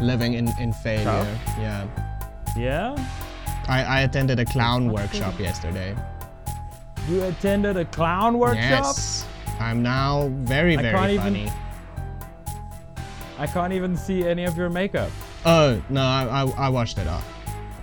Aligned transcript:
living 0.00 0.34
in, 0.34 0.48
in 0.60 0.72
failure. 0.72 1.04
Tough? 1.04 1.28
Yeah. 1.58 1.86
Yeah? 2.56 2.96
I, 3.68 3.82
I 3.82 4.00
attended 4.02 4.38
a 4.38 4.44
clown 4.44 4.90
workshop 4.92 5.38
yesterday. 5.40 5.96
You 7.08 7.22
attended 7.24 7.76
a 7.76 7.84
clown 7.84 8.38
workshop? 8.38 8.60
Yes. 8.86 9.26
I'm 9.60 9.82
now 9.82 10.28
very, 10.44 10.76
I 10.76 10.82
very 10.82 10.94
can't 10.94 11.10
even- 11.12 11.22
funny. 11.22 11.52
I 13.38 13.46
can't 13.46 13.72
even 13.74 13.96
see 13.96 14.26
any 14.26 14.44
of 14.44 14.56
your 14.56 14.70
makeup. 14.70 15.10
Oh, 15.44 15.82
no, 15.90 16.00
I, 16.00 16.24
I, 16.24 16.66
I 16.66 16.68
washed 16.70 16.96
it 16.98 17.06
off. 17.06 17.26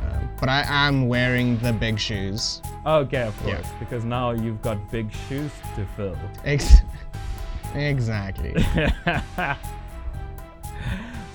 Um, 0.03 0.29
but 0.39 0.49
I 0.49 0.63
am 0.67 1.07
wearing 1.07 1.59
the 1.59 1.71
big 1.71 1.99
shoes. 1.99 2.61
Okay, 2.85 3.21
of 3.21 3.37
course, 3.43 3.59
Yeah. 3.61 3.79
because 3.79 4.03
now 4.03 4.31
you've 4.31 4.61
got 4.63 4.89
big 4.91 5.11
shoes 5.29 5.51
to 5.75 5.85
fill. 5.95 6.17
Ex- 6.43 6.81
exactly. 7.75 8.53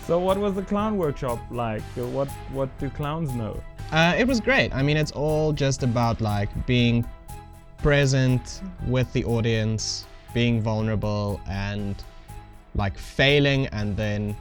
so 0.09 0.19
what 0.19 0.39
was 0.39 0.55
the 0.55 0.63
clown 0.63 0.97
workshop 0.97 1.39
like? 1.51 1.83
What 2.17 2.29
what 2.57 2.71
do 2.79 2.89
clowns 2.89 3.35
know? 3.35 3.63
Uh, 3.93 4.15
it 4.17 4.27
was 4.27 4.41
great. 4.41 4.75
I 4.75 4.83
mean, 4.83 4.97
it's 4.97 5.13
all 5.13 5.53
just 5.53 5.83
about 5.83 6.23
like 6.23 6.49
being 6.67 7.07
present 7.77 8.63
with 8.87 9.13
the 9.13 9.23
audience, 9.27 10.07
being 10.33 10.63
vulnerable, 10.63 11.39
and 11.47 12.03
like 12.75 12.97
failing, 12.97 13.67
and 13.67 13.95
then 13.99 14.35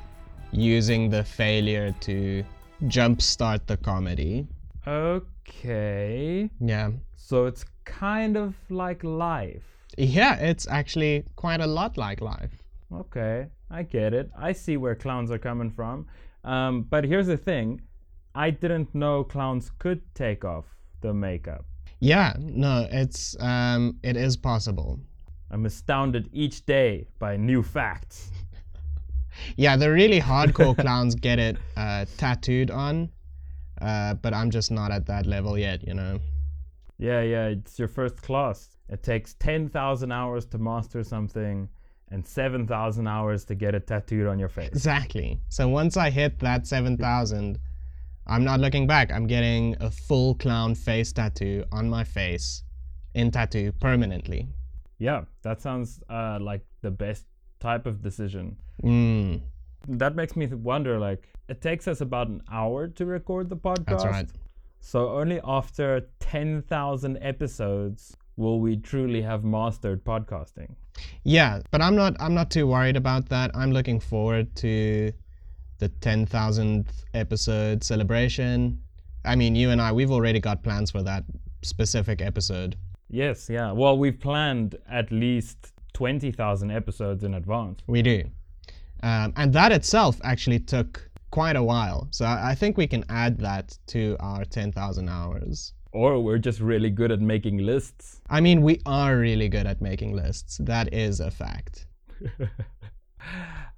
using 0.54 1.10
the 1.10 1.22
failure 1.26 1.94
to 2.00 2.46
jumpstart 2.86 3.60
the 3.66 3.76
comedy. 3.76 4.48
Okay. 4.88 6.50
Yeah. 6.62 6.92
So 7.18 7.46
it's 7.46 7.66
kind 7.84 8.38
of 8.38 8.56
like 8.70 9.04
life. 9.04 9.66
Yeah, 9.98 10.36
it's 10.36 10.66
actually 10.70 11.26
quite 11.36 11.60
a 11.60 11.68
lot 11.68 11.98
like 11.98 12.22
life. 12.22 12.64
Okay, 12.94 13.48
I 13.70 13.84
get 13.84 14.14
it. 14.14 14.32
I 14.38 14.54
see 14.54 14.78
where 14.78 14.96
clowns 14.96 15.32
are 15.32 15.38
coming 15.38 15.70
from. 15.70 16.08
Um, 16.44 16.84
but 16.84 17.04
here's 17.04 17.28
the 17.28 17.38
thing 17.38 17.82
I 18.34 18.50
didn't 18.50 18.94
know 18.96 19.24
clowns 19.24 19.72
could 19.80 20.02
take 20.16 20.46
off 20.46 20.66
the 21.02 21.14
makeup. 21.14 21.66
Yeah, 22.00 22.36
no, 22.40 22.88
it's 22.92 23.36
um, 23.40 23.98
it 24.04 24.16
is 24.16 24.38
possible. 24.38 25.00
I'm 25.50 25.66
astounded 25.66 26.30
each 26.32 26.66
day 26.66 27.08
by 27.20 27.38
new 27.38 27.64
facts. 27.64 28.32
Yeah, 29.56 29.76
the 29.76 29.92
really 29.92 30.20
hardcore 30.20 30.76
clowns 30.76 31.14
get 31.14 31.38
it 31.38 31.58
uh, 31.76 32.06
tattooed 32.18 32.72
on, 32.72 33.10
uh, 33.80 34.16
but 34.16 34.34
I'm 34.34 34.50
just 34.50 34.72
not 34.72 34.92
at 34.92 35.06
that 35.06 35.28
level 35.28 35.60
yet, 35.60 35.86
you 35.88 35.94
know. 35.94 36.20
Yeah, 36.98 37.22
yeah, 37.22 37.48
it's 37.50 37.78
your 37.78 37.88
first 37.88 38.22
class. 38.24 38.78
It 38.90 39.04
takes 39.04 39.36
10,000 39.36 40.12
hours 40.12 40.46
to 40.48 40.58
master 40.58 41.04
something 41.04 41.70
and 42.12 42.26
7,000 42.26 43.08
hours 43.08 43.44
to 43.46 43.56
get 43.56 43.76
it 43.76 43.86
tattooed 43.88 44.28
on 44.28 44.40
your 44.40 44.50
face. 44.50 44.70
Exactly. 44.70 45.40
So 45.50 45.68
once 45.68 45.98
I 45.98 46.10
hit 46.10 46.40
that 46.40 46.66
7,000, 46.66 47.60
I'm 48.28 48.44
not 48.44 48.60
looking 48.60 48.88
back. 48.88 49.12
I'm 49.12 49.28
getting 49.28 49.76
a 49.82 49.92
full 49.92 50.36
clown 50.36 50.76
face 50.76 51.12
tattoo 51.12 51.64
on 51.72 51.90
my 51.90 52.04
face 52.04 52.64
in 53.14 53.32
tattoo 53.32 53.72
permanently. 53.80 54.48
Yeah, 55.00 55.26
that 55.44 55.62
sounds 55.62 56.00
uh, 56.10 56.38
like 56.42 56.66
the 56.82 56.92
best 56.92 57.26
type 57.60 57.86
of 57.86 58.02
decision. 58.02 58.58
Mm, 58.84 59.42
That 59.88 60.16
makes 60.16 60.36
me 60.36 60.48
wonder 60.48 60.98
like, 61.00 61.28
it 61.50 61.62
takes 61.62 61.88
us 61.88 62.02
about 62.02 62.28
an 62.28 62.42
hour 62.52 62.88
to 62.88 63.06
record 63.06 63.50
the 63.50 63.58
podcast. 63.58 63.86
that's 63.86 64.06
right. 64.06 64.30
So 64.80 65.10
only 65.10 65.40
after 65.44 66.08
10,000 66.20 67.18
episodes 67.22 68.16
will 68.38 68.60
we 68.60 68.78
truly 68.78 69.22
have 69.22 69.44
mastered 69.44 70.06
podcasting. 70.06 70.76
Yeah, 71.24 71.62
but 71.72 71.82
I'm 71.82 71.96
not 71.96 72.16
I'm 72.20 72.34
not 72.34 72.50
too 72.50 72.68
worried 72.68 72.96
about 72.96 73.28
that. 73.30 73.52
I'm 73.54 73.72
looking 73.72 74.00
forward 74.00 74.56
to 74.58 75.12
the 75.80 75.90
10,000th 75.90 76.88
episode 77.14 77.84
celebration. 77.84 78.82
I 79.26 79.36
mean, 79.36 79.56
you 79.56 79.70
and 79.72 79.82
I 79.82 79.92
we've 79.92 80.12
already 80.12 80.40
got 80.40 80.64
plans 80.64 80.92
for 80.92 81.04
that 81.04 81.24
specific 81.64 82.22
episode. 82.22 82.78
Yes, 83.10 83.50
yeah. 83.50 83.72
Well, 83.72 83.98
we've 83.98 84.20
planned 84.20 84.78
at 84.90 85.12
least 85.12 85.74
20,000 85.94 86.72
episodes 86.72 87.24
in 87.24 87.34
advance. 87.34 87.82
We 87.88 88.02
do. 88.02 88.24
Um, 89.04 89.34
and 89.36 89.54
that 89.54 89.72
itself 89.72 90.20
actually 90.24 90.60
took 90.60 91.10
quite 91.32 91.56
a 91.56 91.64
while. 91.64 92.08
So 92.12 92.26
I, 92.26 92.52
I 92.52 92.56
think 92.56 92.78
we 92.78 92.88
can 92.88 93.04
add 93.10 93.40
that 93.40 93.78
to 93.88 94.18
our 94.20 94.44
10,000 94.44 95.10
hours. 95.10 95.74
Or 95.98 96.20
we're 96.20 96.38
just 96.38 96.60
really 96.60 96.92
good 96.92 97.12
at 97.12 97.22
making 97.22 97.58
lists. 97.58 98.22
I 98.30 98.40
mean, 98.40 98.62
we 98.62 98.80
are 98.86 99.18
really 99.18 99.50
good 99.50 99.66
at 99.66 99.82
making 99.82 100.16
lists. 100.16 100.60
That 100.62 100.94
is 100.94 101.20
a 101.20 101.32
fact. 101.32 101.88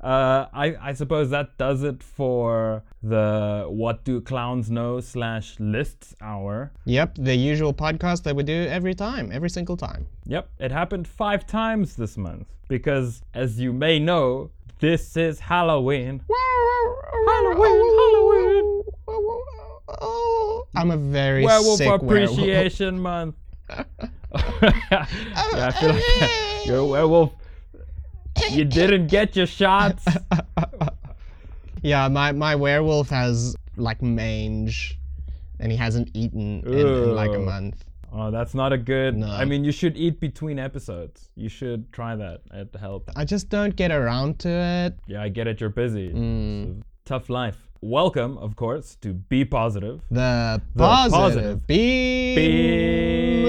Uh, 0.02 0.46
I, 0.54 0.76
I 0.82 0.94
suppose 0.94 1.30
that 1.32 1.58
does 1.58 1.84
it 1.84 2.04
for 2.04 2.84
the 3.02 3.66
What 3.68 4.04
Do 4.04 4.22
Clowns 4.22 4.70
Know 4.70 5.00
slash 5.00 5.58
lists 5.60 6.14
hour. 6.22 6.72
Yep, 6.86 7.16
the 7.20 7.36
usual 7.36 7.74
podcast 7.74 8.24
that 8.24 8.36
we 8.36 8.44
do 8.44 8.66
every 8.68 8.94
time, 8.94 9.30
every 9.34 9.50
single 9.50 9.78
time. 9.78 10.06
Yep, 10.26 10.50
it 10.60 10.72
happened 10.72 11.08
five 11.08 11.48
times 11.48 11.96
this 11.96 12.18
month. 12.18 12.48
Because, 12.68 13.22
as 13.34 13.60
you 13.60 13.74
may 13.74 13.98
know, 13.98 14.52
this 14.80 15.18
is 15.18 15.40
Halloween. 15.40 16.22
Halloween, 17.28 17.82
Halloween. 18.02 18.84
I'm 20.76 20.92
a 20.92 20.98
very 20.98 21.44
Werewolf 21.44 21.82
Appreciation 21.82 23.00
Month. 23.00 23.36
yeah, 23.70 23.84
I 24.34 25.72
feel 25.80 25.94
like 25.94 26.66
you're 26.66 26.78
a 26.78 26.86
werewolf. 26.86 27.34
You 28.52 28.66
didn't 28.66 29.08
get 29.08 29.36
your 29.36 29.48
shots. 29.48 30.06
yeah, 31.82 32.08
my, 32.08 32.32
my 32.32 32.56
werewolf 32.56 33.10
has 33.10 33.56
like 33.76 34.02
mange, 34.02 34.98
and 35.60 35.72
he 35.72 35.78
hasn't 35.78 36.10
eaten 36.14 36.64
in, 36.66 36.74
in 36.74 37.16
like 37.16 37.32
a 37.32 37.40
month. 37.40 37.84
Oh, 38.12 38.32
that's 38.32 38.56
not 38.56 38.74
a 38.74 38.78
good. 38.78 39.18
No. 39.18 39.28
I 39.28 39.46
mean, 39.46 39.64
you 39.64 39.72
should 39.72 39.96
eat 39.96 40.20
between 40.20 40.58
episodes. 40.58 41.30
You 41.36 41.50
should 41.50 41.92
try 41.92 42.16
that. 42.16 42.42
It 42.52 42.76
helps. 42.80 43.14
I 43.16 43.24
just 43.24 43.50
don't 43.50 43.76
get 43.76 43.92
around 43.92 44.40
to 44.40 44.50
it. 44.50 45.00
Yeah, 45.06 45.22
I 45.22 45.30
get 45.30 45.48
it. 45.48 45.62
You're 45.62 45.70
busy. 45.70 46.10
Mm. 46.10 46.82
Tough 47.06 47.30
life. 47.30 47.69
Welcome, 47.82 48.38
of 48.40 48.56
course, 48.58 48.96
to 49.02 49.14
Be 49.14 49.46
Positive. 49.46 50.02
The, 50.12 50.62
The 50.76 50.84
positive, 50.84 51.20
positive. 51.20 51.68
B, 51.68 52.36
B- 52.36 53.44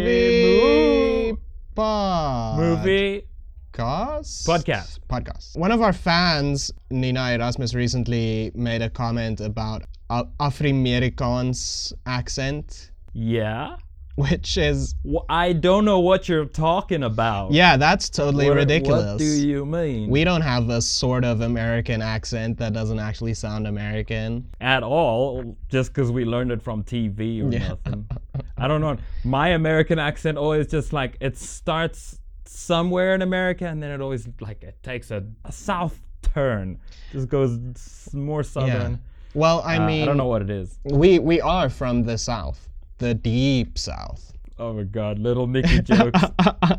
movie 0.00 1.36
pod. 1.74 2.58
Movie. 2.58 3.26
Podcast? 3.74 4.46
Podcast. 4.48 5.00
Podcast. 5.10 5.54
One 5.58 5.70
of 5.70 5.82
our 5.82 5.92
fans, 5.92 6.72
Nina 6.90 7.32
Erasmus, 7.32 7.74
recently 7.74 8.50
made 8.54 8.80
a 8.80 8.88
comment 8.88 9.40
about 9.42 9.82
a- 10.08 10.24
Afro-Amerikaans 10.40 11.92
accent, 12.06 12.90
Yeah. 13.12 13.76
which 14.24 14.56
is 14.56 14.94
I 15.28 15.52
don't 15.52 15.84
know 15.84 16.00
what 16.00 16.28
you're 16.28 16.46
talking 16.46 17.02
about. 17.02 17.52
yeah, 17.52 17.76
that's 17.76 18.08
totally 18.08 18.48
What- 18.48 18.56
ridiculous. 18.56 19.12
What 19.12 19.18
do 19.18 19.24
you 19.24 19.66
mean? 19.66 20.08
we 20.10 20.24
don't 20.24 20.40
have 20.40 20.68
a 20.70 20.80
sort 20.80 21.24
of 21.24 21.42
American 21.42 22.00
accent 22.02 22.56
that 22.58 22.72
doesn't 22.72 22.98
actually 22.98 23.34
sound 23.34 23.66
American. 23.66 24.48
At 24.60 24.82
all, 24.82 25.56
just 25.68 25.92
because 25.92 26.10
we 26.10 26.24
learned 26.24 26.50
it 26.50 26.62
from 26.62 26.82
TV 26.82 27.42
or 27.42 27.52
Yeah. 27.52 27.68
nothing. 27.68 28.06
I 28.56 28.66
don't 28.68 28.80
know. 28.80 28.96
My 29.24 29.48
American 29.48 29.98
accent 29.98 30.38
always 30.38 30.66
just 30.68 30.92
like 30.94 31.18
it 31.20 31.36
starts 31.36 32.18
somewhere 32.46 33.14
in 33.14 33.20
America 33.22 33.66
and 33.66 33.82
then 33.82 33.90
it 33.90 34.00
always 34.00 34.26
like 34.40 34.62
it 34.62 34.82
takes 34.82 35.10
a, 35.10 35.24
a 35.44 35.52
south 35.52 36.00
turn. 36.22 36.78
Just 37.12 37.28
goes 37.28 37.58
more 38.14 38.42
southern. 38.42 38.92
Yeah. 38.92 38.96
Well, 39.34 39.60
I 39.62 39.76
Uh, 39.76 39.86
mean, 39.86 40.02
I 40.02 40.06
don't 40.06 40.16
know 40.16 40.26
what 40.26 40.40
it 40.42 40.48
is. 40.50 40.78
we 40.84 41.18
we 41.18 41.40
are 41.42 41.68
from 41.68 42.04
the 42.04 42.16
South, 42.16 42.68
the 42.98 43.14
deep 43.14 43.78
South. 43.78 44.32
Oh 44.58 44.72
my 44.72 44.84
god, 44.84 45.18
little 45.18 45.46
Mickey 45.46 45.80
jokes. 45.90 46.20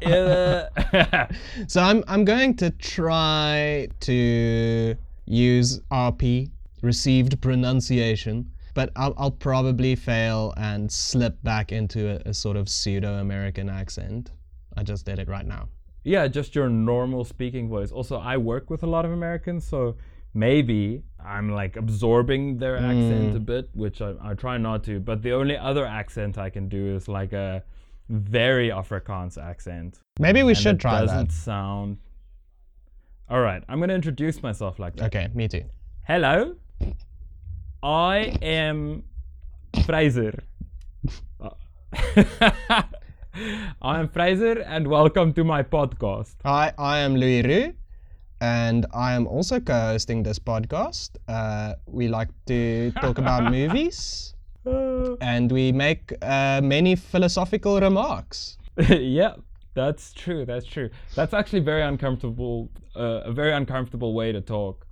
So 1.68 1.82
I'm 1.82 2.04
I'm 2.08 2.26
going 2.26 2.56
to 2.58 2.70
try 2.72 3.88
to 4.02 4.96
use 5.26 5.80
RP 5.92 6.50
received 6.82 7.42
pronunciation, 7.42 8.52
but 8.74 8.92
I'll, 8.96 9.14
I'll 9.18 9.32
probably 9.32 9.96
fail 9.96 10.54
and 10.58 10.92
slip 10.92 11.42
back 11.44 11.72
into 11.72 12.10
a, 12.10 12.30
a 12.30 12.34
sort 12.34 12.56
of 12.58 12.70
pseudo 12.70 13.16
American 13.16 13.70
accent. 13.70 14.32
I 14.76 14.84
just 14.84 15.06
did 15.06 15.20
it 15.20 15.28
right 15.28 15.46
now. 15.46 15.70
yeah, 16.04 16.28
just 16.28 16.56
your 16.56 16.70
normal 16.70 17.26
speaking 17.26 17.68
voice. 17.70 17.92
Also, 17.92 18.18
I 18.18 18.38
work 18.38 18.70
with 18.70 18.84
a 18.84 18.88
lot 18.88 19.06
of 19.06 19.12
Americans, 19.12 19.66
so 19.68 19.98
maybe 20.34 21.04
I'm 21.24 21.50
like 21.52 21.76
absorbing 21.76 22.58
their 22.58 22.78
accent 22.78 23.34
Mm. 23.34 23.36
a 23.36 23.40
bit, 23.40 23.70
which 23.74 24.02
I, 24.02 24.14
I 24.22 24.34
try 24.34 24.58
not 24.58 24.84
to. 24.86 25.00
But 25.00 25.22
the 25.22 25.34
only 25.34 25.58
other 25.58 25.86
accent 25.86 26.38
I 26.38 26.50
can 26.50 26.70
do 26.70 26.96
is 26.96 27.08
like 27.08 27.34
a 27.34 27.64
very 28.10 28.70
Afrikaans 28.70 29.38
accent. 29.38 30.00
Maybe 30.20 30.44
we 30.44 30.56
should 30.56 30.76
it 30.76 30.82
try 30.82 31.02
doesn't 31.02 31.28
that. 31.30 31.34
sound. 31.34 31.98
All 33.30 33.42
right, 33.42 33.62
I'm 33.68 33.80
gonna 33.82 33.94
introduce 33.96 34.42
myself 34.42 34.80
like 34.80 34.96
that. 34.98 35.08
Okay, 35.08 35.28
me 35.34 35.48
too. 35.50 35.66
Hello, 36.04 36.56
I 37.84 38.38
am 38.42 39.04
Fraser. 39.86 40.34
I 43.82 44.00
am 44.00 44.08
Fraser, 44.10 44.60
and 44.62 44.88
welcome 44.88 45.34
to 45.34 45.44
my 45.44 45.62
podcast. 45.64 46.36
Hi, 46.46 46.74
I 46.78 47.00
am 47.00 47.16
Louis 47.16 47.42
Roux, 47.44 47.74
and 48.42 48.86
I 48.94 49.14
am 49.14 49.28
also 49.28 49.60
co-hosting 49.60 50.24
this 50.24 50.40
podcast. 50.40 51.12
Uh, 51.28 51.74
we 51.86 52.08
like 52.08 52.30
to 52.48 52.92
talk 53.02 53.18
about 53.18 53.52
movies, 53.60 54.34
and 55.22 55.52
we 55.52 55.72
make 55.72 56.14
uh, 56.22 56.62
many 56.64 56.96
philosophical 56.96 57.80
remarks. 57.80 58.58
yeah, 58.90 59.34
that's 59.74 60.14
true. 60.14 60.46
That's 60.46 60.66
true. 60.66 60.90
That's 61.16 61.34
actually 61.34 61.62
very 61.62 61.84
uncomfortable. 61.84 62.70
Uh, 62.96 63.22
a 63.26 63.32
very 63.32 63.54
uncomfortable 63.54 64.14
way 64.14 64.32
to 64.32 64.42
talk. 64.42 64.86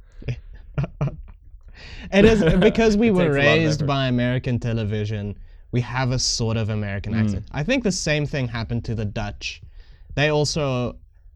It 2.11 2.25
is 2.25 2.41
because 2.59 2.95
we 2.97 3.11
were 3.11 3.33
takes 3.33 3.35
a 3.35 3.39
lot 3.39 3.57
of 3.57 3.63
raised 3.63 3.87
by 3.87 4.07
American 4.07 4.59
television. 4.59 5.35
We 5.71 5.81
have 5.81 6.11
a 6.11 6.19
sort 6.19 6.55
of 6.57 6.69
American 6.69 7.13
Mm. 7.13 7.21
accent. 7.23 7.45
I 7.51 7.63
think 7.63 7.83
the 7.83 7.91
same 7.91 8.25
thing 8.25 8.47
happened 8.47 8.85
to 8.85 8.95
the 8.95 9.05
Dutch. 9.05 9.61
They 10.15 10.29
also 10.29 10.95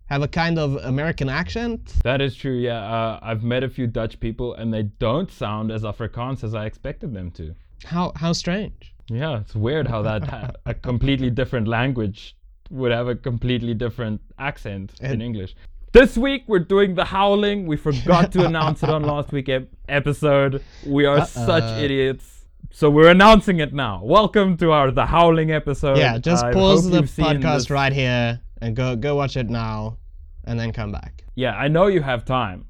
have 0.09 0.23
a 0.23 0.27
kind 0.27 0.57
of 0.57 0.75
American 0.77 1.29
accent. 1.29 1.93
That 2.03 2.19
is 2.19 2.35
true. 2.35 2.57
Yeah, 2.57 2.79
uh, 2.79 3.19
I've 3.21 3.43
met 3.43 3.63
a 3.63 3.69
few 3.69 3.87
Dutch 3.87 4.19
people, 4.19 4.55
and 4.55 4.73
they 4.73 4.83
don't 4.83 5.31
sound 5.31 5.71
as 5.71 5.83
Afrikaans 5.83 6.43
as 6.43 6.53
I 6.55 6.65
expected 6.65 7.13
them 7.13 7.31
to. 7.31 7.55
How 7.85 8.11
how 8.15 8.33
strange. 8.33 8.93
Yeah, 9.07 9.39
it's 9.39 9.55
weird 9.55 9.87
how 9.87 10.01
that 10.03 10.23
ha- 10.27 10.51
a 10.65 10.73
completely 10.73 11.29
different 11.29 11.67
language 11.67 12.35
would 12.69 12.91
have 12.91 13.07
a 13.07 13.15
completely 13.15 13.73
different 13.73 14.21
accent 14.37 14.93
in 15.01 15.21
English. 15.21 15.55
This 15.91 16.17
week 16.17 16.43
we're 16.47 16.59
doing 16.75 16.93
the 16.95 17.05
howling. 17.05 17.65
We 17.65 17.77
forgot 17.77 18.31
to 18.33 18.45
announce 18.49 18.83
it 18.83 18.89
on 18.89 19.03
last 19.03 19.31
week 19.31 19.49
ep- 19.49 19.69
episode. 19.87 20.63
We 20.85 21.05
are 21.05 21.25
such 21.25 21.63
Uh-uh. 21.63 21.79
idiots. 21.81 22.45
So 22.71 22.91
we're 22.91 23.09
announcing 23.09 23.59
it 23.59 23.73
now. 23.73 24.01
Welcome 24.03 24.55
to 24.57 24.71
our 24.71 24.91
the 24.91 25.07
howling 25.07 25.51
episode. 25.51 25.97
Yeah, 25.97 26.19
just 26.19 26.45
I 26.45 26.53
pause 26.53 26.87
the 26.89 27.01
podcast 27.01 27.71
right 27.71 27.91
here 27.93 28.39
and 28.61 28.75
go 28.75 28.95
go 28.95 29.15
watch 29.15 29.35
it 29.37 29.49
now, 29.49 29.97
and 30.45 30.59
then 30.59 30.71
come 30.71 30.91
back. 30.91 31.23
Yeah, 31.35 31.53
I 31.55 31.67
know 31.67 31.87
you 31.87 32.01
have 32.01 32.25
time. 32.25 32.65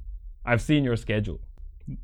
I've 0.46 0.62
seen 0.62 0.84
your 0.84 0.96
schedule. 0.96 1.40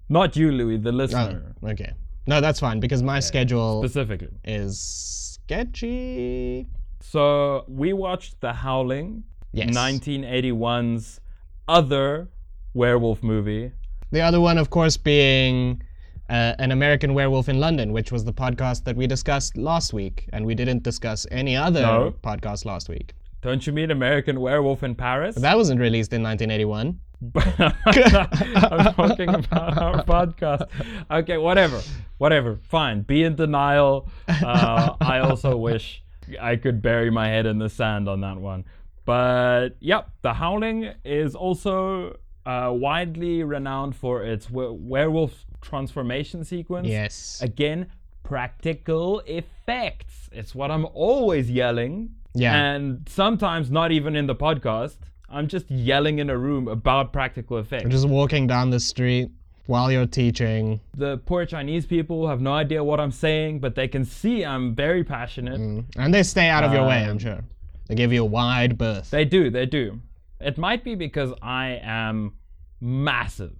Not 0.10 0.36
you, 0.36 0.52
Louis, 0.52 0.78
the 0.78 0.90
Oh, 0.90 0.94
listener 0.94 1.56
okay. 1.64 1.94
No, 2.28 2.42
that's 2.42 2.60
fine 2.60 2.80
because 2.80 3.04
my 3.04 3.20
schedule 3.20 3.82
specifically. 3.84 4.30
is 4.44 4.80
sketchy. 4.80 6.68
So 7.02 7.66
we 7.68 7.94
watched 7.94 8.42
The 8.42 8.52
Howling, 8.54 9.24
Yes. 9.54 9.70
1981's 9.76 11.20
other 11.68 12.30
werewolf 12.74 13.22
movie. 13.24 13.72
The 14.12 14.22
other 14.22 14.40
one, 14.42 14.58
of 14.58 14.70
course, 14.70 14.98
being 14.98 15.82
uh, 16.30 16.54
an 16.60 16.72
American 16.72 17.14
Werewolf 17.14 17.48
in 17.50 17.60
London, 17.60 17.92
which 17.94 18.12
was 18.12 18.24
the 18.24 18.34
podcast 18.34 18.84
that 18.86 18.96
we 18.96 19.06
discussed 19.08 19.56
last 19.58 19.94
week, 19.94 20.28
and 20.34 20.46
we 20.46 20.56
didn't 20.56 20.84
discuss 20.84 21.26
any 21.32 21.56
other 21.56 21.82
No. 21.82 22.16
podcast 22.24 22.66
last 22.66 22.90
week. 22.90 23.14
Don't 23.46 23.68
you 23.68 23.74
mean 23.74 23.92
American 23.92 24.40
Werewolf 24.40 24.82
in 24.82 24.96
Paris? 24.96 25.36
That 25.36 25.56
wasn't 25.56 25.80
released 25.80 26.12
in 26.14 26.24
1981. 26.24 27.00
I'm 27.36 28.94
talking 28.96 29.30
about 29.30 29.78
our 29.78 30.04
podcast. 30.04 30.68
Okay, 31.12 31.38
whatever, 31.38 31.80
whatever. 32.18 32.58
Fine. 32.64 33.04
Be 33.04 33.24
in 33.24 33.36
denial. 33.36 34.10
Uh, 34.28 34.96
I 35.00 35.20
also 35.20 35.56
wish 35.58 36.02
I 36.42 36.56
could 36.56 36.82
bury 36.82 37.12
my 37.12 37.28
head 37.28 37.46
in 37.46 37.60
the 37.60 37.70
sand 37.70 38.10
on 38.10 38.22
that 38.22 38.38
one. 38.38 38.66
But 39.06 39.76
yep, 39.80 40.10
The 40.24 40.34
Howling 40.34 40.96
is 41.06 41.36
also 41.36 42.18
uh, 42.48 42.72
widely 42.74 43.44
renowned 43.44 43.96
for 43.96 44.24
its 44.24 44.50
we- 44.50 44.72
werewolf 44.72 45.46
transformation 45.62 46.44
sequence. 46.44 46.88
Yes. 46.88 47.42
Again, 47.44 47.92
practical 48.24 49.20
effects. 49.28 50.30
It's 50.32 50.56
what 50.56 50.72
I'm 50.72 50.88
always 50.96 51.52
yelling. 51.52 52.16
Yeah. 52.36 52.56
And 52.56 53.08
sometimes 53.10 53.72
not 53.72 53.92
even 53.92 54.16
in 54.16 54.28
the 54.28 54.36
podcast. 54.36 54.98
I'm 55.30 55.48
just 55.48 55.70
yelling 55.72 56.20
in 56.20 56.30
a 56.30 56.38
room 56.38 56.68
about 56.68 57.12
practical 57.12 57.58
effects. 57.58 57.90
Just 57.90 58.08
walking 58.08 58.46
down 58.48 58.70
the 58.70 58.80
street 58.80 59.30
while 59.66 59.92
you're 59.92 60.06
teaching. 60.06 60.80
the 60.96 61.18
poor 61.18 61.46
Chinese 61.46 61.86
people 61.88 62.28
have 62.28 62.40
no 62.40 62.54
idea 62.54 62.84
what 62.84 63.00
I'm 63.00 63.12
saying, 63.12 63.60
but 63.60 63.74
they 63.76 63.88
can 63.88 64.06
see 64.06 64.46
I'm 64.46 64.76
very 64.76 65.04
passionate. 65.04 65.60
And 65.98 66.14
they 66.14 66.22
stay 66.24 66.48
out 66.50 66.64
of 66.64 66.72
your 66.72 66.86
way, 66.88 67.04
I'm 67.04 67.12
Um, 67.12 67.18
sure. 67.20 67.44
They 67.88 67.96
give 67.96 68.14
you 68.14 68.22
a 68.22 68.26
wide 68.26 68.78
berth. 68.78 69.10
They 69.10 69.26
do, 69.26 69.50
they 69.50 69.66
do. 69.66 70.00
It 70.40 70.58
might 70.60 70.84
be 70.84 70.94
because 70.96 71.34
I 71.42 71.80
am 71.84 72.34
massive. 72.80 73.54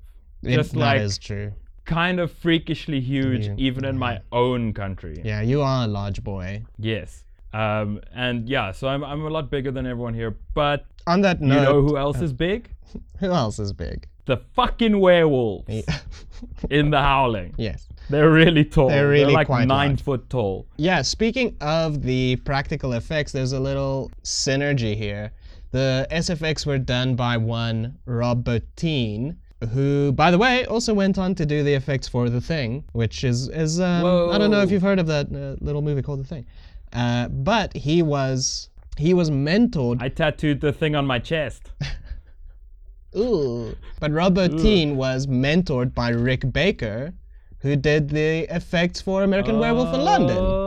It- 0.44 0.56
just 0.56 0.74
that 0.74 0.80
like 0.80 1.02
is 1.02 1.18
true. 1.18 1.52
kind 1.86 2.20
of 2.20 2.32
freakishly 2.32 3.00
huge, 3.00 3.50
even 3.58 3.86
in 3.86 3.98
my 3.98 4.20
own 4.32 4.74
country. 4.74 5.22
Yeah, 5.26 5.42
you 5.42 5.62
are 5.62 5.86
a 5.86 5.88
large 5.88 6.24
boy. 6.24 6.64
Yes. 6.78 7.25
Um, 7.56 8.02
and 8.14 8.50
yeah, 8.50 8.72
so 8.74 8.88
I'm, 8.90 9.04
I'm 9.04 9.26
a 9.26 9.30
lot 9.30 9.50
bigger 9.50 9.72
than 9.72 9.86
everyone 9.88 10.14
here. 10.14 10.36
But 10.54 10.86
On 11.08 11.22
that 11.22 11.40
note, 11.42 11.56
you 11.56 11.62
know 11.62 11.82
who 11.82 11.98
else 11.98 12.20
is 12.22 12.34
big? 12.34 12.70
who 13.20 13.32
else 13.32 13.60
is 13.60 13.72
big? 13.72 14.08
The 14.26 14.38
fucking 14.56 15.00
werewolves 15.00 15.86
in 16.70 16.90
the 16.90 17.00
Howling. 17.02 17.54
yes. 17.58 17.88
They're 18.10 18.30
really 18.32 18.66
tall. 18.66 18.90
They're 18.90 19.08
really 19.08 19.34
They're 19.34 19.46
like 19.46 19.50
nine 19.50 19.68
large. 19.68 20.02
foot 20.02 20.30
tall. 20.30 20.68
Yeah, 20.78 21.02
speaking 21.02 21.56
of 21.62 22.04
the 22.04 22.36
practical 22.38 22.94
effects, 22.94 23.32
there's 23.32 23.54
a 23.54 23.60
little 23.60 24.12
synergy 24.24 24.96
here. 24.96 25.32
The 25.72 26.06
SFX 26.12 26.66
were 26.68 26.78
done 26.78 27.16
by 27.16 27.38
one 27.38 27.98
Rob 28.06 28.44
Bottin, 28.44 29.38
who, 29.72 30.12
by 30.12 30.30
the 30.30 30.38
way, 30.38 30.66
also 30.66 30.94
went 30.94 31.18
on 31.18 31.34
to 31.36 31.46
do 31.48 31.64
the 31.64 31.74
effects 31.74 32.08
for 32.08 32.30
The 32.30 32.42
Thing, 32.42 32.84
which 32.92 33.24
is, 33.24 33.50
is 33.50 33.80
um, 33.80 34.06
I 34.32 34.38
don't 34.38 34.52
know 34.52 34.62
if 34.62 34.70
you've 34.72 34.84
heard 34.84 35.00
of 35.00 35.08
that 35.08 35.28
uh, 35.34 35.64
little 35.64 35.82
movie 35.82 36.02
called 36.04 36.20
The 36.20 36.26
Thing. 36.28 36.46
Uh, 36.96 37.28
but 37.28 37.76
he 37.76 38.02
was 38.02 38.70
he 38.98 39.14
was 39.14 39.30
mentored 39.30 40.02
I 40.02 40.08
tattooed 40.08 40.62
the 40.62 40.72
thing 40.72 40.96
on 40.96 41.06
my 41.06 41.20
chest. 41.20 41.72
Ooh. 43.18 43.76
But 44.00 44.12
Rob 44.12 44.36
Bottin 44.36 44.96
was 44.96 45.28
mentored 45.28 45.94
by 45.94 46.10
Rick 46.10 46.52
Baker, 46.52 47.14
who 47.60 47.76
did 47.76 48.10
the 48.10 48.48
effects 48.54 49.02
for 49.02 49.24
American 49.24 49.60
Werewolf 49.60 49.94
in 49.94 50.02
London. 50.02 50.38
Uh, 50.38 50.66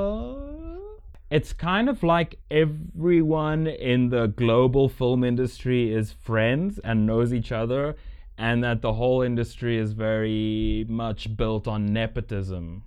It's 1.31 1.53
kind 1.53 1.91
of 1.91 2.03
like 2.03 2.38
everyone 2.50 3.67
in 3.67 4.09
the 4.09 4.29
global 4.29 4.88
film 4.88 5.25
industry 5.25 5.93
is 5.93 6.12
friends 6.12 6.79
and 6.83 7.07
knows 7.07 7.35
each 7.35 7.53
other, 7.53 7.97
and 8.38 8.64
that 8.64 8.81
the 8.81 8.95
whole 8.95 9.21
industry 9.21 9.76
is 9.76 9.93
very 9.93 10.87
much 10.88 11.37
built 11.37 11.69
on 11.69 11.93
nepotism. 11.93 12.83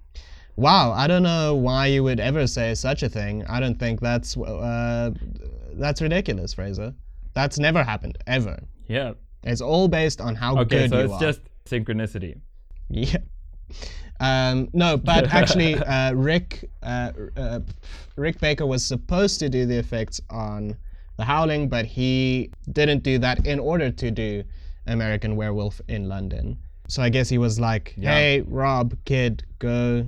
Wow, 0.62 0.92
I 0.92 1.08
don't 1.08 1.24
know 1.24 1.56
why 1.56 1.88
you 1.88 2.04
would 2.04 2.20
ever 2.20 2.46
say 2.46 2.76
such 2.76 3.02
a 3.02 3.10
thing. 3.10 3.44
I 3.48 3.60
don't 3.60 3.80
think 3.80 4.00
that's 4.00 4.38
uh, 4.38 5.10
that's 5.74 6.04
ridiculous, 6.04 6.54
Fraser. 6.54 6.94
That's 7.34 7.58
never 7.58 7.84
happened 7.84 8.20
ever. 8.28 8.60
Yeah. 8.88 9.14
It's 9.42 9.62
all 9.62 9.88
based 9.88 10.22
on 10.22 10.36
how 10.36 10.60
Okay, 10.60 10.82
good 10.82 10.90
so 10.92 11.00
you 11.00 11.06
it's 11.06 11.18
just 11.18 11.42
synchronicity. 11.66 12.40
Yeah. 12.90 13.18
Um, 14.20 14.70
no, 14.72 14.98
but 14.98 15.34
actually, 15.34 15.74
uh, 15.80 16.14
Rick 16.14 16.70
uh, 16.84 17.12
uh, 17.36 17.62
Rick 18.16 18.40
Baker 18.40 18.68
was 18.68 18.86
supposed 18.86 19.40
to 19.40 19.50
do 19.50 19.66
the 19.66 19.80
effects 19.80 20.22
on 20.30 20.78
The 21.18 21.26
Howling, 21.26 21.70
but 21.70 21.86
he 21.86 22.52
didn't 22.72 23.02
do 23.02 23.18
that 23.18 23.48
in 23.48 23.60
order 23.60 23.90
to 23.90 24.12
do 24.12 24.44
American 24.86 25.36
Werewolf 25.36 25.82
in 25.88 26.08
London. 26.08 26.60
So 26.88 27.02
I 27.02 27.10
guess 27.10 27.30
he 27.30 27.40
was 27.40 27.60
like, 27.60 27.96
"Hey, 27.98 28.42
Rob, 28.42 28.94
kid, 29.06 29.44
go, 29.58 30.06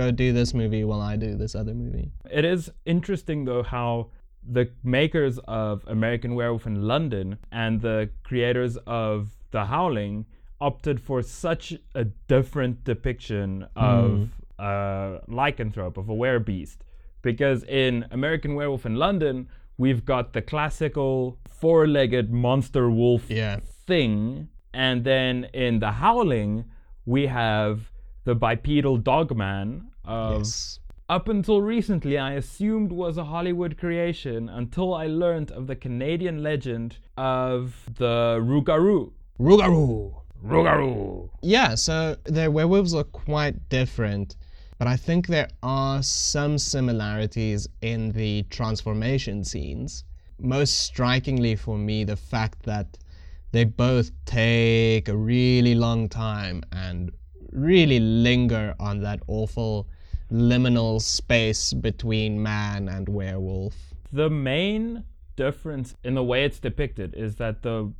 go 0.00 0.06
do 0.24 0.28
this 0.40 0.50
movie 0.60 0.84
while 0.90 1.00
I 1.12 1.14
do 1.26 1.30
this 1.42 1.54
other 1.60 1.74
movie." 1.74 2.08
It 2.40 2.44
is 2.54 2.62
interesting 2.84 3.38
though 3.48 3.62
how 3.76 3.88
the 4.58 4.64
makers 4.98 5.34
of 5.64 5.72
American 5.96 6.32
Werewolf 6.38 6.66
in 6.72 6.76
London 6.92 7.26
and 7.50 7.72
the 7.88 7.98
creators 8.28 8.74
of 8.86 9.16
The 9.50 9.64
Howling 9.74 10.16
opted 10.60 10.96
for 11.00 11.18
such 11.22 11.64
a 11.94 12.04
different 12.34 12.84
depiction 12.84 13.66
of 13.74 14.30
a 14.58 15.20
lycanthrope, 15.28 15.96
of 16.02 16.08
a 16.08 16.14
werebeast. 16.14 16.78
Because 17.22 17.60
in 17.64 17.92
American 18.10 18.54
Werewolf 18.54 18.86
in 18.86 18.94
London, 19.06 19.48
we've 19.76 20.04
got 20.04 20.32
the 20.32 20.42
classical 20.52 21.38
four 21.60 21.86
legged 21.86 22.32
monster 22.32 22.88
wolf 22.88 23.24
Yeah. 23.30 23.58
thing. 23.86 24.48
And 24.72 25.04
then 25.04 25.34
in 25.52 25.80
The 25.80 25.92
Howling, 26.02 26.64
we 27.04 27.26
have 27.26 27.90
the 28.26 28.34
bipedal 28.34 28.96
dogman 28.98 29.88
of 30.04 30.38
Yes. 30.38 30.80
up 31.08 31.28
until 31.28 31.62
recently, 31.62 32.18
I 32.18 32.32
assumed 32.32 32.90
was 32.92 33.16
a 33.16 33.24
Hollywood 33.24 33.78
creation 33.78 34.48
until 34.48 34.92
I 34.92 35.06
learned 35.06 35.50
of 35.52 35.68
the 35.68 35.76
Canadian 35.76 36.42
legend 36.42 36.96
of 37.16 37.88
the 38.02 38.38
Rougarou. 38.42 39.12
Rougarou. 39.38 40.12
Rougarou. 40.44 41.30
Yeah, 41.40 41.76
so 41.76 42.16
their 42.24 42.50
werewolves 42.50 42.94
are 42.94 43.04
quite 43.04 43.68
different, 43.68 44.36
but 44.78 44.88
I 44.88 44.96
think 44.96 45.28
there 45.28 45.48
are 45.62 46.02
some 46.02 46.58
similarities 46.58 47.68
in 47.80 48.10
the 48.10 48.42
transformation 48.50 49.44
scenes. 49.44 50.04
Most 50.38 50.78
strikingly 50.78 51.54
for 51.54 51.78
me, 51.78 52.02
the 52.04 52.16
fact 52.16 52.64
that 52.64 52.98
they 53.52 53.64
both 53.64 54.10
take 54.24 55.08
a 55.08 55.16
really 55.16 55.74
long 55.76 56.08
time 56.08 56.62
and 56.72 57.12
really 57.56 57.98
linger 57.98 58.74
on 58.78 59.00
that 59.00 59.20
awful 59.26 59.88
liminal 60.30 61.00
space 61.00 61.72
between 61.72 62.42
man 62.42 62.88
and 62.88 63.08
werewolf. 63.08 63.74
The 64.12 64.30
main 64.30 65.04
difference 65.36 65.94
in 66.04 66.14
the 66.14 66.22
way 66.24 66.44
it's 66.44 66.58
depicted 66.58 67.14
is 67.14 67.36
that 67.36 67.62
the 67.62 67.92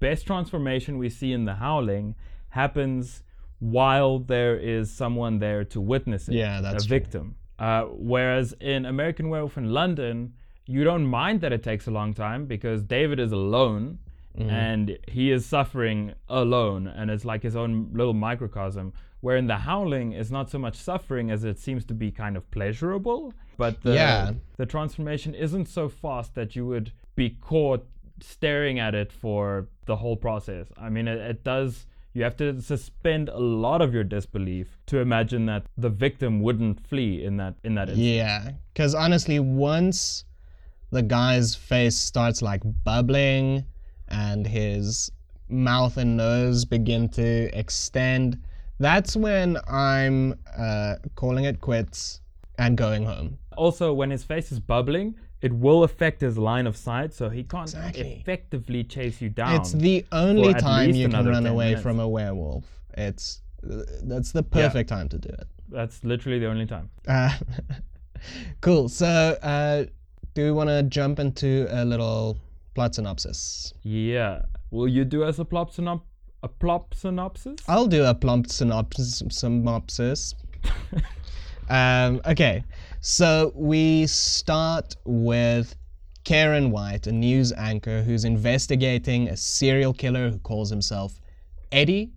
best 0.00 0.26
transformation 0.26 0.98
we 0.98 1.08
see 1.08 1.32
in 1.32 1.44
The 1.44 1.54
Howling 1.54 2.14
happens 2.50 3.22
while 3.60 4.18
there 4.18 4.56
is 4.56 4.90
someone 4.90 5.38
there 5.38 5.64
to 5.64 5.80
witness 5.80 6.28
it, 6.28 6.34
Yeah, 6.34 6.60
that's 6.60 6.84
a 6.84 6.88
true. 6.88 6.98
victim. 6.98 7.34
Uh, 7.58 7.84
whereas 7.84 8.54
in 8.60 8.84
American 8.84 9.28
Werewolf 9.28 9.56
in 9.56 9.70
London, 9.70 10.34
you 10.66 10.84
don't 10.84 11.06
mind 11.06 11.40
that 11.42 11.52
it 11.52 11.62
takes 11.62 11.86
a 11.86 11.90
long 11.90 12.12
time 12.14 12.46
because 12.46 12.82
David 12.82 13.20
is 13.20 13.32
alone 13.32 13.98
Mm-hmm. 14.38 14.50
and 14.50 14.98
he 15.06 15.30
is 15.30 15.46
suffering 15.46 16.12
alone 16.28 16.88
and 16.88 17.08
it's 17.08 17.24
like 17.24 17.44
his 17.44 17.54
own 17.54 17.90
little 17.92 18.14
microcosm. 18.14 18.92
Where 19.20 19.36
in 19.36 19.46
The 19.46 19.58
Howling, 19.58 20.12
is 20.12 20.30
not 20.30 20.50
so 20.50 20.58
much 20.58 20.74
suffering 20.76 21.30
as 21.30 21.44
it 21.44 21.58
seems 21.58 21.84
to 21.86 21.94
be 21.94 22.10
kind 22.10 22.36
of 22.36 22.50
pleasurable. 22.50 23.32
But 23.56 23.82
the, 23.82 23.94
Yeah. 23.94 24.32
the 24.56 24.66
transformation 24.66 25.34
isn't 25.34 25.66
so 25.66 25.88
fast 25.88 26.34
that 26.34 26.54
you 26.56 26.66
would 26.66 26.92
be 27.14 27.30
caught 27.30 27.86
staring 28.20 28.78
at 28.78 28.94
it 28.94 29.12
for 29.12 29.68
the 29.86 29.96
whole 29.96 30.16
process. 30.16 30.66
I 30.76 30.88
mean, 30.90 31.08
it, 31.08 31.18
it 31.18 31.44
does. 31.44 31.86
You 32.12 32.22
have 32.24 32.36
to 32.38 32.60
suspend 32.60 33.28
a 33.28 33.38
lot 33.38 33.80
of 33.80 33.94
your 33.94 34.04
disbelief 34.04 34.78
to 34.86 34.98
imagine 34.98 35.46
that 35.46 35.64
the 35.78 35.90
victim 35.90 36.40
wouldn't 36.42 36.86
flee 36.86 37.24
in 37.24 37.36
that 37.38 37.54
in 37.64 37.74
that 37.76 37.88
instant. 37.88 38.06
Yeah, 38.06 38.50
because 38.72 38.94
honestly, 38.94 39.40
once 39.40 40.24
the 40.90 41.02
guy's 41.02 41.54
face 41.54 41.96
starts 41.96 42.40
like 42.42 42.62
bubbling 42.84 43.64
and 44.14 44.46
his 44.46 45.10
mouth 45.48 45.96
and 45.96 46.16
nose 46.16 46.64
begin 46.64 47.08
to 47.10 47.58
extend, 47.58 48.38
that's 48.78 49.16
when 49.16 49.58
I'm 49.68 50.34
uh, 50.56 50.96
calling 51.14 51.44
it 51.44 51.60
quits 51.60 52.20
and 52.58 52.76
going 52.76 53.04
home. 53.04 53.38
Also, 53.56 53.92
when 53.92 54.10
his 54.10 54.24
face 54.24 54.52
is 54.52 54.60
bubbling, 54.60 55.14
it 55.40 55.52
will 55.52 55.84
affect 55.84 56.20
his 56.20 56.38
line 56.38 56.66
of 56.66 56.76
sight, 56.76 57.12
so 57.12 57.28
he 57.28 57.42
can't 57.44 57.68
Exactly. 57.68 58.12
effectively 58.20 58.84
chase 58.84 59.20
you 59.20 59.28
down. 59.28 59.60
It's 59.60 59.72
the 59.72 60.04
only 60.12 60.54
time 60.54 60.90
you 60.90 61.08
can 61.08 61.26
run 61.26 61.46
away 61.46 61.66
minutes. 61.66 61.82
from 61.82 62.00
a 62.00 62.08
werewolf. 62.08 62.64
It's 62.94 63.42
that's 63.62 64.32
the 64.32 64.42
perfect 64.42 64.88
time 64.88 65.08
to 65.08 65.18
do 65.18 65.28
it. 65.30 65.46
That's 65.68 66.04
literally 66.04 66.38
the 66.38 66.46
only 66.46 66.66
time. 66.66 66.90
Uh, 67.08 67.36
cool. 68.60 68.88
So, 68.88 69.06
uh, 69.42 69.84
do 70.34 70.44
we 70.44 70.52
want 70.52 70.68
to 70.68 70.82
jump 70.82 71.18
into 71.18 71.66
a 71.70 71.84
little 71.84 72.38
plot 72.74 72.94
synopsis? 72.94 73.72
Yeah. 73.82 74.42
Will 74.70 74.88
you 74.88 75.04
do 75.04 75.24
as 75.24 75.38
a 75.38 75.44
plop 75.44 75.72
synop 75.72 76.02
a 76.42 76.48
plop 76.48 76.94
synopsis? 76.94 77.58
I'll 77.68 77.86
do 77.86 78.04
a 78.04 78.14
plump 78.14 78.50
synopsis. 78.50 79.22
synopsis. 79.30 80.34
um, 81.70 82.20
okay, 82.26 82.64
so 83.00 83.52
we 83.54 84.06
start 84.06 84.96
with 85.04 85.74
Karen 86.24 86.70
White, 86.70 87.06
a 87.06 87.12
news 87.12 87.52
anchor 87.52 88.02
who's 88.02 88.24
investigating 88.24 89.28
a 89.28 89.36
serial 89.36 89.92
killer 89.92 90.30
who 90.30 90.38
calls 90.38 90.70
himself 90.70 91.20
Eddie, 91.72 92.12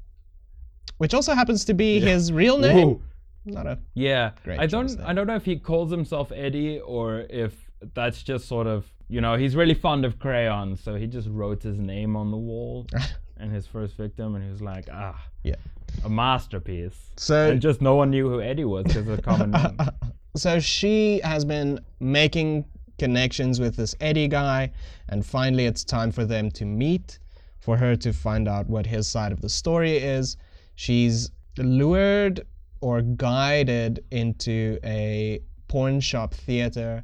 which 0.98 1.14
also 1.14 1.34
happens 1.34 1.64
to 1.66 1.74
be 1.74 2.00
his 2.00 2.32
real 2.32 2.58
name. 2.58 2.88
Whoa. 2.88 3.02
Not 3.46 3.66
a 3.66 3.80
Yeah, 3.94 4.32
Great 4.44 4.60
I 4.60 4.66
don't. 4.66 5.00
I 5.00 5.14
don't 5.14 5.26
know 5.26 5.36
if 5.36 5.46
he 5.46 5.58
calls 5.58 5.90
himself 5.90 6.34
Eddie 6.34 6.80
or 6.82 7.22
if 7.30 7.54
that's 7.94 8.22
just 8.22 8.46
sort 8.46 8.68
of 8.68 8.92
you 9.08 9.22
know 9.22 9.36
he's 9.36 9.56
really 9.56 9.74
fond 9.74 10.06
of 10.06 10.20
crayons, 10.20 10.82
so 10.82 10.96
he 10.96 11.08
just 11.08 11.28
wrote 11.30 11.64
his 11.64 11.78
name 11.78 12.16
on 12.16 12.32
the 12.32 12.38
wall 12.38 12.88
and 13.38 13.52
his 13.52 13.66
first 13.68 13.96
victim, 13.96 14.36
and 14.36 14.44
he 14.44 14.50
was 14.50 14.62
like, 14.62 14.88
ah, 14.92 15.20
yeah. 15.44 15.56
a 16.04 16.10
masterpiece. 16.10 17.12
So 17.18 17.52
And 17.52 17.62
just 17.62 17.82
no 17.82 17.96
one 17.96 18.10
knew 18.10 18.30
who 18.30 18.42
Eddie 18.42 18.66
was 18.66 18.86
because 18.86 19.08
it's 19.08 19.20
a 19.20 19.22
common 19.22 19.52
name. 19.52 19.78
so 20.36 20.60
she 20.60 21.20
has 21.24 21.46
been 21.46 21.80
making 22.00 22.66
connections 22.98 23.60
with 23.60 23.76
this 23.76 23.96
Eddie 24.02 24.28
guy, 24.28 24.72
and 25.10 25.26
finally 25.26 25.66
it's 25.66 25.84
time 25.84 26.12
for 26.12 26.26
them 26.26 26.52
to 26.52 26.66
meet, 26.66 27.20
for 27.60 27.78
her 27.78 27.96
to 27.96 28.12
find 28.12 28.48
out 28.48 28.68
what 28.68 28.86
his 28.86 29.08
side 29.08 29.32
of 29.32 29.42
the 29.42 29.50
story 29.50 29.98
is. 29.98 30.38
She's 30.76 31.32
lured 31.58 32.46
or 32.82 33.02
guided 33.02 34.04
into 34.12 34.78
a 34.84 35.40
porn 35.68 36.00
shop 36.00 36.34
theater 36.34 37.04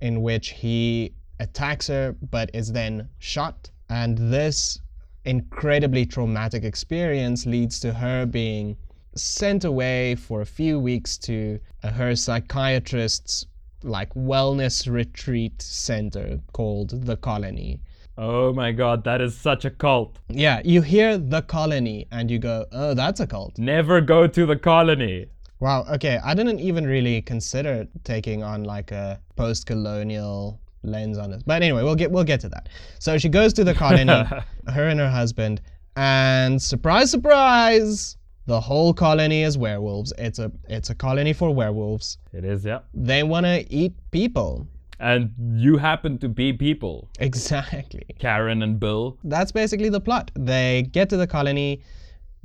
in 0.00 0.22
which 0.22 0.50
he 0.50 1.12
attacks 1.40 1.88
her 1.88 2.14
but 2.30 2.50
is 2.54 2.72
then 2.72 3.08
shot. 3.18 3.70
And 3.88 4.16
this 4.32 4.80
incredibly 5.24 6.06
traumatic 6.06 6.64
experience 6.64 7.46
leads 7.46 7.80
to 7.80 7.92
her 7.92 8.26
being 8.26 8.76
sent 9.16 9.64
away 9.64 10.14
for 10.14 10.40
a 10.40 10.46
few 10.46 10.78
weeks 10.78 11.16
to 11.18 11.58
uh, 11.82 11.90
her 11.90 12.14
psychiatrist's 12.16 13.46
like 13.82 14.12
wellness 14.14 14.90
retreat 14.90 15.60
center 15.60 16.40
called 16.52 17.06
the 17.06 17.16
colony 17.16 17.80
oh 18.16 18.52
my 18.52 18.70
god, 18.72 19.02
that 19.04 19.20
is 19.20 19.36
such 19.36 19.64
a 19.64 19.70
cult. 19.70 20.18
yeah 20.28 20.60
you 20.64 20.80
hear 20.82 21.18
the 21.18 21.42
colony 21.42 22.06
and 22.10 22.30
you 22.30 22.38
go 22.38 22.64
oh 22.72 22.94
that's 22.94 23.20
a 23.20 23.26
cult 23.26 23.56
Never 23.58 24.00
go 24.00 24.26
to 24.26 24.46
the 24.46 24.56
colony. 24.56 25.26
wow 25.60 25.84
okay 25.90 26.18
i 26.24 26.34
didn't 26.34 26.60
even 26.60 26.86
really 26.86 27.20
consider 27.22 27.86
taking 28.04 28.42
on 28.42 28.64
like 28.64 28.90
a 28.90 29.20
post-colonial 29.36 30.60
lens 30.84 31.18
on 31.18 31.30
this 31.30 31.42
but 31.42 31.62
anyway 31.62 31.82
we'll 31.82 31.94
get 31.94 32.10
we'll 32.10 32.24
get 32.24 32.40
to 32.40 32.48
that. 32.48 32.68
So 32.98 33.18
she 33.18 33.28
goes 33.28 33.52
to 33.54 33.64
the 33.64 33.74
colony 33.84 34.12
her 34.12 34.88
and 34.88 35.00
her 35.00 35.10
husband 35.10 35.60
and 35.96 36.60
surprise 36.60 37.10
surprise 37.10 38.16
the 38.46 38.60
whole 38.60 38.92
colony 38.92 39.42
is 39.42 39.56
werewolves. 39.56 40.12
It's 40.18 40.38
a 40.38 40.52
it's 40.68 40.90
a 40.90 40.94
colony 40.94 41.32
for 41.32 41.54
werewolves. 41.54 42.18
It 42.32 42.44
is, 42.44 42.64
yeah. 42.64 42.80
they 42.92 43.22
want 43.22 43.46
to 43.46 43.64
eat 43.72 43.94
people. 44.10 44.68
And 45.00 45.32
you 45.54 45.76
happen 45.76 46.18
to 46.18 46.28
be 46.28 46.52
people, 46.52 47.08
exactly. 47.18 48.06
Karen 48.18 48.62
and 48.62 48.78
Bill. 48.78 49.18
that's 49.24 49.50
basically 49.50 49.88
the 49.88 50.00
plot. 50.00 50.30
They 50.34 50.88
get 50.92 51.08
to 51.10 51.16
the 51.16 51.26
colony 51.26 51.82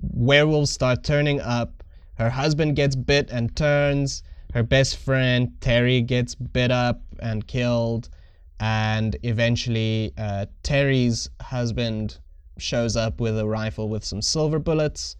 werewolves 0.01 0.71
start 0.71 1.03
turning 1.03 1.41
up 1.41 1.83
her 2.17 2.29
husband 2.29 2.75
gets 2.75 2.95
bit 2.95 3.29
and 3.31 3.55
turns 3.55 4.23
her 4.53 4.63
best 4.63 4.97
friend 4.97 5.51
terry 5.61 6.01
gets 6.01 6.35
bit 6.35 6.71
up 6.71 7.01
and 7.19 7.47
killed 7.47 8.09
and 8.59 9.15
eventually 9.23 10.13
uh, 10.17 10.45
terry's 10.63 11.29
husband 11.41 12.19
shows 12.57 12.95
up 12.95 13.21
with 13.21 13.37
a 13.39 13.47
rifle 13.47 13.87
with 13.89 14.03
some 14.03 14.21
silver 14.21 14.59
bullets 14.59 15.15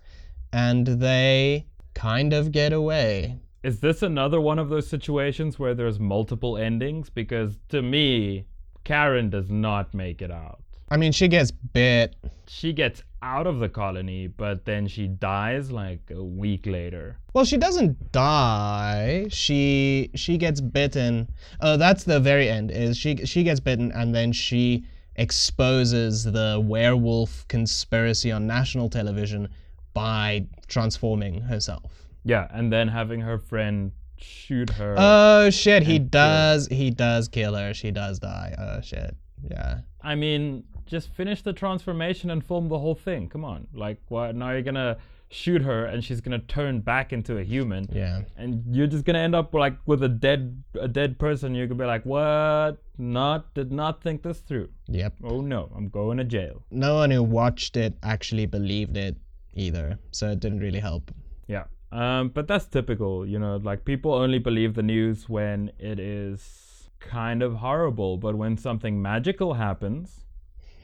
and 0.51 0.86
they 0.88 1.65
kind 1.93 2.34
of 2.34 2.51
get 2.51 2.74
away 2.74 3.39
Is 3.63 3.79
this 3.81 4.01
another 4.01 4.39
one 4.39 4.58
of 4.60 4.69
those 4.69 4.88
situations 4.88 5.60
where 5.60 5.74
there's 5.74 6.00
multiple 6.00 6.58
endings? 6.58 7.10
Because 7.10 7.58
to 7.69 7.81
me, 7.81 8.46
Karen 8.86 9.29
does 9.29 9.50
not 9.51 9.93
make 9.93 10.22
it 10.22 10.31
out. 10.31 10.62
I 10.91 10.98
mean 10.98 11.12
she 11.12 11.27
gets 11.27 11.51
bit 11.51 12.15
She 12.48 12.74
gets 12.74 13.03
out 13.22 13.46
of 13.46 13.60
the 13.60 13.69
colony, 13.69 14.25
but 14.25 14.65
then 14.65 14.88
she 14.88 15.08
dies 15.08 15.69
like 15.72 16.00
a 16.10 16.24
week 16.24 16.65
later. 16.65 17.17
Well, 17.34 17.46
she 17.46 17.58
doesn't 17.58 18.12
die. 18.12 19.27
She 19.29 20.10
she 20.15 20.38
gets 20.38 20.60
bitten. 20.62 21.27
Oh, 21.62 21.77
that's 21.77 22.05
the 22.05 22.19
very 22.19 22.50
end. 22.50 22.72
Is 22.72 22.98
she 22.98 23.17
she 23.25 23.43
gets 23.43 23.60
bitten 23.60 23.91
and 23.91 24.15
then 24.15 24.31
she 24.31 24.84
exposes 25.15 26.24
the 26.24 26.60
werewolf 26.65 27.48
conspiracy 27.48 28.31
on 28.31 28.48
national 28.48 28.89
television 28.89 29.48
by 29.93 30.48
transforming 30.67 31.41
herself. 31.41 31.91
Yeah, 32.24 32.48
and 32.51 32.72
then 32.74 32.88
having 32.88 33.22
her 33.22 33.38
friend 33.38 33.91
shoot 34.17 34.69
her. 34.72 34.96
Oh 34.98 35.50
shit, 35.51 35.84
he 35.84 36.00
her. 36.00 36.00
does 36.00 36.67
he 36.72 36.89
does 36.89 37.27
kill 37.27 37.53
her. 37.53 37.75
She 37.75 37.91
does 37.91 38.17
die. 38.17 38.55
Oh 38.58 38.81
shit. 38.81 39.15
Yeah. 39.43 39.81
I 40.01 40.15
mean, 40.15 40.63
just 40.89 41.13
finish 41.13 41.41
the 41.41 41.53
transformation 41.53 42.29
and 42.31 42.43
film 42.46 42.67
the 42.69 42.79
whole 42.79 42.96
thing. 42.96 43.29
Come 43.29 43.46
on. 43.46 43.67
Like, 43.74 43.98
what? 44.10 44.36
Now 44.36 44.51
you're 44.51 44.62
gonna 44.62 44.98
shoot 45.31 45.62
her 45.62 45.86
and 45.86 46.03
she's 46.03 46.22
gonna 46.22 46.39
turn 46.39 46.79
back 46.81 47.13
into 47.13 47.38
a 47.38 47.43
human. 47.43 47.88
Yeah. 47.93 48.22
and 48.36 48.63
you're 48.75 48.88
just 48.88 49.05
gonna 49.05 49.19
end 49.19 49.36
up 49.36 49.53
like 49.53 49.75
with 49.86 50.01
a 50.03 50.10
dead 50.10 50.63
a 50.81 50.88
dead 50.88 51.19
person 51.19 51.53
you're 51.53 51.67
gonna 51.67 51.77
be 51.84 51.86
like 51.86 52.03
what 52.03 52.79
not 52.98 53.53
did 53.53 53.72
not 53.72 54.01
think 54.01 54.24
this 54.24 54.39
through 54.39 54.69
Yep. 54.88 55.13
oh 55.24 55.39
no 55.41 55.72
i'm 55.75 55.88
going 55.89 56.17
to 56.17 56.24
jail 56.24 56.63
No 56.72 56.96
one 56.96 57.12
who 57.12 57.22
watched 57.22 57.77
it 57.77 57.93
actually 58.01 58.48
believed 58.48 58.98
it 58.98 59.17
either. 59.53 60.00
So 60.12 60.31
it 60.31 60.39
didn't 60.39 60.62
really 60.62 60.79
help. 60.79 61.12
yeah 61.48 61.65
um 61.91 62.29
but 62.29 62.48
that's 62.48 62.65
typical 62.65 63.13
you 63.34 63.38
know 63.43 63.58
like 63.58 63.86
people 63.86 64.12
only 64.24 64.39
believe 64.39 64.74
the 64.74 64.88
news 64.96 65.29
when 65.29 65.72
it 65.77 66.00
is 66.00 66.89
kind 67.00 67.43
of 67.43 67.53
horrible 67.58 68.17
but 68.17 68.34
when 68.36 68.58
something 68.58 69.00
magical 69.01 69.53
happens 69.53 70.25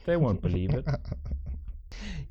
they 0.06 0.16
won't 0.16 0.40
believe 0.40 0.72
it 0.74 0.84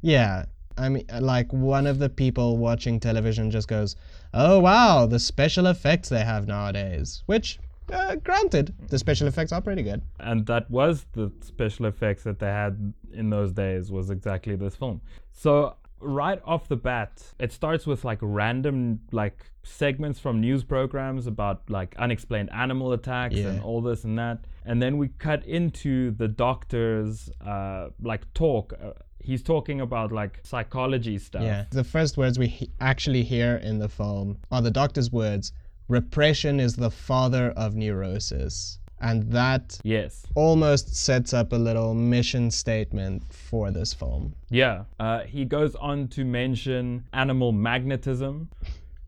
Yeah. 0.01 0.45
I 0.77 0.89
mean, 0.89 1.05
like 1.21 1.51
one 1.53 1.87
of 1.87 1.99
the 1.99 2.09
people 2.09 2.57
watching 2.57 2.99
television 2.99 3.49
just 3.49 3.67
goes, 3.69 3.95
"Oh 4.33 4.59
wow, 4.59 5.05
the 5.05 5.19
special 5.19 5.67
effects 5.67 6.09
they 6.09 6.19
have 6.23 6.47
nowadays." 6.47 7.23
Which, 7.27 7.59
uh, 7.91 8.15
granted, 8.15 8.73
the 8.89 8.99
special 8.99 9.27
effects 9.27 9.53
are 9.53 9.61
pretty 9.61 9.83
good. 9.83 10.01
and 10.19 10.45
that 10.47 10.69
was 10.69 11.05
the 11.13 11.31
special 11.39 11.85
effects 11.85 12.23
that 12.23 12.39
they 12.39 12.47
had 12.47 12.93
in 13.13 13.29
those 13.29 13.53
days 13.53 13.89
was 13.89 14.09
exactly 14.09 14.55
this 14.57 14.75
film 14.75 14.99
so 15.31 15.75
right 16.01 16.41
off 16.43 16.67
the 16.67 16.75
bat 16.75 17.11
it 17.39 17.53
starts 17.53 17.87
with 17.87 18.03
like 18.03 18.19
random 18.21 18.99
like 19.13 19.45
segments 19.63 20.19
from 20.19 20.41
news 20.41 20.63
programs 20.65 21.25
about 21.25 21.61
like 21.69 21.95
unexplained 21.97 22.49
animal 22.51 22.91
attacks 22.91 23.35
and 23.37 23.61
all 23.63 23.81
this 23.81 24.03
and 24.03 24.19
that 24.19 24.39
and 24.65 24.81
then 24.81 24.97
we 24.97 25.07
cut 25.19 25.45
into 25.45 26.11
the 26.11 26.27
doctor's 26.27 27.29
uh, 27.45 27.89
like 28.01 28.31
talk 28.33 28.73
uh, 28.73 28.91
he's 29.19 29.41
talking 29.43 29.81
about 29.81 30.11
like 30.11 30.39
psychology 30.43 31.17
stuff 31.17 31.43
Yeah. 31.43 31.65
The 31.71 31.83
first 31.83 32.17
words 32.17 32.37
we 32.39 32.47
he- 32.47 32.69
actually 32.79 33.23
hear 33.23 33.55
in 33.57 33.79
the 33.79 33.89
film 33.89 34.37
are 34.51 34.61
the 34.61 34.71
doctor's 34.71 35.11
words 35.11 35.51
repression 35.87 36.59
is 36.59 36.75
the 36.75 36.89
father 36.91 37.51
of 37.51 37.75
neurosis. 37.75 38.79
And 39.01 39.23
that 39.31 39.79
yes 39.83 40.23
almost 40.35 40.95
sets 40.95 41.33
up 41.33 41.51
a 41.53 41.57
little 41.57 41.93
mission 41.93 42.49
statement 42.49 43.23
for 43.33 43.69
this 43.71 43.93
film. 43.93 44.33
yeah 44.49 44.83
uh, 44.99 45.19
he 45.35 45.43
goes 45.45 45.75
on 45.75 46.07
to 46.09 46.23
mention 46.25 47.03
animal 47.13 47.51
magnetism 47.51 48.49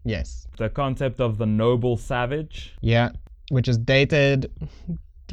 Yes. 0.03 0.47
the 0.57 0.69
concept 0.69 1.19
of 1.19 1.37
the 1.37 1.45
noble 1.45 1.97
savage 1.97 2.75
Yeah. 2.81 3.09
Which 3.49 3.69
is 3.69 3.77
dated, 3.77 4.51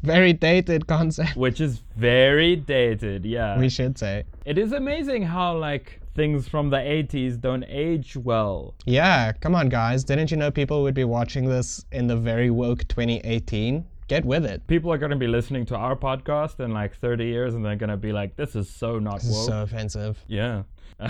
very 0.02 0.32
dated 0.32 0.86
concept, 0.86 1.36
which 1.36 1.60
is 1.60 1.80
very 1.96 2.56
dated 2.56 3.24
yeah 3.24 3.58
we 3.58 3.68
should 3.68 3.98
say. 3.98 4.24
it 4.44 4.58
is 4.58 4.72
amazing 4.72 5.22
how 5.22 5.56
like 5.56 6.00
things 6.14 6.48
from 6.48 6.70
the 6.70 6.76
80s 6.76 7.40
don't 7.40 7.64
age 7.68 8.16
well 8.16 8.74
Yeah, 8.86 9.32
come 9.32 9.54
on, 9.56 9.68
guys. 9.68 10.04
Didn't 10.04 10.30
you 10.30 10.36
know 10.36 10.50
people 10.52 10.82
would 10.84 10.94
be 10.94 11.02
watching 11.04 11.48
this 11.48 11.84
in 11.90 12.06
the 12.06 12.16
very 12.16 12.50
woke 12.50 12.86
2018? 12.86 13.84
Get 14.06 14.24
with 14.24 14.44
it. 14.44 14.64
people 14.68 14.92
are 14.92 14.98
going 14.98 15.10
to 15.10 15.16
be 15.16 15.26
listening 15.26 15.66
to 15.66 15.76
our 15.76 15.96
podcast 15.96 16.60
in 16.60 16.72
like 16.72 16.94
30 16.96 17.24
years 17.24 17.54
and 17.54 17.64
they're 17.64 17.74
going 17.74 17.90
to 17.90 17.96
be 17.96 18.12
like 18.12 18.36
this 18.36 18.54
is 18.54 18.70
so 18.70 18.98
not 19.00 19.16
This 19.20 19.24
is 19.30 19.36
woke 19.36 19.48
so 19.48 19.62
offensive. 19.62 20.22
yeah 20.28 20.62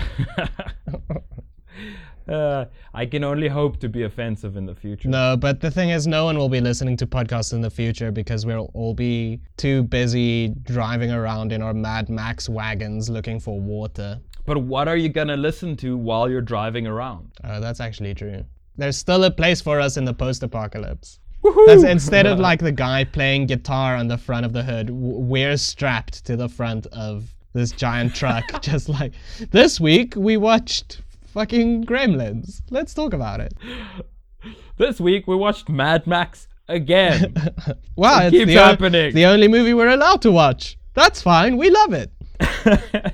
uh, 2.27 2.65
i 2.93 3.05
can 3.05 3.23
only 3.23 3.47
hope 3.47 3.77
to 3.79 3.87
be 3.89 4.03
offensive 4.03 4.57
in 4.57 4.65
the 4.65 4.75
future 4.75 5.07
No, 5.07 5.37
but 5.37 5.59
the 5.61 5.69
thing 5.71 5.89
is, 5.89 6.07
no 6.07 6.25
one 6.25 6.37
will 6.37 6.49
be 6.49 6.61
listening 6.61 6.97
to 6.97 7.07
podcasts 7.07 7.53
in 7.53 7.61
the 7.61 7.69
future 7.69 8.11
because 8.11 8.45
we'll 8.45 8.71
all 8.73 8.93
be 8.93 9.39
too 9.57 9.83
busy 9.83 10.49
driving 10.63 11.11
around 11.11 11.51
in 11.51 11.61
our 11.61 11.73
Mad 11.73 12.09
Max 12.09 12.49
wagons 12.49 13.09
looking 13.09 13.39
for 13.39 13.59
water. 13.59 14.19
but 14.45 14.57
what 14.57 14.87
are 14.87 14.97
you 14.97 15.09
going 15.09 15.27
to 15.27 15.37
listen 15.37 15.75
to 15.77 15.95
while 15.97 16.29
you're 16.29 16.41
driving 16.41 16.87
around 16.87 17.31
Uh, 17.43 17.59
that's 17.59 17.79
actually 17.79 18.13
true. 18.13 18.43
There's 18.77 18.97
still 18.97 19.23
a 19.23 19.31
place 19.31 19.61
for 19.61 19.79
us 19.79 19.95
in 19.97 20.03
the 20.05 20.13
post 20.13 20.43
apocalypse. 20.43 21.19
That's 21.67 21.83
instead 21.83 22.25
of 22.25 22.39
like 22.49 22.59
the 22.59 22.71
guy 22.71 23.03
playing 23.03 23.45
guitar 23.45 23.95
on 23.95 24.07
the 24.07 24.17
front 24.17 24.45
of 24.45 24.51
the 24.51 24.63
hood, 24.63 24.89
we're 24.89 25.57
strapped 25.57 26.25
to 26.25 26.35
the 26.35 26.49
front 26.49 26.87
of 26.87 27.33
this 27.53 27.71
giant 27.71 28.15
truck. 28.15 28.43
just 28.61 28.89
like 28.89 29.13
this 29.51 29.79
week, 29.79 30.15
we 30.17 30.35
watched 30.37 31.01
fucking 31.35 31.83
Gremlins. 31.83 32.61
Let's 32.71 32.93
talk 32.93 33.13
about 33.13 33.41
it. 33.41 33.53
this 34.77 34.99
week 35.01 35.27
we 35.27 35.35
watched 35.35 35.67
mad 35.69 36.07
max 36.07 36.47
again 36.69 37.35
Wow, 37.97 38.21
It 38.21 38.27
it's 38.27 38.31
keeps 38.37 38.47
the, 38.47 38.57
o- 38.57 38.63
happening. 38.63 39.13
the 39.13 39.25
only 39.25 39.47
movie 39.49 39.73
we're 39.73 39.89
allowed 39.89 40.21
to 40.23 40.31
watch. 40.31 40.77
That's 40.93 41.21
fine. 41.21 41.57
We 41.57 41.69
love 41.69 41.93
it. 41.93 42.11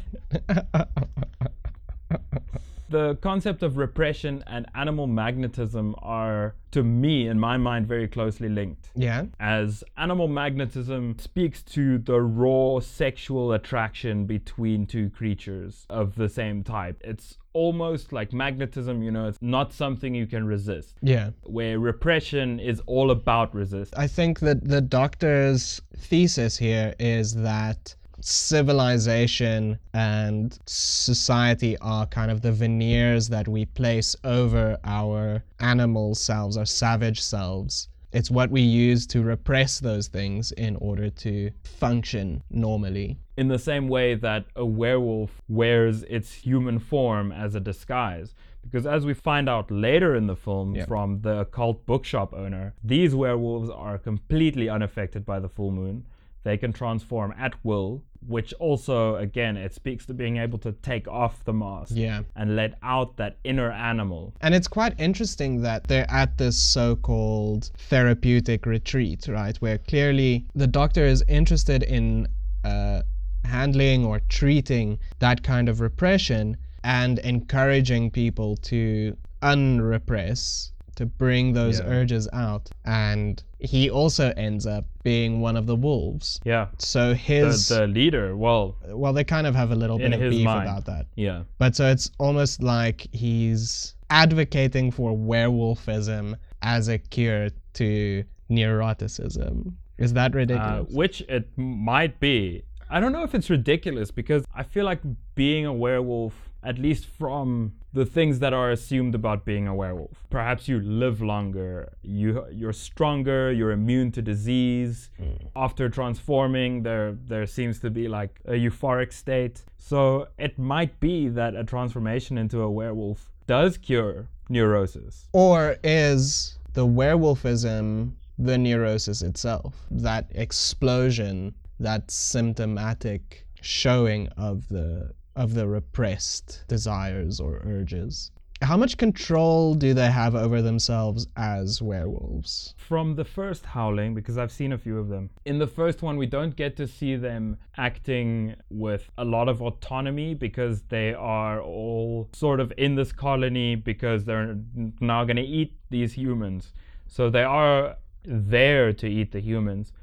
the 2.90 3.11
concept 3.22 3.64
of 3.64 3.78
repression 3.78 4.44
and 4.48 4.66
animal 4.76 5.08
magnetism 5.08 5.96
are, 6.00 6.56
to 6.72 6.84
me, 6.84 7.28
in 7.28 7.40
my 7.40 7.58
mind, 7.58 7.88
very 7.88 8.08
closely 8.08 8.50
linked. 8.50 8.90
Yeah. 8.96 9.26
As 9.40 9.84
animal 9.98 10.28
magnetism 10.28 11.18
speaks 11.20 11.64
to 11.64 12.00
the 12.00 12.20
raw 12.22 12.80
sexual 12.80 13.54
attraction 13.54 14.26
between 14.26 14.86
two 14.86 15.10
creatures 15.10 15.86
of 15.90 16.16
the 16.16 16.30
same 16.30 16.64
type. 16.64 17.00
It's 17.04 17.38
almost 17.54 18.14
like 18.14 18.34
magnetism, 18.34 19.04
you 19.04 19.12
know, 19.12 19.28
it's 19.28 19.38
not 19.42 19.74
something 19.74 20.16
you 20.16 20.26
can 20.26 20.46
resist. 20.46 20.98
Yeah. 21.02 21.32
Where 21.44 21.80
repression 21.80 22.60
is 22.60 22.82
all 22.86 23.12
about 23.12 23.54
resist. 23.54 23.94
I 23.98 24.08
think 24.08 24.40
that 24.40 24.64
the 24.68 24.82
doctor's 24.82 25.82
thesis 25.98 26.58
here 26.58 26.94
is 27.00 27.36
that 27.36 27.96
civilization 28.22 29.80
and 29.94 30.58
society 30.66 31.78
are 31.80 32.06
kind 32.06 32.32
of 32.32 32.42
the 32.42 32.52
veneers 32.52 33.30
that 33.30 33.48
we 33.48 33.66
place 33.66 34.16
over 34.24 34.78
our 34.84 35.44
animal 35.60 36.16
selves, 36.16 36.58
our 36.58 36.66
savage 36.66 37.22
selves. 37.22 37.90
It's 38.14 38.30
what 38.30 38.52
we 38.52 38.62
use 38.62 39.08
to 39.08 39.22
repress 39.22 39.80
those 39.80 40.08
things 40.08 40.52
in 40.54 40.76
order 40.78 41.10
to 41.10 41.52
function 41.64 42.44
normally. 42.50 43.18
in 43.38 43.48
the 43.48 43.58
same 43.58 43.88
way 43.88 44.14
that 44.14 44.46
a 44.56 44.66
werewolf 44.66 45.42
wears 45.48 46.04
its 46.04 46.32
human 46.32 46.78
form 46.78 47.32
as 47.32 47.56
a 47.56 47.60
disguise. 47.60 48.36
Because 48.62 48.86
as 48.86 49.04
we 49.06 49.16
find 49.16 49.50
out 49.50 49.72
later 49.72 50.16
in 50.16 50.28
the 50.28 50.36
film 50.36 50.76
from 50.86 51.22
the 51.22 51.40
occult 51.40 51.84
bookshop 51.88 52.34
owner, 52.34 52.76
these 52.84 53.16
werewolves 53.16 53.70
are 53.72 53.98
completely 53.98 54.70
unaffected 54.70 55.26
by 55.26 55.40
the 55.40 55.50
full 55.50 55.72
moon. 55.72 56.06
They 56.44 56.58
can 56.58 56.72
transform 56.74 57.34
at 57.38 57.54
will, 57.64 58.04
which 58.28 58.54
also, 58.60 59.16
again, 59.16 59.58
it 59.58 59.74
speaks 59.74 60.06
to 60.06 60.14
being 60.14 60.38
able 60.38 60.58
to 60.60 60.72
take 60.72 61.08
off 61.08 61.44
the 61.44 61.54
mask 61.54 61.94
Yeah. 61.96 62.22
and 62.36 62.56
let 62.56 62.78
out 62.84 63.18
that 63.18 63.38
inner 63.44 63.72
animal. 63.72 64.34
And 64.42 64.54
it's 64.54 64.68
quite 64.68 64.94
interesting 65.00 65.62
that 65.62 65.86
they're 65.86 66.10
at 66.10 66.38
this 66.38 66.58
so 66.58 66.96
called 66.96 67.72
therapeutic 67.90 68.66
retreat, 68.66 69.28
right? 69.28 69.58
Where 69.58 69.78
clearly 69.80 70.46
the 70.54 70.68
doctor 70.68 71.04
is 71.06 71.24
interested 71.28 71.84
in 71.84 72.28
uh, 72.64 73.02
handling 73.44 74.06
or 74.06 74.20
treating 74.30 75.00
that 75.20 75.42
kind 75.44 75.68
of 75.68 75.82
repression 75.82 76.58
and 76.84 77.18
encouraging 77.20 78.12
people 78.12 78.56
to 78.58 79.18
unrepress, 79.42 80.72
to 81.02 81.06
bring 81.08 81.54
those 81.54 81.80
Yeah. 81.80 81.88
urges 81.98 82.28
out. 82.32 82.70
And 82.86 83.42
he 83.60 83.90
also 83.90 84.32
ends 84.38 84.66
up 84.76 84.86
being 85.04 85.42
one 85.42 85.58
of 85.58 85.66
the 85.66 85.76
wolves. 85.76 86.40
Yeah. 86.46 86.68
So 86.78 87.10
The, 87.10 87.16
his. 87.16 87.68
the 87.70 87.88
leader, 87.88 88.38
well, 88.38 88.76
well, 89.02 89.14
they 89.14 89.24
kind 89.24 89.48
of 89.48 89.56
have 89.56 89.72
a 89.72 89.76
little 89.76 89.98
bit 89.98 90.14
of 90.14 90.20
beef 90.30 90.46
mind. 90.46 90.68
about 90.70 90.86
that. 90.86 91.06
yeah. 91.16 91.44
But 91.58 91.76
so 91.76 91.84
it's 91.94 92.10
almost 92.20 92.62
like 92.62 93.08
he's 93.12 93.96
advocating 94.10 94.92
for 94.92 95.10
werewolfism 95.18 96.36
as 96.62 96.88
a 96.88 96.98
cure 97.00 97.50
to 97.74 98.24
neuroticism. 98.50 99.74
Is 99.98 100.14
that 100.14 100.34
Uh, 100.34 100.38
ridiculous? 100.38 100.94
which 100.94 101.22
it 101.30 101.48
might 101.58 102.20
be. 102.20 102.64
I 102.92 103.00
don't 103.00 103.14
know 103.14 103.24
if 103.24 103.34
it's 103.34 103.50
ridiculous 103.50 104.12
because 104.12 104.44
I 104.54 104.64
feel 104.64 104.84
like 104.86 105.00
being 105.34 105.66
a 105.66 105.74
werewolf, 105.74 106.34
at 106.62 106.78
least 106.78 107.06
from 107.06 107.74
the 107.94 108.06
things 108.06 108.40
that 108.40 108.54
are 108.54 108.70
assumed 108.70 109.16
about 109.16 109.46
being 109.46 109.66
a 109.68 109.74
werewolf, 109.74 110.26
perhaps 110.30 110.68
you 110.68 110.80
live 110.82 111.22
longer, 111.22 111.94
you 112.02 112.46
you're 112.52 112.74
stronger, 112.74 113.52
you're 113.52 113.72
immune 113.72 114.12
to 114.12 114.22
disease. 114.22 115.10
Hmm. 115.18 115.48
After 115.56 115.88
transforming, 115.90 116.84
there 116.84 117.14
there 117.28 117.48
seems 117.48 117.80
to 117.80 117.90
be 117.90 118.10
like 118.10 118.42
a 118.46 118.54
euphoric 118.54 119.14
state. 119.14 119.64
So 119.78 120.28
it 120.38 120.60
might 120.60 121.00
be 121.00 121.30
that 121.30 121.56
a 121.56 121.64
transformation 121.64 122.38
into 122.38 122.62
a 122.62 122.70
werewolf 122.70 123.32
does 123.48 123.78
cure 123.78 124.28
neurosis. 124.50 125.30
or 125.34 125.78
is 125.84 126.58
the 126.74 126.86
werewolfism 126.86 128.12
the 128.38 128.58
neurosis 128.58 129.22
itself? 129.22 129.76
That 129.90 130.26
explosion, 130.36 131.54
that 131.82 132.12
symptomatic 132.12 133.46
showing 133.62 134.28
of 134.38 134.68
the 134.70 135.12
of 135.36 135.54
the 135.54 135.68
repressed 135.68 136.64
desires 136.68 137.40
or 137.40 137.62
urges. 137.66 138.32
How 138.62 138.78
much 138.78 138.98
control 138.98 139.74
do 139.74 139.94
they 139.94 140.12
have 140.12 140.36
over 140.36 140.62
themselves 140.62 141.28
as 141.36 141.82
werewolves? 141.82 142.76
from 142.92 143.16
the 143.16 143.24
first 143.24 143.66
howling 143.66 144.14
because 144.14 144.38
i've 144.38 144.52
seen 144.52 144.74
a 144.74 144.78
few 144.78 144.98
of 144.98 145.08
them 145.08 145.30
in 145.46 145.58
the 145.60 145.66
first 145.66 146.02
one 146.02 146.18
we 146.18 146.26
don't 146.26 146.58
get 146.58 146.76
to 146.76 146.86
see 146.86 147.16
them 147.16 147.58
acting 147.78 148.54
with 148.70 149.10
a 149.18 149.24
lot 149.24 149.48
of 149.48 149.62
autonomy 149.62 150.34
because 150.34 150.82
they 150.90 151.14
are 151.14 151.62
all 151.62 152.28
sort 152.34 152.60
of 152.60 152.74
in 152.78 152.96
this 152.96 153.14
colony 153.14 153.76
because 153.76 154.26
they're 154.26 154.58
now 155.00 155.24
going 155.24 155.38
to 155.38 155.42
eat 155.42 155.72
these 155.90 156.12
humans 156.12 156.74
so 157.08 157.30
they 157.30 157.44
are 157.44 157.96
there 158.26 158.92
to 158.92 159.08
eat 159.08 159.32
the 159.32 159.40
humans 159.40 159.94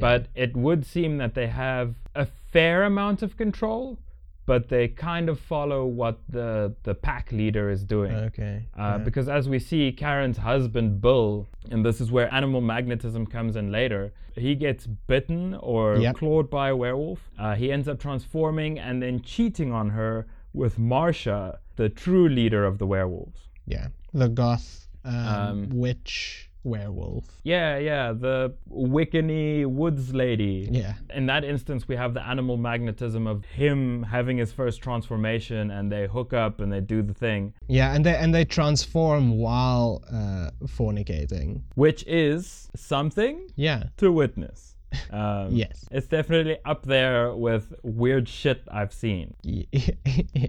but 0.00 0.26
it 0.34 0.56
would 0.56 0.84
seem 0.86 1.18
that 1.18 1.34
they 1.34 1.46
have 1.48 1.94
a 2.14 2.26
fair 2.52 2.84
amount 2.84 3.22
of 3.22 3.36
control 3.36 3.98
but 4.44 4.68
they 4.68 4.88
kind 4.88 5.28
of 5.28 5.38
follow 5.38 5.84
what 5.86 6.18
the 6.28 6.74
the 6.82 6.94
pack 6.94 7.30
leader 7.30 7.70
is 7.70 7.84
doing 7.84 8.12
Okay. 8.12 8.66
uh, 8.76 8.98
because 8.98 9.28
as 9.28 9.48
we 9.48 9.58
see 9.60 9.92
Karen's 9.92 10.38
husband 10.38 11.00
Bill, 11.00 11.46
and 11.70 11.84
this 11.86 12.00
is 12.00 12.10
where 12.10 12.28
animal 12.34 12.60
magnetism 12.60 13.24
comes 13.26 13.54
in 13.54 13.70
later, 13.70 14.12
he 14.34 14.56
gets 14.56 14.86
bitten 15.06 15.54
or 15.54 15.96
Yep. 15.98 16.16
clawed 16.16 16.50
by 16.50 16.70
a 16.70 16.76
werewolf. 16.76 17.20
Uh, 17.38 17.54
he 17.54 17.70
ends 17.70 17.86
up 17.86 18.00
transforming 18.00 18.80
and 18.80 19.00
then 19.00 19.22
cheating 19.22 19.70
on 19.72 19.90
her 19.90 20.26
with 20.52 20.76
Marsha, 20.76 21.58
the 21.76 21.88
true 21.88 22.28
leader 22.28 22.64
of 22.64 22.78
the 22.78 22.86
werewolves. 22.86 23.48
Yeah. 23.66 23.88
The 24.12 24.28
goth 24.28 24.88
um, 25.04 25.14
Um, 25.14 25.68
witch 25.70 26.50
werewolf. 26.64 27.24
Yeah, 27.42 27.78
yeah, 27.78 28.12
the 28.12 28.54
Wiccany 28.70 29.66
woods 29.66 30.14
lady. 30.14 30.68
Yeah. 30.70 30.94
In 31.14 31.26
that 31.26 31.44
instance, 31.44 31.88
we 31.88 31.96
have 31.96 32.14
the 32.14 32.22
animal 32.26 32.56
magnetism 32.56 33.26
of 33.26 33.44
him 33.44 34.02
having 34.04 34.38
his 34.38 34.52
first 34.52 34.82
transformation, 34.82 35.70
and 35.70 35.90
they 35.90 36.06
hook 36.06 36.32
up 36.32 36.60
and 36.60 36.72
they 36.72 36.80
do 36.80 37.02
the 37.02 37.14
thing, 37.14 37.54
Yeah, 37.68 37.94
and 37.94 38.04
they 38.06 38.14
and 38.16 38.34
they 38.34 38.44
transform 38.44 39.38
while 39.38 40.02
uh, 40.12 40.50
fornicating. 40.66 41.62
which 41.74 42.04
is 42.06 42.68
something 42.76 43.48
Yeah. 43.56 43.84
to 43.98 44.12
witness. 44.12 44.68
Um, 45.10 45.48
Yes. 45.50 45.88
It's 45.90 46.06
definitely 46.06 46.58
up 46.66 46.84
there 46.84 47.34
with 47.34 47.72
weird 47.82 48.28
shit 48.28 48.62
I've 48.70 48.92
seen. 48.92 49.34
yeah. 49.42 50.48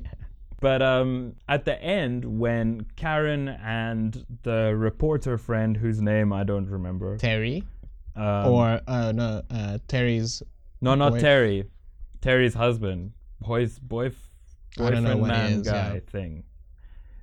But 0.63 0.81
um, 0.81 1.35
at 1.49 1.65
the 1.65 1.77
end, 1.83 2.23
when 2.39 2.85
Karen 2.95 3.49
and 3.49 4.25
the 4.43 4.73
reporter 4.73 5.37
friend, 5.37 5.75
whose 5.75 6.01
name 6.01 6.31
I 6.31 6.45
don't 6.45 6.69
remember, 6.69 7.17
Terry 7.17 7.65
um, 8.15 8.47
or 8.47 8.79
uh, 8.87 9.11
no 9.11 9.41
uh, 9.51 9.79
Terry's. 9.89 10.41
no, 10.79 10.95
not 10.95 11.11
boy- 11.11 11.19
Terry, 11.19 11.65
Terry's 12.21 12.53
husband, 12.53 13.11
boys, 13.41 13.77
boy, 13.77 14.11
I 14.77 14.91
boyfriend, 14.91 15.21
man, 15.27 15.51
is, 15.51 15.67
guy 15.67 15.95
yeah. 15.95 15.99
thing. 16.07 16.45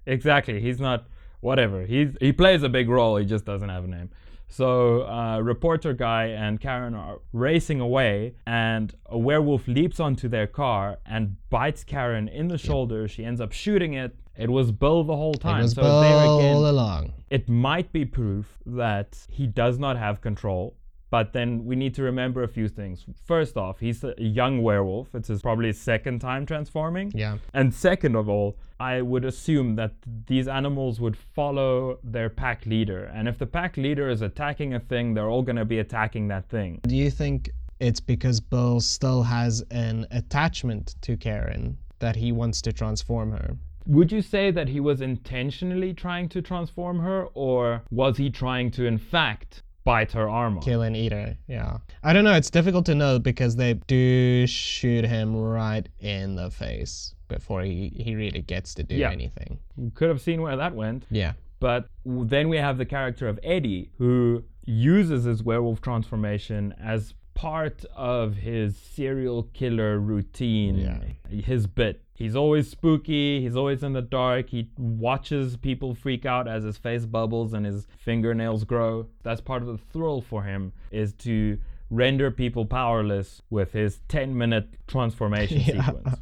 Exactly, 0.04 0.60
he's 0.60 0.78
not. 0.78 1.06
Whatever, 1.40 1.86
he's 1.86 2.14
he 2.20 2.34
plays 2.34 2.62
a 2.62 2.68
big 2.68 2.90
role. 2.90 3.16
He 3.16 3.24
just 3.24 3.46
doesn't 3.46 3.70
have 3.70 3.84
a 3.84 3.88
name. 3.88 4.10
So, 4.50 5.06
uh, 5.06 5.38
reporter 5.40 5.92
guy 5.94 6.24
and 6.26 6.60
Karen 6.60 6.94
are 6.94 7.20
racing 7.32 7.80
away, 7.80 8.34
and 8.46 8.92
a 9.06 9.16
werewolf 9.16 9.68
leaps 9.68 10.00
onto 10.00 10.28
their 10.28 10.48
car 10.48 10.98
and 11.06 11.36
bites 11.50 11.84
Karen 11.84 12.26
in 12.28 12.48
the 12.48 12.58
shoulder. 12.58 13.06
She 13.06 13.24
ends 13.24 13.40
up 13.40 13.52
shooting 13.52 13.94
it. 13.94 14.16
It 14.36 14.50
was 14.50 14.72
Bill 14.72 15.04
the 15.04 15.16
whole 15.16 15.34
time. 15.34 15.60
It 15.60 15.62
was 15.62 15.72
so 15.74 15.82
Bill 15.82 16.00
there 16.00 16.14
all 16.16 16.38
again, 16.40 16.56
along. 16.56 17.12
it 17.30 17.48
might 17.48 17.92
be 17.92 18.04
proof 18.04 18.58
that 18.66 19.18
he 19.30 19.46
does 19.46 19.78
not 19.78 19.96
have 19.96 20.20
control. 20.20 20.76
But 21.10 21.32
then 21.32 21.64
we 21.64 21.74
need 21.74 21.94
to 21.96 22.02
remember 22.02 22.44
a 22.44 22.48
few 22.48 22.68
things. 22.68 23.04
First 23.26 23.56
off, 23.56 23.80
he's 23.80 24.04
a 24.04 24.14
young 24.16 24.62
werewolf. 24.62 25.14
It's 25.14 25.28
his 25.28 25.42
probably 25.42 25.68
his 25.68 25.80
second 25.80 26.20
time 26.20 26.46
transforming. 26.46 27.10
Yeah. 27.14 27.38
And 27.52 27.74
second 27.74 28.14
of 28.14 28.28
all, 28.28 28.56
I 28.78 29.02
would 29.02 29.24
assume 29.24 29.74
that 29.76 29.92
these 30.26 30.48
animals 30.48 31.00
would 31.00 31.16
follow 31.16 31.98
their 32.04 32.30
pack 32.30 32.64
leader. 32.64 33.04
And 33.04 33.28
if 33.28 33.38
the 33.38 33.46
pack 33.46 33.76
leader 33.76 34.08
is 34.08 34.22
attacking 34.22 34.74
a 34.74 34.80
thing, 34.80 35.14
they're 35.14 35.28
all 35.28 35.42
going 35.42 35.56
to 35.56 35.64
be 35.64 35.80
attacking 35.80 36.28
that 36.28 36.48
thing. 36.48 36.80
Do 36.86 36.96
you 36.96 37.10
think 37.10 37.50
it's 37.80 38.00
because 38.00 38.40
Bill 38.40 38.80
still 38.80 39.22
has 39.24 39.64
an 39.70 40.06
attachment 40.12 40.94
to 41.02 41.16
Karen 41.16 41.76
that 41.98 42.16
he 42.16 42.30
wants 42.30 42.62
to 42.62 42.72
transform 42.72 43.32
her? 43.32 43.56
Would 43.86 44.12
you 44.12 44.22
say 44.22 44.50
that 44.50 44.68
he 44.68 44.78
was 44.78 45.00
intentionally 45.00 45.92
trying 45.92 46.28
to 46.30 46.40
transform 46.40 47.00
her, 47.00 47.26
or 47.34 47.82
was 47.90 48.16
he 48.16 48.30
trying 48.30 48.70
to, 48.72 48.86
in 48.86 48.98
fact, 48.98 49.62
bite 49.90 50.12
her 50.12 50.28
arm 50.30 50.58
off? 50.58 50.64
Kill 50.64 50.82
and 50.82 50.96
eat 50.96 51.12
her. 51.12 51.36
Yeah. 51.48 51.78
I 52.04 52.12
don't 52.12 52.24
know. 52.24 52.34
It's 52.34 52.50
difficult 52.50 52.86
to 52.86 52.94
know 52.94 53.18
because 53.18 53.56
they 53.56 53.74
do 53.74 54.46
shoot 54.46 55.04
him 55.04 55.34
right 55.36 55.88
in 55.98 56.36
the 56.36 56.50
face 56.50 57.14
before 57.28 57.62
he, 57.62 57.92
he 57.96 58.14
really 58.14 58.42
gets 58.42 58.74
to 58.74 58.82
do 58.84 58.94
Yeah. 58.94 59.10
anything. 59.10 59.58
We 59.76 59.90
could 59.90 60.08
have 60.08 60.20
seen 60.20 60.42
where 60.42 60.56
that 60.56 60.74
went. 60.74 61.06
Yeah. 61.10 61.32
But 61.58 61.88
then 62.06 62.48
we 62.48 62.56
have 62.58 62.78
the 62.78 62.86
character 62.86 63.28
of 63.28 63.38
Eddie, 63.42 63.90
who 63.98 64.44
uses 64.64 65.24
his 65.24 65.42
werewolf 65.42 65.80
transformation 65.80 66.72
as 66.80 67.14
part 67.40 67.86
of 67.96 68.34
his 68.36 68.76
serial 68.76 69.44
killer 69.54 69.98
routine, 69.98 70.76
Yeah. 70.76 71.00
his 71.40 71.66
bit. 71.66 72.02
He's 72.12 72.36
always 72.36 72.68
spooky, 72.68 73.40
he's 73.40 73.56
always 73.56 73.82
in 73.82 73.94
the 73.94 74.02
dark, 74.02 74.50
he 74.50 74.68
watches 74.76 75.56
people 75.56 75.94
freak 75.94 76.26
out 76.26 76.46
as 76.46 76.64
his 76.64 76.76
face 76.76 77.06
bubbles 77.06 77.54
and 77.54 77.64
his 77.64 77.86
fingernails 77.96 78.64
grow. 78.64 79.06
That's 79.22 79.40
part 79.40 79.62
of 79.62 79.68
the 79.68 79.78
thrill 79.78 80.20
for 80.20 80.42
him, 80.42 80.72
is 80.90 81.14
to 81.14 81.56
render 81.88 82.30
people 82.30 82.66
powerless 82.66 83.40
with 83.48 83.72
his 83.72 84.00
10 84.08 84.36
minute 84.36 84.68
transformation 84.86 85.60
Yeah. 85.66 85.86
sequence. 85.86 86.20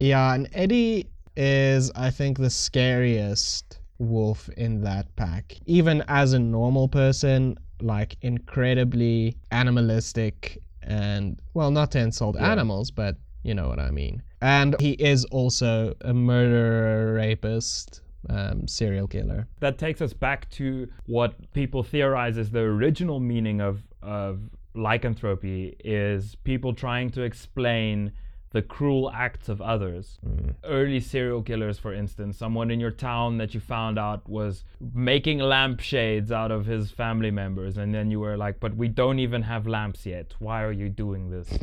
Yeah, 0.00 0.32
and 0.34 0.48
Eddie 0.54 1.10
is, 1.36 1.90
I 1.94 2.08
think, 2.08 2.38
the 2.38 2.48
scariest 2.48 3.78
wolf 3.98 4.48
in 4.56 4.80
that 4.84 5.14
pack. 5.16 5.56
Even 5.66 6.02
as 6.08 6.32
a 6.32 6.38
normal 6.38 6.88
person, 6.88 7.58
like 7.82 8.16
incredibly 8.22 9.36
animalistic 9.50 10.58
and, 10.82 11.40
well, 11.54 11.70
not 11.70 11.90
to 11.92 11.98
insult 12.00 12.36
Yeah. 12.36 12.50
animals, 12.50 12.90
but 12.90 13.16
you 13.42 13.54
know 13.54 13.68
what 13.68 13.78
I 13.78 13.90
mean. 13.90 14.22
And 14.40 14.74
he 14.80 14.92
is 14.92 15.24
also 15.26 15.94
a 16.00 16.12
murderer, 16.14 17.14
rapist, 17.14 18.00
um, 18.28 18.66
serial 18.66 19.06
killer. 19.06 19.46
that 19.60 19.78
takes 19.78 20.00
us 20.02 20.12
back 20.12 20.48
to 20.50 20.88
what 21.06 21.52
people 21.52 21.82
theorize 21.82 22.36
is 22.36 22.50
the 22.50 22.60
original 22.60 23.20
meaning 23.20 23.60
of 23.60 23.82
of 24.02 24.48
lycanthropy 24.74 25.76
is 25.84 26.36
people 26.44 26.72
trying 26.72 27.10
to 27.10 27.22
explain 27.22 28.12
the 28.50 28.62
cruel 28.62 29.10
acts 29.14 29.48
of 29.48 29.60
others. 29.60 30.18
Early 30.64 31.00
serial 31.00 31.42
killers, 31.42 31.78
for 31.78 31.92
instance, 31.92 32.38
someone 32.38 32.70
in 32.70 32.80
your 32.80 32.90
town 32.90 33.38
that 33.38 33.52
you 33.54 33.60
found 33.60 33.98
out 33.98 34.28
was 34.28 34.64
making 34.94 35.38
lampshades 35.40 36.32
out 36.32 36.50
of 36.50 36.64
his 36.66 36.90
family 36.90 37.30
members, 37.30 37.76
and 37.76 37.94
then 37.94 38.10
you 38.10 38.20
were 38.20 38.36
like, 38.36 38.58
"But 38.60 38.74
we 38.76 38.88
don't 38.88 39.18
even 39.18 39.42
have 39.42 39.66
lamps 39.66 40.06
yet. 40.06 40.34
Why 40.38 40.62
are 40.62 40.72
you 40.72 40.88
doing 40.88 41.30
this?" 41.30 41.48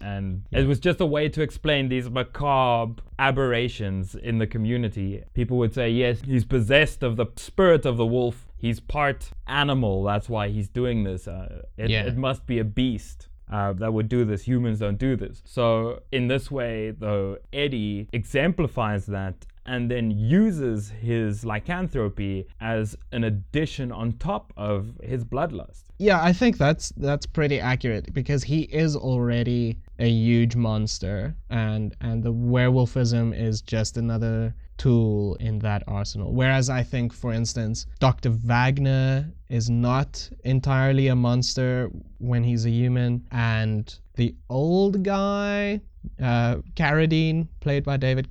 And 0.00 0.44
it 0.52 0.64
was 0.68 0.78
just 0.78 1.00
a 1.00 1.06
way 1.06 1.28
to 1.28 1.42
explain 1.42 1.88
these 1.88 2.08
macabre 2.08 3.02
aberrations 3.18 4.14
in 4.14 4.38
the 4.38 4.46
community. 4.46 5.22
People 5.34 5.56
would 5.58 5.74
say, 5.74 5.90
yes, 5.90 6.20
he's 6.24 6.44
possessed 6.44 7.02
of 7.02 7.16
the 7.16 7.26
spirit 7.36 7.84
of 7.84 7.96
the 7.96 8.06
wolf. 8.06 8.46
He's 8.56 8.80
part 8.80 9.30
animal. 9.46 10.04
That's 10.04 10.28
why 10.28 10.48
he's 10.48 10.68
doing 10.68 11.04
this. 11.04 11.26
Uh, 11.26 11.62
it, 11.76 11.90
Yeah. 11.90 12.02
it 12.04 12.16
must 12.16 12.46
be 12.46 12.58
a 12.58 12.64
beast. 12.64 13.27
Uh, 13.50 13.72
that 13.74 13.92
would 13.92 14.08
do 14.08 14.24
this. 14.24 14.42
Humans 14.42 14.80
don't 14.80 14.98
do 14.98 15.16
this. 15.16 15.42
So, 15.44 16.02
in 16.12 16.28
this 16.28 16.50
way, 16.50 16.90
though, 16.90 17.38
Eddie 17.52 18.08
exemplifies 18.12 19.06
that 19.06 19.46
and 19.68 19.90
then 19.90 20.10
uses 20.10 20.88
his 20.88 21.44
lycanthropy 21.44 22.46
as 22.60 22.96
an 23.12 23.24
addition 23.24 23.92
on 23.92 24.12
top 24.12 24.52
of 24.56 24.98
his 25.02 25.24
bloodlust. 25.24 25.82
Yeah, 25.98 26.22
I 26.22 26.32
think 26.32 26.56
that's 26.58 26.90
that's 26.96 27.26
pretty 27.26 27.60
accurate 27.60 28.14
because 28.14 28.44
he 28.44 28.62
is 28.62 28.96
already 28.96 29.78
a 29.98 30.08
huge 30.08 30.56
monster, 30.56 31.34
and 31.50 31.94
and 32.00 32.22
the 32.22 32.32
werewolfism 32.32 33.38
is 33.38 33.60
just 33.60 33.96
another 33.96 34.54
tool 34.78 35.34
in 35.36 35.58
that 35.58 35.82
arsenal. 35.86 36.32
Whereas 36.32 36.70
I 36.70 36.82
think, 36.82 37.12
for 37.12 37.32
instance, 37.32 37.86
Dr. 37.98 38.30
Waggner 38.30 39.30
is 39.48 39.68
not 39.68 40.30
entirely 40.44 41.08
a 41.08 41.16
monster 41.16 41.90
when 42.18 42.44
he's 42.44 42.64
a 42.64 42.70
human, 42.70 43.26
and 43.30 43.94
the 44.14 44.34
old 44.48 45.02
guy, 45.02 45.80
uh, 46.22 46.56
Carradine, 46.74 47.48
played 47.60 47.84
by 47.84 47.96
David 47.96 48.28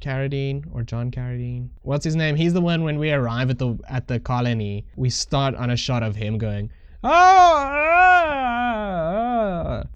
Carradine 0.00 0.64
or 0.72 0.82
John 0.82 1.10
Carradine. 1.10 1.68
What's 1.82 2.04
his 2.04 2.16
name? 2.16 2.36
He's 2.36 2.52
the 2.52 2.60
one 2.60 2.82
when 2.82 2.98
we 2.98 3.10
arrive 3.10 3.50
at 3.50 3.58
the 3.58 3.78
at 3.88 4.08
the 4.08 4.20
colony, 4.20 4.84
we 4.96 5.10
start 5.10 5.54
on 5.54 5.70
a 5.70 5.76
shot 5.76 6.02
of 6.02 6.16
him 6.16 6.38
going, 6.38 6.70
"Oh!" 7.02 8.33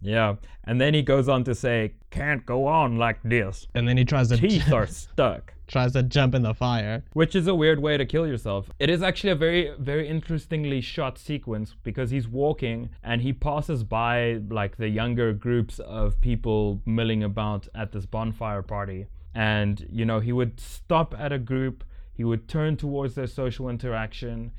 Ah, 0.03 0.07
ah," 0.07 0.09
Yeah. 0.09 0.35
And 0.65 0.81
then 0.81 0.95
he 0.95 1.03
goes 1.03 1.29
on 1.29 1.45
to 1.45 1.55
say, 1.55 1.95
can't 2.11 2.45
go 2.45 2.67
on 2.67 2.97
like 2.97 3.23
this. 3.23 3.67
and 3.75 3.87
then 3.89 3.97
he 3.97 4.05
tries 4.05 4.29
to 4.29 4.37
Teeth 4.37 4.73
are 4.73 4.87
stuck. 4.87 5.55
tries 5.67 5.93
to 5.93 6.03
jump 6.03 6.35
in 6.35 6.43
the 6.43 6.55
fire. 6.55 7.05
Which 7.13 7.37
is 7.37 7.47
a 7.47 7.55
weird 7.55 7.81
way 7.81 7.97
to 7.97 8.07
kill 8.07 8.27
yourself. 8.27 8.71
It 8.79 8.89
is 8.89 9.03
actually 9.03 9.31
a 9.31 9.37
very, 9.37 9.73
very 9.79 10.09
interestingly 10.09 10.81
shot 10.81 11.19
sequence 11.19 11.75
because 11.83 12.11
he's 12.11 12.27
walking 12.27 12.91
and 13.03 13.21
he 13.21 13.33
passes 13.33 13.85
by 13.85 14.41
like 14.49 14.77
the 14.77 14.89
younger 14.89 15.33
groups 15.33 15.79
of 15.79 16.21
people 16.21 16.81
milling 16.87 17.23
about 17.23 17.69
at 17.75 17.93
this 17.93 18.07
bonfire 18.07 18.63
party. 18.63 19.07
And, 19.35 19.87
you 19.91 20.05
know, 20.05 20.21
he 20.21 20.33
would 20.33 20.59
stop 20.59 21.15
at 21.19 21.33
a 21.33 21.39
group, 21.39 21.85
he 22.13 22.25
would 22.25 22.49
turn 22.49 22.77
towards 22.77 23.15
their 23.15 23.27
social 23.27 23.69
interaction 23.69 24.53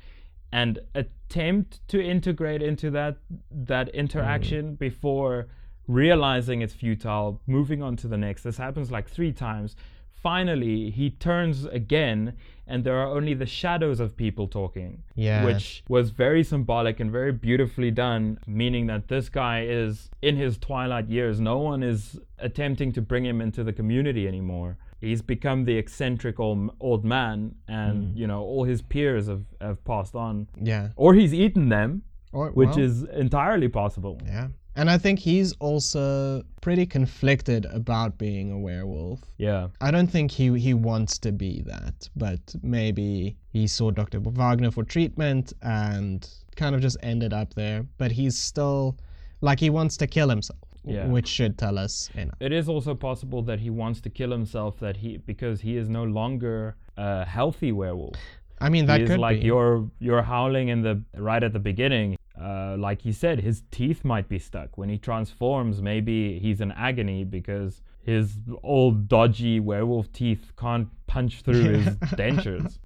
and 0.52 0.78
attempt 0.94 1.86
to 1.88 2.02
integrate 2.02 2.62
into 2.62 2.90
that 2.90 3.16
that 3.50 3.88
interaction 3.90 4.72
mm. 4.72 4.78
before 4.78 5.48
realizing 5.86 6.62
it's 6.62 6.74
futile, 6.74 7.40
moving 7.46 7.82
on 7.82 7.96
to 7.96 8.08
the 8.08 8.16
next. 8.16 8.42
This 8.42 8.56
happens 8.56 8.90
like 8.90 9.08
three 9.08 9.32
times. 9.32 9.76
Finally, 10.22 10.90
he 10.90 11.10
turns 11.10 11.64
again, 11.64 12.34
and 12.66 12.84
there 12.84 12.98
are 12.98 13.08
only 13.08 13.32
the 13.32 13.46
shadows 13.46 14.00
of 14.00 14.16
people 14.16 14.46
talking. 14.46 15.02
Yeah. 15.14 15.44
Which 15.44 15.82
was 15.88 16.10
very 16.10 16.44
symbolic 16.44 17.00
and 17.00 17.10
very 17.10 17.32
beautifully 17.32 17.90
done, 17.90 18.38
meaning 18.46 18.86
that 18.88 19.08
this 19.08 19.30
guy 19.30 19.64
is 19.64 20.10
in 20.20 20.36
his 20.36 20.58
twilight 20.58 21.08
years. 21.08 21.40
No 21.40 21.58
one 21.58 21.82
is 21.82 22.20
attempting 22.38 22.92
to 22.92 23.02
bring 23.02 23.24
him 23.24 23.40
into 23.40 23.64
the 23.64 23.72
community 23.72 24.28
anymore. 24.28 24.76
He's 25.00 25.22
become 25.22 25.64
the 25.64 25.76
eccentric 25.76 26.38
old, 26.38 26.70
old 26.80 27.04
man, 27.04 27.54
and 27.68 28.08
mm. 28.08 28.16
you 28.16 28.26
know 28.26 28.42
all 28.42 28.64
his 28.64 28.82
peers 28.82 29.26
have, 29.28 29.44
have 29.60 29.82
passed 29.84 30.14
on, 30.14 30.46
Yeah. 30.60 30.90
or 30.96 31.14
he's 31.14 31.32
eaten 31.32 31.68
them, 31.70 32.02
Or, 32.32 32.50
which 32.50 32.70
well, 32.76 32.80
is 32.80 33.02
entirely 33.04 33.68
possible. 33.68 34.20
yeah. 34.26 34.48
And 34.76 34.88
I 34.88 34.98
think 34.98 35.18
he's 35.18 35.52
also 35.54 36.44
pretty 36.60 36.86
conflicted 36.86 37.66
about 37.66 38.18
being 38.18 38.52
a 38.52 38.58
werewolf. 38.58 39.20
Yeah. 39.36 39.68
I 39.80 39.90
don't 39.90 40.06
think 40.06 40.30
he 40.30 40.56
he 40.58 40.74
wants 40.74 41.18
to 41.18 41.32
be 41.32 41.62
that, 41.62 42.08
but 42.14 42.54
maybe 42.62 43.36
he 43.48 43.66
saw 43.66 43.90
Dr. 43.90 44.20
Waggner 44.20 44.72
for 44.72 44.84
treatment 44.84 45.52
and 45.62 46.28
kind 46.56 46.74
of 46.74 46.80
just 46.82 46.98
ended 47.02 47.32
up 47.32 47.54
there. 47.54 47.84
But 47.98 48.12
he's 48.12 48.38
still 48.38 48.96
like 49.40 49.58
he 49.58 49.70
wants 49.70 49.96
to 49.96 50.06
kill 50.06 50.28
himself, 50.28 50.60
Yeah. 50.84 51.06
which 51.06 51.28
should 51.28 51.58
tell 51.58 51.78
us 51.78 52.08
enough. 52.14 52.36
It 52.40 52.52
is 52.52 52.68
also 52.68 52.94
possible 52.94 53.42
that 53.42 53.60
he 53.60 53.70
wants 53.70 54.00
to 54.02 54.10
kill 54.10 54.30
himself 54.30 54.78
that 54.80 54.96
he 54.96 55.18
because 55.18 55.60
he 55.60 55.76
is 55.76 55.88
no 55.88 56.04
longer 56.04 56.76
a 56.96 57.24
healthy 57.24 57.72
werewolf. 57.72 58.16
I 58.60 58.68
mean, 58.68 58.86
that 58.86 58.98
he 58.98 59.04
is 59.04 59.10
could 59.10 59.20
like 59.20 59.40
be. 59.40 59.46
you're 59.46 59.90
you're 59.98 60.22
howling 60.22 60.68
in 60.68 60.82
the 60.82 61.02
right 61.16 61.42
at 61.42 61.52
the 61.52 61.58
beginning. 61.58 62.16
Uh, 62.40 62.76
like 62.78 63.02
he 63.02 63.12
said, 63.12 63.40
his 63.40 63.62
teeth 63.70 64.04
might 64.04 64.28
be 64.28 64.38
stuck. 64.38 64.78
When 64.78 64.88
he 64.88 64.96
transforms, 64.96 65.82
maybe 65.82 66.38
he's 66.38 66.60
in 66.62 66.72
agony 66.72 67.24
because 67.24 67.82
his 68.02 68.38
old 68.62 69.08
dodgy 69.08 69.60
werewolf 69.60 70.10
teeth 70.12 70.52
can't 70.58 70.88
punch 71.06 71.42
through 71.42 71.78
his 71.78 71.96
dentures. 72.16 72.78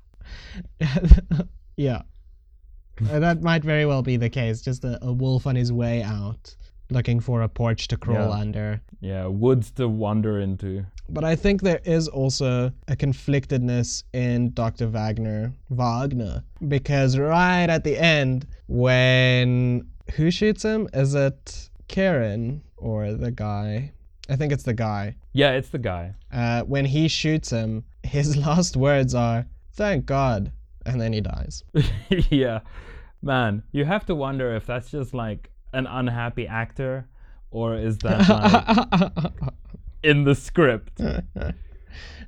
yeah. 1.76 2.02
Uh, 3.10 3.18
that 3.18 3.42
might 3.42 3.62
very 3.64 3.86
well 3.86 4.02
be 4.02 4.16
the 4.16 4.30
case. 4.30 4.60
Just 4.60 4.84
a, 4.84 4.98
a 5.02 5.12
wolf 5.12 5.46
on 5.46 5.56
his 5.56 5.72
way 5.72 6.02
out, 6.02 6.56
looking 6.90 7.20
for 7.20 7.42
a 7.42 7.48
porch 7.48 7.88
to 7.88 7.96
crawl 7.96 8.28
Yeah. 8.28 8.40
under. 8.40 8.80
Yeah, 9.00 9.26
woods 9.26 9.70
to 9.72 9.88
wander 9.88 10.40
into. 10.40 10.86
But 11.08 11.24
I 11.24 11.36
think 11.36 11.60
there 11.60 11.80
is 11.84 12.08
also 12.08 12.72
a 12.88 12.96
conflictedness 12.96 14.04
in 14.12 14.52
Dr. 14.54 14.88
Waggner, 14.88 15.52
Waggner, 15.70 16.42
because 16.68 17.18
right 17.18 17.68
at 17.68 17.84
the 17.84 17.98
end, 17.98 18.46
when 18.68 19.86
who 20.14 20.30
shoots 20.30 20.62
him? 20.62 20.88
Is 20.92 21.14
it 21.14 21.70
Karen 21.88 22.62
or 22.76 23.12
the 23.12 23.30
guy? 23.30 23.92
I 24.28 24.36
think 24.36 24.52
it's 24.52 24.62
the 24.64 24.74
guy. 24.74 25.16
Yeah, 25.32 25.50
it's 25.52 25.68
the 25.68 25.78
guy. 25.78 26.14
Uh, 26.32 26.62
when 26.62 26.84
he 26.86 27.08
shoots 27.08 27.50
him, 27.50 27.84
his 28.02 28.36
last 28.46 28.76
words 28.76 29.14
are 29.14 29.46
"Thank 29.72 30.06
God," 30.06 30.52
and 30.86 31.00
then 31.00 31.12
he 31.12 31.20
dies. 31.20 31.62
yeah, 32.30 32.60
man, 33.22 33.62
you 33.72 33.84
have 33.84 34.06
to 34.06 34.14
wonder 34.14 34.54
if 34.56 34.64
that's 34.66 34.90
just 34.90 35.12
like 35.12 35.50
an 35.74 35.86
unhappy 35.86 36.46
actor, 36.46 37.06
or 37.50 37.76
is 37.76 37.98
that 37.98 38.28
like 39.34 39.52
in 40.02 40.24
the 40.24 40.34
script? 40.34 41.00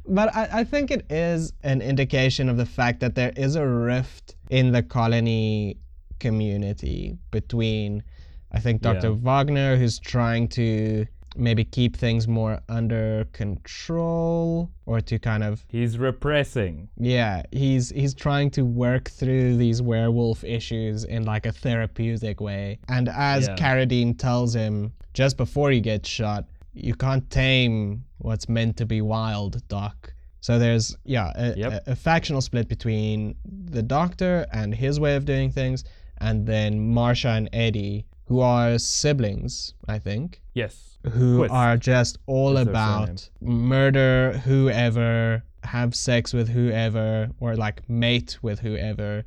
But 0.09 0.35
I, 0.37 0.61
I 0.61 0.65
think 0.65 0.91
it 0.91 1.05
is 1.11 1.53
an 1.63 1.83
indication 1.83 2.49
of 2.49 2.57
the 2.57 2.67
fact 2.67 3.01
that 3.01 3.15
there 3.15 3.33
is 3.37 3.57
a 3.57 3.67
rift 3.67 4.37
in 4.51 4.73
the 4.73 4.83
colony 4.83 5.79
community 6.21 7.19
between, 7.31 8.05
I 8.53 8.61
think, 8.61 8.83
Dr. 8.83 9.09
Yeah. 9.09 9.17
Waggner, 9.17 9.77
who's 9.77 9.99
trying 9.99 10.49
to 10.51 11.07
maybe 11.39 11.65
keep 11.65 11.97
things 11.97 12.27
more 12.29 12.61
under 12.69 13.27
control 13.33 14.71
or 14.87 15.01
to 15.01 15.19
kind 15.19 15.43
of 15.45 15.65
He's 15.69 15.99
repressing. 15.99 16.89
yeah 16.99 17.43
he's 17.53 17.91
he's 17.91 18.15
trying 18.15 18.51
to 18.53 18.63
work 18.65 19.11
through 19.11 19.57
these 19.57 19.83
werewolf 19.83 20.45
issues 20.45 21.05
in 21.05 21.25
like 21.25 21.47
a 21.47 21.53
therapeutic 21.53 22.41
way 22.41 22.79
and 22.89 23.09
as 23.09 23.47
Yeah. 23.49 23.57
Carradine 23.57 24.19
tells 24.19 24.55
him 24.55 24.93
just 25.15 25.37
before 25.37 25.71
he 25.71 25.81
gets 25.81 26.09
shot 26.09 26.45
you 26.73 26.95
can't 26.95 27.29
tame 27.31 28.05
what's 28.19 28.49
meant 28.49 28.77
to 28.79 28.87
be 28.87 29.01
wild 29.01 29.67
doc 29.69 30.13
so 30.41 30.59
there's 30.59 30.97
yeah 31.05 31.33
a, 31.37 31.57
Yep. 31.57 31.73
a, 31.87 31.91
a 31.93 31.97
factional 31.97 32.41
split 32.41 32.69
between 32.69 33.35
the 33.45 33.83
doctor 33.83 34.47
and 34.53 34.75
his 34.75 34.99
way 35.01 35.17
of 35.17 35.25
doing 35.25 35.51
things 35.51 35.85
and 36.19 36.47
then 36.47 36.95
Marsha 36.95 37.37
and 37.37 37.49
Eddie 37.53 38.07
who 38.27 38.41
are 38.41 38.79
siblings 38.79 39.75
I 39.89 39.99
think 39.99 40.41
Yes. 40.55 40.99
who 41.13 41.39
Quist 41.39 41.53
are 41.55 41.77
just 41.77 42.19
all 42.27 42.57
about 42.59 43.29
murder 43.41 44.39
whoever, 44.45 45.43
have 45.63 45.95
sex 45.95 46.33
with 46.33 46.49
whoever, 46.49 47.29
or 47.41 47.57
like 47.57 47.89
mate 47.89 48.39
with 48.43 48.61
whoever, 48.61 49.25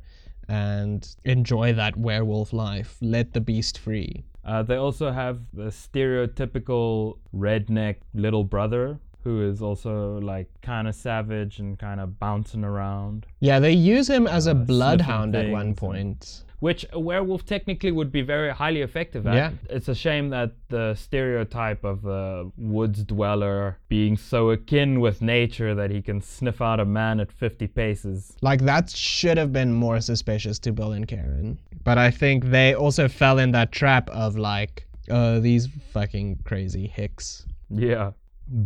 and 0.48 1.08
enjoy 1.24 1.72
that 1.74 1.96
werewolf 1.96 2.52
life. 2.52 2.96
Let 3.00 3.32
the 3.32 3.40
beast 3.40 3.78
free. 3.78 4.24
Uh, 4.44 4.62
they 4.62 4.76
also 4.76 5.10
have 5.12 5.38
the 5.52 5.70
stereotypical 5.70 7.18
redneck 7.34 7.96
little 8.14 8.44
brother 8.44 8.98
who 9.22 9.42
is 9.42 9.60
also 9.60 10.18
like 10.20 10.48
kind 10.62 10.88
of 10.88 10.94
savage 10.94 11.58
and 11.58 11.78
kind 11.78 12.00
of 12.00 12.18
bouncing 12.18 12.64
around. 12.64 13.26
Yeah, 13.40 13.58
they 13.60 13.72
use 13.72 14.08
him 14.08 14.26
as 14.26 14.46
a 14.46 14.52
Uh, 14.52 14.54
bloodhound 14.54 15.36
at 15.36 15.50
one 15.50 15.74
point. 15.74 16.44
Which 16.60 16.86
a 16.92 17.00
werewolf 17.00 17.44
technically 17.44 17.90
would 17.90 18.12
be 18.12 18.22
very 18.22 18.50
highly 18.50 18.82
effective 18.82 19.26
at. 19.26 19.34
Yeah. 19.34 19.50
It's 19.68 19.88
a 19.88 19.94
shame 19.94 20.28
that 20.30 20.52
the 20.68 20.94
stereotype 20.94 21.84
of 21.84 22.02
the 22.02 22.52
woods 22.56 23.02
dweller 23.02 23.78
being 23.88 24.16
so 24.16 24.50
akin 24.50 25.00
with 25.00 25.22
nature 25.22 25.74
that 25.74 25.90
he 25.90 26.02
can 26.02 26.20
sniff 26.20 26.60
out 26.60 26.78
a 26.78 26.84
man 26.84 27.18
at 27.18 27.32
50 27.32 27.66
paces. 27.68 28.36
Like 28.42 28.60
that 28.62 28.90
should 28.90 29.38
have 29.38 29.52
been 29.52 29.72
more 29.72 30.00
suspicious 30.00 30.58
to 30.60 30.72
Bill 30.72 30.92
and 30.92 31.08
Karen. 31.08 31.58
But 31.82 31.96
I 31.96 32.10
think 32.10 32.44
they 32.44 32.74
also 32.74 33.08
fell 33.08 33.38
in 33.38 33.52
that 33.52 33.72
trap 33.72 34.10
of 34.10 34.36
like, 34.36 34.86
uh, 35.10 35.40
these 35.40 35.66
fucking 35.92 36.40
crazy 36.44 36.86
hicks. 36.86 37.46
Yeah. 37.70 38.12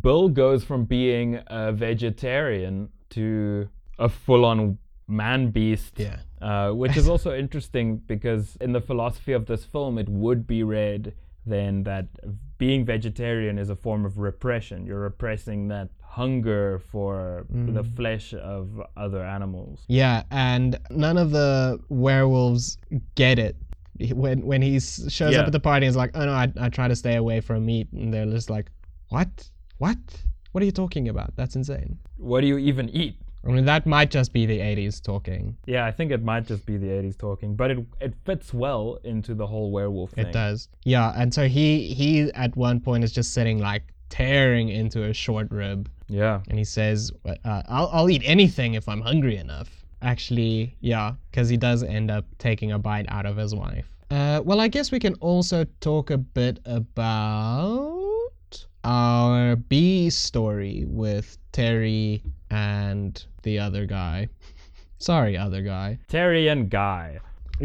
Bill 0.00 0.28
goes 0.28 0.64
from 0.64 0.84
being 0.84 1.40
a 1.46 1.72
vegetarian 1.72 2.88
to 3.10 3.68
a 3.98 4.08
full 4.08 4.44
on 4.44 4.78
man 5.06 5.50
beast. 5.50 5.94
Yeah. 5.96 6.18
Uh, 6.44 6.70
which 6.72 6.94
is 6.96 7.08
also 7.08 7.34
interesting 7.44 7.96
because 8.14 8.56
in 8.60 8.72
the 8.72 8.80
philosophy 8.80 9.32
of 9.32 9.46
this 9.46 9.64
film, 9.64 9.96
it 9.98 10.08
would 10.10 10.46
be 10.46 10.62
read 10.62 11.14
then 11.46 11.82
that 11.84 12.06
being 12.58 12.84
vegetarian 12.84 13.58
is 13.58 13.68
a 13.70 13.76
form 13.76 14.04
of 14.04 14.18
repression. 14.18 14.84
You're 14.86 15.00
repressing 15.00 15.68
that 15.68 15.88
hunger 16.02 16.78
for 16.92 17.46
the 17.50 17.82
flesh 17.82 18.34
of 18.34 18.80
other 18.96 19.22
animals. 19.24 19.84
Yeah, 19.88 20.22
and 20.30 20.78
none 20.90 21.18
of 21.18 21.30
the 21.30 21.80
werewolves 21.88 22.78
get 23.14 23.38
it. 23.38 23.56
When 24.12 24.44
when 24.44 24.60
he 24.62 24.80
shows 24.80 25.32
Yeah. 25.34 25.40
up 25.40 25.46
at 25.46 25.52
the 25.52 25.60
party, 25.60 25.86
he's 25.86 25.96
like, 25.96 26.10
"Oh 26.14 26.24
no, 26.26 26.32
I, 26.32 26.52
I 26.66 26.68
try 26.68 26.88
to 26.88 26.96
stay 26.96 27.16
away 27.16 27.40
from 27.40 27.64
meat," 27.64 27.88
and 27.92 28.12
they're 28.12 28.26
just 28.38 28.50
like, 28.50 28.70
"What? 29.08 29.30
What? 29.78 29.98
What 30.52 30.62
are 30.62 30.66
you 30.66 30.72
talking 30.72 31.08
about? 31.08 31.34
That's 31.36 31.56
insane." 31.56 31.98
What 32.16 32.40
do 32.42 32.46
you 32.48 32.58
even 32.58 32.88
eat? 32.90 33.16
I 33.46 33.50
mean, 33.50 33.64
that 33.66 33.84
might 33.86 34.10
just 34.10 34.32
be 34.32 34.46
the 34.46 34.58
'80s 34.60 35.02
talking. 35.02 35.56
Yeah, 35.66 35.84
I 35.86 35.90
think 35.90 36.12
it 36.12 36.22
might 36.22 36.46
just 36.46 36.64
be 36.64 36.76
the 36.78 36.86
80s 36.88 37.18
talking, 37.18 37.56
but 37.56 37.70
it 37.70 37.78
it 38.00 38.14
fits 38.24 38.54
well 38.54 38.98
into 39.04 39.34
the 39.34 39.46
whole 39.46 39.70
werewolf 39.70 40.12
thing. 40.12 40.26
It 40.26 40.32
does. 40.32 40.68
Yeah, 40.84 41.12
and 41.16 41.32
so 41.34 41.48
he 41.48 41.92
he 41.94 42.30
at 42.34 42.56
one 42.56 42.80
point 42.80 43.04
is 43.04 43.12
just 43.12 43.32
sitting 43.34 43.58
like 43.58 43.82
tearing 44.08 44.68
into 44.68 45.04
a 45.04 45.12
short 45.12 45.50
rib, 45.50 45.88
Yeah. 46.08 46.40
and 46.48 46.58
he 46.58 46.64
says, 46.64 47.10
uh, 47.26 47.34
"I'll 47.68 47.88
I'll 47.92 48.10
eat 48.10 48.22
anything 48.24 48.74
if 48.74 48.88
I'm 48.88 49.00
hungry 49.00 49.36
enough." 49.36 49.84
Actually, 50.02 50.76
yeah, 50.80 51.14
because 51.30 51.48
he 51.48 51.56
does 51.56 51.82
end 51.82 52.10
up 52.10 52.24
taking 52.38 52.72
a 52.72 52.78
bite 52.78 53.06
out 53.08 53.26
of 53.26 53.36
his 53.36 53.54
wife. 53.54 53.86
Uh, 54.10 54.40
well, 54.44 54.60
I 54.60 54.68
guess 54.68 54.92
we 54.92 55.00
can 55.00 55.14
also 55.14 55.64
talk 55.80 56.10
a 56.10 56.18
bit 56.18 56.60
about 56.66 58.66
our 58.84 59.56
B 59.56 60.10
story 60.10 60.84
with 60.86 61.38
Terry 61.52 62.22
and 62.54 63.24
the 63.42 63.58
other 63.58 63.84
guy. 63.86 64.28
Sorry, 64.98 65.36
other 65.36 65.60
guy. 65.62 65.98
Terry 66.08 66.48
and 66.48 66.70
Guy. 66.70 67.18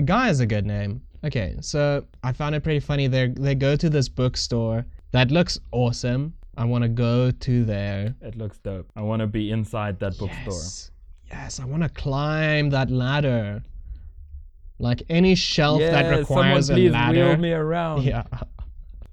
Guy 0.05 0.29
is 0.29 0.39
a 0.39 0.45
good 0.45 0.65
name. 0.65 1.01
Okay, 1.23 1.55
so 1.61 2.05
I 2.23 2.31
found 2.33 2.55
it 2.55 2.63
pretty 2.63 2.79
funny. 2.79 3.07
They 3.07 3.27
they 3.27 3.55
go 3.55 3.75
to 3.75 3.89
this 3.89 4.09
bookstore 4.09 4.85
that 5.11 5.31
looks 5.31 5.59
awesome. 5.71 6.33
I 6.57 6.65
want 6.65 6.83
to 6.83 6.89
go 6.89 7.31
to 7.31 7.65
there. 7.65 8.15
It 8.21 8.35
looks 8.35 8.57
dope. 8.59 8.87
I 8.95 9.01
want 9.01 9.19
to 9.21 9.27
be 9.27 9.51
inside 9.51 9.99
that 9.99 10.17
bookstore. 10.17 10.53
Yes, 10.53 10.91
yes, 11.29 11.59
I 11.59 11.65
want 11.65 11.83
to 11.83 11.89
climb 11.89 12.69
that 12.71 12.89
ladder. 12.89 13.63
Like 14.79 15.03
any 15.09 15.35
shelf 15.35 15.81
that 15.81 16.05
Yeah, 16.05 16.17
requires 16.19 16.67
someone 16.67 16.81
please 16.81 16.89
a 16.89 16.93
ladder. 16.93 17.27
wheel 17.27 17.37
me 17.37 17.51
around. 17.51 18.03
Yeah. 18.13 18.23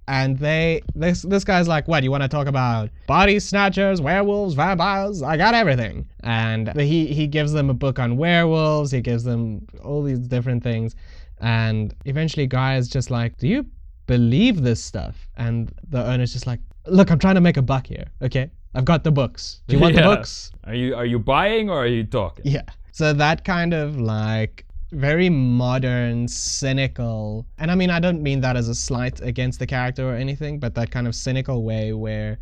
And 0.09 0.39
they 0.39 0.83
this 0.95 1.23
this 1.23 1.43
guy's 1.45 1.67
like, 1.67 1.89
what? 1.89 2.05
You 2.05 2.11
want 2.13 2.23
to 2.23 2.29
talk 2.29 2.47
about 2.47 2.91
body 3.09 3.41
snatchers, 3.41 4.01
werewolves, 4.01 4.55
vampires? 4.55 5.21
I 5.23 5.37
got 5.37 5.55
everything. 5.55 6.07
And 6.23 6.73
he 6.81 7.07
he 7.07 7.27
gives 7.27 7.53
them 7.53 7.71
a 7.71 7.75
book 7.75 7.99
on 7.99 8.17
werewolves. 8.17 8.91
He 8.93 9.01
gives 9.01 9.25
them 9.25 9.67
all 9.83 10.03
these 10.05 10.21
different 10.21 10.63
things, 10.63 10.95
and 11.41 11.93
eventually, 12.05 12.47
guy 12.47 12.77
is 12.77 12.89
just 12.89 13.11
like, 13.11 13.37
do 13.39 13.49
you 13.49 13.67
believe 14.07 14.63
this 14.63 14.83
stuff? 14.83 15.29
And 15.37 15.73
the 15.91 16.05
owner's 16.07 16.33
just 16.33 16.47
like, 16.47 16.61
look, 16.87 17.11
I'm 17.11 17.19
trying 17.19 17.35
to 17.35 17.41
make 17.41 17.57
a 17.57 17.63
buck 17.63 17.87
here. 17.89 18.05
Okay, 18.23 18.49
I've 18.77 18.85
got 18.85 19.03
the 19.03 19.11
books. 19.11 19.63
Do 19.67 19.75
you 19.77 19.83
want 19.83 19.95
Yeah. 19.97 20.09
the 20.09 20.15
books? 20.17 20.53
Are 20.65 20.75
you 20.75 20.95
are 20.95 21.07
you 21.07 21.19
buying 21.19 21.69
or 21.69 21.83
are 21.83 21.87
you 21.89 22.05
talking? 22.05 22.45
Yeah. 22.47 22.63
So 22.93 23.13
that 23.13 23.45
kind 23.45 23.75
of 23.75 23.99
like 24.01 24.65
very 24.93 25.29
modern, 25.29 26.29
cynical, 26.29 27.47
and 27.59 27.71
I 27.71 27.75
mean, 27.75 27.91
I 27.91 28.01
don't 28.01 28.23
mean 28.23 28.41
that 28.41 28.57
as 28.57 28.69
a 28.69 28.75
slight 28.75 29.21
against 29.21 29.59
the 29.59 29.67
character 29.67 30.09
or 30.09 30.15
anything, 30.15 30.59
but 30.59 30.75
that 30.75 30.91
kind 30.91 31.07
of 31.07 31.15
cynical 31.15 31.65
way 31.65 31.93
where 31.93 32.39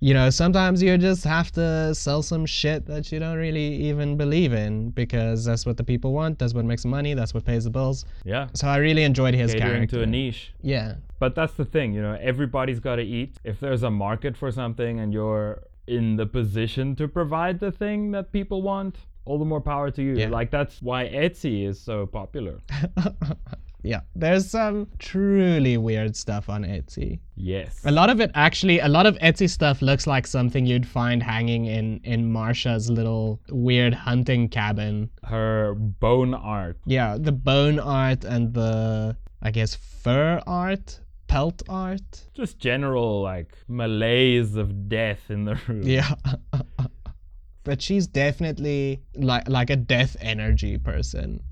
you 0.00 0.12
know, 0.12 0.28
sometimes 0.28 0.82
you 0.82 0.96
just 0.98 1.24
have 1.24 1.50
to 1.52 1.94
sell 1.94 2.22
some 2.22 2.44
shit 2.44 2.84
that 2.86 3.10
you 3.10 3.18
don't 3.18 3.38
really 3.38 3.74
even 3.88 4.16
believe 4.16 4.52
in 4.52 4.90
because 4.90 5.44
that's 5.44 5.64
what 5.64 5.78
the 5.78 5.84
people 5.84 6.12
want, 6.12 6.38
that's 6.38 6.52
what 6.52 6.66
makes 6.66 6.84
money, 6.84 7.14
that's 7.14 7.32
what 7.32 7.44
pays 7.44 7.64
the 7.64 7.70
bills. 7.70 8.04
Yeah. 8.24 8.48
So 8.52 8.68
I 8.68 8.76
really 8.76 9.04
enjoyed 9.04 9.34
his 9.34 9.52
Catering 9.52 9.72
character. 9.72 9.96
to 9.96 10.02
a 10.02 10.06
niche. 10.06 10.52
Yeah. 10.60 10.96
But 11.18 11.34
that's 11.34 11.54
the 11.54 11.64
thing, 11.64 11.94
you 11.94 12.02
know, 12.02 12.18
everybody's 12.20 12.78
got 12.78 12.96
to 12.96 13.02
eat. 13.02 13.36
If 13.42 13.58
there's 13.58 13.84
a 13.84 13.90
market 13.90 14.36
for 14.36 14.52
something 14.52 15.00
and 15.00 15.14
you're 15.14 15.62
in 15.86 16.16
the 16.16 16.26
position 16.26 16.94
to 16.96 17.08
provide 17.08 17.58
the 17.58 17.72
thing 17.72 18.10
that 18.10 18.32
people 18.32 18.60
want, 18.60 18.96
all 19.26 19.38
the 19.38 19.44
more 19.44 19.60
power 19.60 19.90
to 19.90 20.02
you. 20.02 20.14
Yeah. 20.14 20.28
Like 20.28 20.50
that's 20.50 20.80
why 20.80 21.08
Etsy 21.08 21.66
is 21.66 21.80
so 21.80 22.06
popular. 22.06 22.60
yeah. 23.82 24.00
There's 24.14 24.48
some 24.50 24.88
truly 24.98 25.76
weird 25.76 26.16
stuff 26.16 26.48
on 26.48 26.62
Etsy. 26.62 27.18
Yes. 27.34 27.80
A 27.84 27.90
lot 27.90 28.08
of 28.08 28.20
it 28.20 28.30
actually, 28.34 28.78
a 28.78 28.88
lot 28.88 29.06
of 29.06 29.16
Etsy 29.18 29.50
stuff 29.50 29.82
looks 29.82 30.06
like 30.06 30.26
something 30.26 30.64
you'd 30.64 30.86
find 30.86 31.22
hanging 31.22 31.66
in 31.66 32.00
in 32.04 32.32
Marsha's 32.32 32.88
little 32.88 33.40
weird 33.50 33.92
hunting 33.92 34.48
cabin. 34.48 35.10
Her 35.24 35.74
bone 35.74 36.32
art. 36.32 36.78
Yeah, 36.86 37.18
the 37.18 37.32
bone 37.32 37.78
art 37.78 38.24
and 38.24 38.54
the 38.54 39.16
I 39.42 39.50
guess 39.50 39.74
fur 39.74 40.40
art, 40.46 41.00
pelt 41.26 41.62
art. 41.68 42.24
Just 42.34 42.58
general 42.58 43.22
like 43.22 43.56
malaise 43.68 44.56
of 44.56 44.88
death 44.88 45.30
in 45.30 45.44
the 45.44 45.60
room. 45.66 45.82
Yeah. 45.82 46.14
but 47.66 47.82
she's 47.82 48.06
definitely 48.06 49.02
like 49.16 49.48
like 49.48 49.70
a 49.70 49.76
death 49.76 50.16
energy 50.20 50.78
person. 50.78 51.42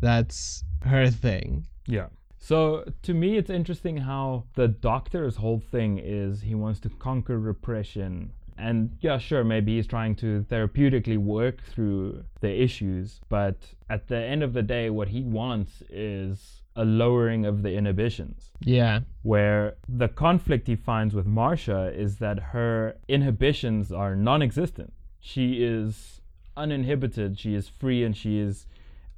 That's 0.00 0.64
her 0.82 1.08
thing. 1.10 1.66
Yeah. 1.86 2.08
So 2.38 2.84
to 3.02 3.14
me, 3.14 3.36
it's 3.36 3.48
interesting 3.48 3.96
how 3.98 4.44
the 4.54 4.66
doctor's 4.68 5.36
whole 5.36 5.60
thing 5.60 5.98
is 6.02 6.42
he 6.42 6.56
wants 6.56 6.80
to 6.80 6.88
conquer 6.88 7.38
repression. 7.38 8.32
And 8.56 8.96
yeah, 9.00 9.18
sure, 9.18 9.44
maybe 9.44 9.76
he's 9.76 9.86
trying 9.86 10.16
to 10.16 10.44
therapeutically 10.50 11.18
work 11.18 11.62
through 11.62 12.24
the 12.40 12.50
issues, 12.60 13.20
but 13.28 13.56
at 13.88 14.08
the 14.08 14.16
end 14.16 14.42
of 14.42 14.52
the 14.52 14.64
day, 14.64 14.90
what 14.90 15.08
he 15.08 15.22
wants 15.22 15.84
is 15.88 16.62
a 16.74 16.84
lowering 16.84 17.46
of 17.46 17.62
the 17.62 17.74
inhibitions. 17.74 18.50
Yeah. 18.60 19.00
Where 19.22 19.76
the 19.88 20.08
conflict 20.08 20.66
he 20.66 20.74
finds 20.74 21.14
with 21.14 21.26
Marsha 21.26 21.96
is 21.96 22.16
that 22.16 22.38
her 22.54 22.96
inhibitions 23.06 23.92
are 23.92 24.16
non 24.16 24.42
existent. 24.42 24.92
She 25.20 25.62
is 25.64 26.20
uninhibited, 26.56 27.38
she 27.38 27.54
is 27.54 27.68
free, 27.68 28.04
and 28.04 28.16
she 28.16 28.38
is, 28.38 28.66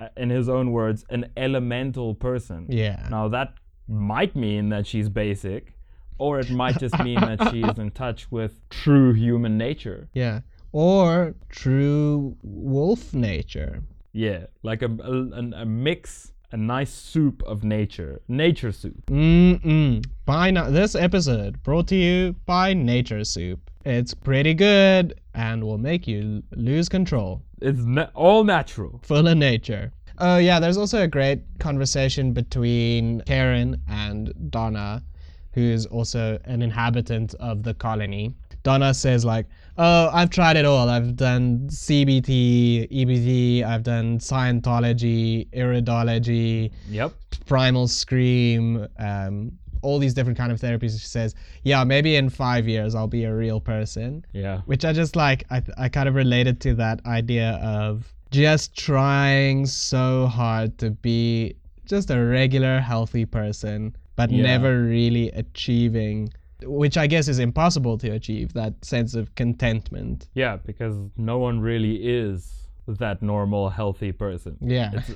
uh, 0.01 0.09
in 0.17 0.31
his 0.31 0.49
own 0.49 0.73
words, 0.73 1.05
an 1.11 1.31
elemental 1.37 2.15
person. 2.15 2.67
Yeah. 2.69 3.07
Now, 3.11 3.29
that 3.29 3.55
might 3.89 4.37
mean 4.37 4.69
that 4.71 4.87
she's 4.87 5.09
basic, 5.09 5.75
or 6.19 6.39
it 6.39 6.51
might 6.51 6.79
just 6.79 6.99
mean 7.01 7.21
that 7.21 7.51
she 7.51 7.63
is 7.63 7.79
in 7.79 7.91
touch 7.91 8.31
with 8.31 8.69
true 8.69 9.13
human 9.13 9.57
nature. 9.57 10.09
Yeah. 10.15 10.41
Or 10.73 11.35
true 11.49 12.37
wolf 12.43 13.13
nature. 13.15 13.83
Yeah, 14.13 14.47
like 14.63 14.83
a, 14.83 14.87
a, 14.87 15.63
a 15.63 15.65
mix, 15.65 16.33
a 16.53 16.57
nice 16.57 16.91
soup 16.93 17.43
of 17.45 17.63
nature. 17.65 18.21
Nature 18.29 18.73
soup. 18.73 19.07
Mm-mm. 19.07 20.05
By 20.25 20.51
na- 20.51 20.71
this 20.71 20.95
episode 20.95 21.63
brought 21.63 21.87
to 21.89 21.97
you 21.97 22.35
by 22.47 22.75
Nature 22.75 23.25
Soup. 23.25 23.59
It's 23.85 24.15
pretty 24.15 24.55
good 24.55 25.21
and 25.35 25.63
will 25.65 25.79
make 25.79 26.07
you 26.07 26.43
lose 26.53 26.89
control. 26.89 27.43
It's 27.63 27.81
na- 27.81 28.09
all 28.15 28.45
natural. 28.45 29.01
Full 29.05 29.27
of 29.29 29.37
nature. 29.39 29.93
Oh 30.19 30.37
yeah, 30.37 30.61
there's 30.61 30.77
also 30.77 31.03
a 31.03 31.09
great 31.09 31.41
conversation 31.61 32.33
between 32.33 33.23
Karen 33.23 33.81
and 33.89 34.35
Donna, 34.51 35.03
who 35.55 35.63
is 35.63 35.87
also 35.87 36.39
an 36.45 36.63
inhabitant 36.63 37.35
of 37.41 37.63
the 37.63 37.73
colony. 37.75 38.35
Donna 38.63 38.93
says 38.93 39.25
like, 39.25 39.47
"Oh, 39.83 40.11
I've 40.13 40.29
tried 40.31 40.57
it 40.57 40.67
all. 40.67 40.89
I've 40.91 41.17
done 41.17 41.69
CBT, 41.71 42.89
EBT, 42.99 43.65
I've 43.65 43.83
done 43.83 44.19
Scientology, 44.19 45.49
iridology, 45.53 46.71
Yep. 46.91 47.13
primal 47.47 47.89
scream 47.89 48.87
um, 48.99 49.53
all 49.83 49.99
these 49.99 50.13
different 50.13 50.37
kind 50.37 50.53
of 50.53 50.61
therapies 50.61 50.93
she 51.01 51.07
says 51.07 51.35
yeah 51.63 51.83
maybe 51.85 52.15
in 52.15 52.29
five 52.29 52.69
years 52.69 52.95
i'll 52.95 53.07
be 53.21 53.25
a 53.25 53.35
real 53.35 53.61
person 53.61 54.23
Yeah. 54.35 54.59
which 54.67 54.85
i 54.85 54.93
just 54.93 55.17
like 55.17 55.45
i, 55.51 55.63
I 55.79 55.89
kind 55.89 56.07
of 56.07 56.15
related 56.15 56.61
to 56.67 56.75
that 56.75 57.01
idea 57.07 57.53
of 57.63 58.13
just 58.31 58.77
trying 58.77 59.65
so 59.65 60.27
hard 60.27 60.77
to 60.83 60.91
be 60.91 61.55
just 61.87 62.11
a 62.11 62.23
regular 62.23 62.79
healthy 62.81 63.25
person 63.25 63.97
but 64.17 64.31
Yeah. 64.31 64.43
never 64.43 64.83
really 64.83 65.31
achieving 65.31 66.29
which 66.65 66.97
i 66.97 67.07
guess 67.07 67.29
is 67.29 67.39
impossible 67.39 67.97
to 67.99 68.11
achieve 68.11 68.53
that 68.53 68.73
sense 68.85 69.15
of 69.15 69.35
contentment 69.35 70.29
Yeah, 70.35 70.57
because 70.65 70.97
no 71.17 71.39
one 71.39 71.61
really 71.61 71.97
is 71.97 72.57
that 72.99 73.23
normal, 73.23 73.71
healthy 73.71 74.11
person. 74.11 74.57
yeah 74.61 74.91
It's 74.95 75.15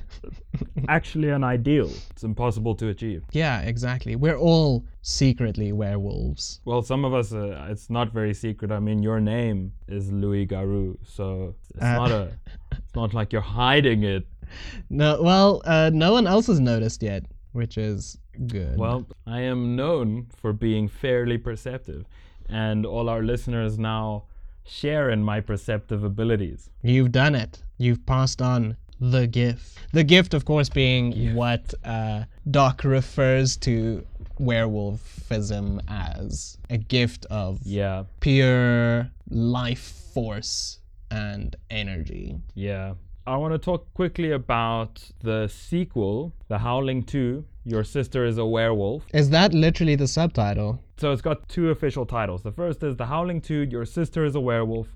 actually 0.89 1.31
an 1.31 1.43
ideal. 1.43 1.91
It's 2.11 2.23
impossible 2.23 2.75
to 2.77 2.89
achieve. 2.89 3.25
yeah 3.33 3.63
exactly 3.63 4.15
we're 4.15 4.39
all 4.39 4.85
secretly 5.03 5.73
werewolves 5.73 6.61
Well, 6.65 6.83
some 6.83 7.05
of 7.05 7.13
us, 7.15 7.33
uh, 7.33 7.67
it's 7.73 7.91
not 7.91 8.13
very 8.13 8.33
secret. 8.35 8.71
I 8.71 8.79
mean, 8.79 9.03
your 9.03 9.21
name 9.21 9.73
is 9.89 10.13
Louis 10.13 10.47
Garou, 10.47 10.97
so 11.03 11.55
it's 11.75 11.83
Uh. 11.83 11.97
not 11.97 12.11
a, 12.13 12.23
it's 12.73 12.95
not 12.95 13.13
like 13.13 13.33
you're 13.33 13.51
hiding 13.65 14.05
it. 14.05 14.25
No, 14.89 15.21
well, 15.21 15.61
uh, 15.65 15.91
no 15.93 16.13
one 16.13 16.27
else 16.29 16.47
has 16.47 16.61
noticed 16.61 17.03
yet, 17.03 17.23
which 17.53 17.77
is 17.77 18.19
good. 18.47 18.77
Well, 18.79 19.07
I 19.27 19.41
am 19.41 19.77
known 19.77 20.27
for 20.37 20.53
being 20.53 20.89
fairly 20.89 21.39
perceptive, 21.39 22.05
and 22.49 22.85
all 22.87 23.09
our 23.09 23.23
listeners 23.23 23.79
now 23.79 24.25
share 24.67 25.11
in 25.11 25.23
my 25.23 25.41
perceptive 25.41 26.03
abilities. 26.05 26.71
you've 26.83 27.13
done 27.13 27.35
it. 27.35 27.63
You've 27.79 28.05
passed 28.07 28.41
on 28.41 28.77
the 29.01 29.27
gift. 29.27 29.79
The 29.93 30.05
gift, 30.05 30.33
of 30.35 30.45
course, 30.45 30.69
being 30.71 31.35
what 31.35 31.75
uh, 31.85 32.25
Doc 32.51 32.85
refers 32.85 33.57
to 33.59 34.07
werewolfism 34.41 35.81
as 35.89 36.59
a 36.71 36.79
gift 36.79 37.27
of 37.31 37.59
Yeah, 37.65 38.05
pure 38.21 39.11
life 39.31 39.81
force 40.15 40.79
and 41.11 41.55
energy. 41.71 42.37
yeah. 42.55 42.95
I 43.27 43.37
want 43.39 43.55
to 43.55 43.59
talk 43.59 43.93
quickly 43.95 44.33
about 44.33 45.03
the 45.21 45.49
sequel, 45.49 46.35
The 46.49 46.59
Howling 46.59 47.05
2. 47.05 47.43
Your 47.65 47.83
sister 47.83 48.27
is 48.27 48.37
a 48.37 48.45
werewolf. 48.45 49.05
Is 49.15 49.31
that 49.31 49.55
literally 49.55 49.97
the 49.97 50.07
subtitle? 50.07 50.83
So 50.99 51.11
it's 51.11 51.23
got 51.23 51.49
two 51.49 51.71
official 51.71 52.05
titles. 52.05 52.43
The 52.43 52.53
first 52.53 52.83
is 52.83 52.97
The 52.97 53.07
Howling 53.07 53.41
2, 53.41 53.69
Your 53.71 53.87
Sister 53.87 54.27
is 54.27 54.35
a 54.35 54.41
Werewolf. 54.41 54.89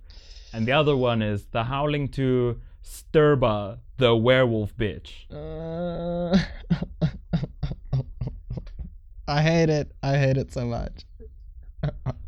And 0.52 0.66
the 0.66 0.72
other 0.72 0.94
one 0.94 1.22
is 1.22 1.46
The 1.46 1.64
Howling 1.64 2.08
2, 2.08 2.60
Stirba, 2.84 3.78
the 3.96 4.14
Werewolf 4.14 4.76
Bitch. 4.76 5.24
Uh, 5.32 6.38
I 9.28 9.40
hate 9.42 9.70
it. 9.70 9.92
I 10.02 10.18
hate 10.18 10.36
it 10.36 10.52
so 10.52 10.66
much. 10.66 11.06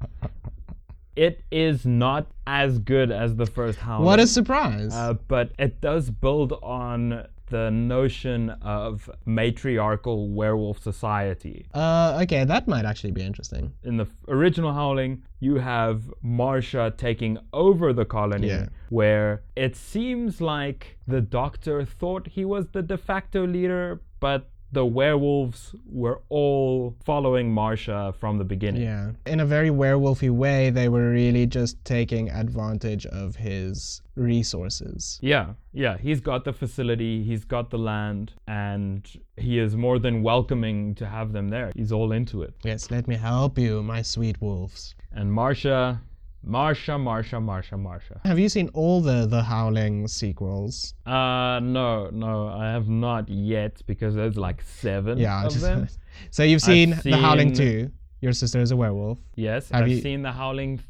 It 1.17 1.43
is 1.51 1.85
not 1.85 2.27
as 2.47 2.79
good 2.79 3.11
as 3.11 3.37
the 3.37 3.47
first 3.47 3.79
Howling. 3.79 4.05
What 4.05 4.21
a 4.21 4.27
surprise! 4.27 4.95
Uh, 4.95 5.15
but 5.29 5.51
it 5.59 5.81
does 5.81 6.11
build 6.11 6.53
on 6.63 7.27
the 7.49 7.69
notion 7.69 8.51
of 8.63 9.11
matriarchal 9.27 10.29
werewolf 10.29 10.81
society. 10.81 11.67
Uh, 11.75 12.21
okay, 12.23 12.45
that 12.45 12.69
might 12.69 12.85
actually 12.85 13.11
be 13.11 13.23
interesting. 13.23 13.73
In 13.83 13.97
the 13.97 14.07
original 14.29 14.73
Howling, 14.73 15.23
you 15.41 15.57
have 15.57 16.03
Marsha 16.25 16.97
taking 16.97 17.39
over 17.53 17.93
the 17.93 18.05
colony, 18.05 18.47
Yeah. 18.49 18.69
where 18.89 19.43
it 19.57 19.75
seems 19.75 20.41
like 20.41 20.97
the 21.09 21.21
doctor 21.21 21.85
thought 21.85 22.29
he 22.29 22.45
was 22.45 22.69
the 22.69 22.83
de 22.83 22.97
facto 22.97 23.45
leader, 23.47 24.01
but 24.21 24.49
the 24.73 24.85
werewolves 24.87 25.75
were 25.87 26.21
all 26.29 26.95
following 27.05 27.53
Marsha 27.53 28.15
from 28.15 28.39
the 28.39 28.45
beginning. 28.45 28.83
Yeah. 28.83 29.13
In 29.27 29.41
a 29.41 29.47
very 29.47 29.71
werewolfy 29.71 30.31
way, 30.31 30.71
they 30.71 30.89
were 30.89 31.11
really 31.11 31.47
just 31.47 31.85
taking 31.85 32.31
advantage 32.31 33.07
of 33.07 33.37
his 33.37 34.03
resources. 34.15 35.19
Yeah, 35.23 35.55
yeah, 35.73 35.97
he's 35.99 36.21
got 36.21 36.45
the 36.45 36.53
facility, 36.53 37.25
he's 37.25 37.45
got 37.45 37.71
the 37.71 37.79
land, 37.79 38.33
and 38.47 39.09
he 39.37 39.59
is 39.59 39.77
more 39.77 39.99
than 39.99 40.23
welcoming 40.23 40.95
to 40.97 41.07
have 41.07 41.33
them 41.33 41.49
there. 41.49 41.73
He's 41.75 41.93
all 41.93 42.13
into 42.13 42.43
it. 42.43 42.55
Yes, 42.65 42.91
let 42.91 43.09
me 43.09 43.17
help 43.17 43.59
you, 43.59 43.83
my 43.83 44.03
sweet 44.03 44.41
wolves. 44.41 44.95
And 45.13 45.31
Marsha, 45.31 45.99
Marsha, 46.47 46.97
Marsha, 46.99 47.39
Marsha, 47.39 47.73
Marsha. 47.79 48.25
Have 48.25 48.39
you 48.39 48.49
seen 48.49 48.71
all 48.73 49.01
the 49.03 49.27
the 49.27 49.43
Howling 49.43 50.09
sequels? 50.09 50.95
Uh, 51.07 51.61
no, 51.63 52.09
no, 52.11 52.49
I 52.49 52.67
have 52.73 52.89
not 52.89 53.29
yet 53.29 53.83
because 53.87 54.15
there's 54.15 54.37
like 54.37 54.63
seven 54.63 55.19
Yeah. 55.19 55.45
of 55.47 55.53
just- 55.53 55.63
them. 55.63 55.87
so 56.31 56.43
you've 56.43 56.63
seen, 56.63 56.99
the 57.05 57.17
Howling 57.17 57.53
2. 57.53 57.91
Your 58.23 58.33
sister 58.33 58.61
is 58.61 58.71
a 58.71 58.77
werewolf. 58.77 59.19
Yes, 59.37 59.71
Have 59.71 59.83
I've 59.83 59.89
you- 59.89 60.01
seen 60.01 60.23
the 60.23 60.33
Howling 60.33 60.81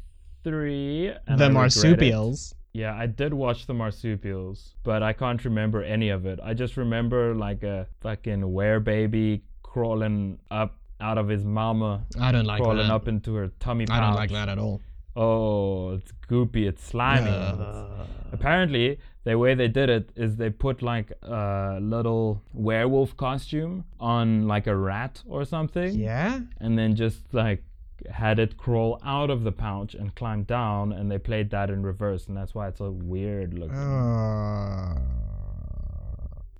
three. 0.43 1.11
And 1.27 1.39
the 1.39 1.45
I 1.45 1.49
marsupials. 1.49 2.55
Yeah, 2.73 2.95
I 2.95 3.05
did 3.05 3.33
watch 3.33 3.67
the 3.67 3.73
marsupials, 3.73 4.75
but 4.83 5.03
I 5.03 5.11
can't 5.13 5.43
remember 5.43 5.83
any 5.83 6.09
of 6.09 6.25
it. 6.25 6.39
I 6.41 6.53
just 6.53 6.77
remember 6.77 7.35
like 7.35 7.63
a 7.63 7.87
fucking 7.99 8.41
werebaby 8.41 9.41
crawling 9.63 10.39
up 10.49 10.77
out 11.01 11.17
of 11.17 11.27
his 11.27 11.43
mama, 11.43 12.05
I 12.19 12.31
don't 12.31 12.45
like 12.45 12.61
crawling 12.61 12.87
that. 12.87 12.93
up 12.93 13.07
into 13.07 13.33
her 13.35 13.49
tummy 13.59 13.85
pouch. 13.87 13.97
I 13.97 14.01
don't 14.05 14.15
like 14.15 14.29
that 14.31 14.49
at 14.49 14.57
all. 14.59 14.79
Oh, 15.15 15.93
it's 15.95 16.11
goopy, 16.29 16.67
it's 16.67 16.83
slimy. 16.83 17.29
Ugh. 17.29 18.07
Apparently, 18.31 18.97
the 19.23 19.37
way 19.37 19.53
they 19.55 19.67
did 19.67 19.89
it 19.89 20.09
is 20.15 20.37
they 20.37 20.49
put 20.49 20.81
like 20.81 21.11
a 21.21 21.77
little 21.81 22.41
werewolf 22.53 23.15
costume 23.17 23.83
on 23.99 24.47
like 24.47 24.67
a 24.67 24.75
rat 24.75 25.21
or 25.27 25.45
something. 25.45 25.93
Yeah? 25.93 26.39
And 26.59 26.77
then 26.77 26.95
just 26.95 27.33
like 27.33 27.63
had 28.09 28.39
it 28.39 28.57
crawl 28.57 28.99
out 29.05 29.29
of 29.29 29.43
the 29.43 29.51
pouch 29.51 29.93
and 29.93 30.15
climb 30.15 30.43
down, 30.43 30.91
and 30.93 31.11
they 31.11 31.17
played 31.19 31.51
that 31.51 31.69
in 31.69 31.83
reverse, 31.83 32.27
and 32.27 32.35
that's 32.35 32.55
why 32.55 32.67
it's 32.69 32.79
so 32.79 32.91
weird 32.91 33.53
looking. 33.53 33.75
Uh, 33.77 34.97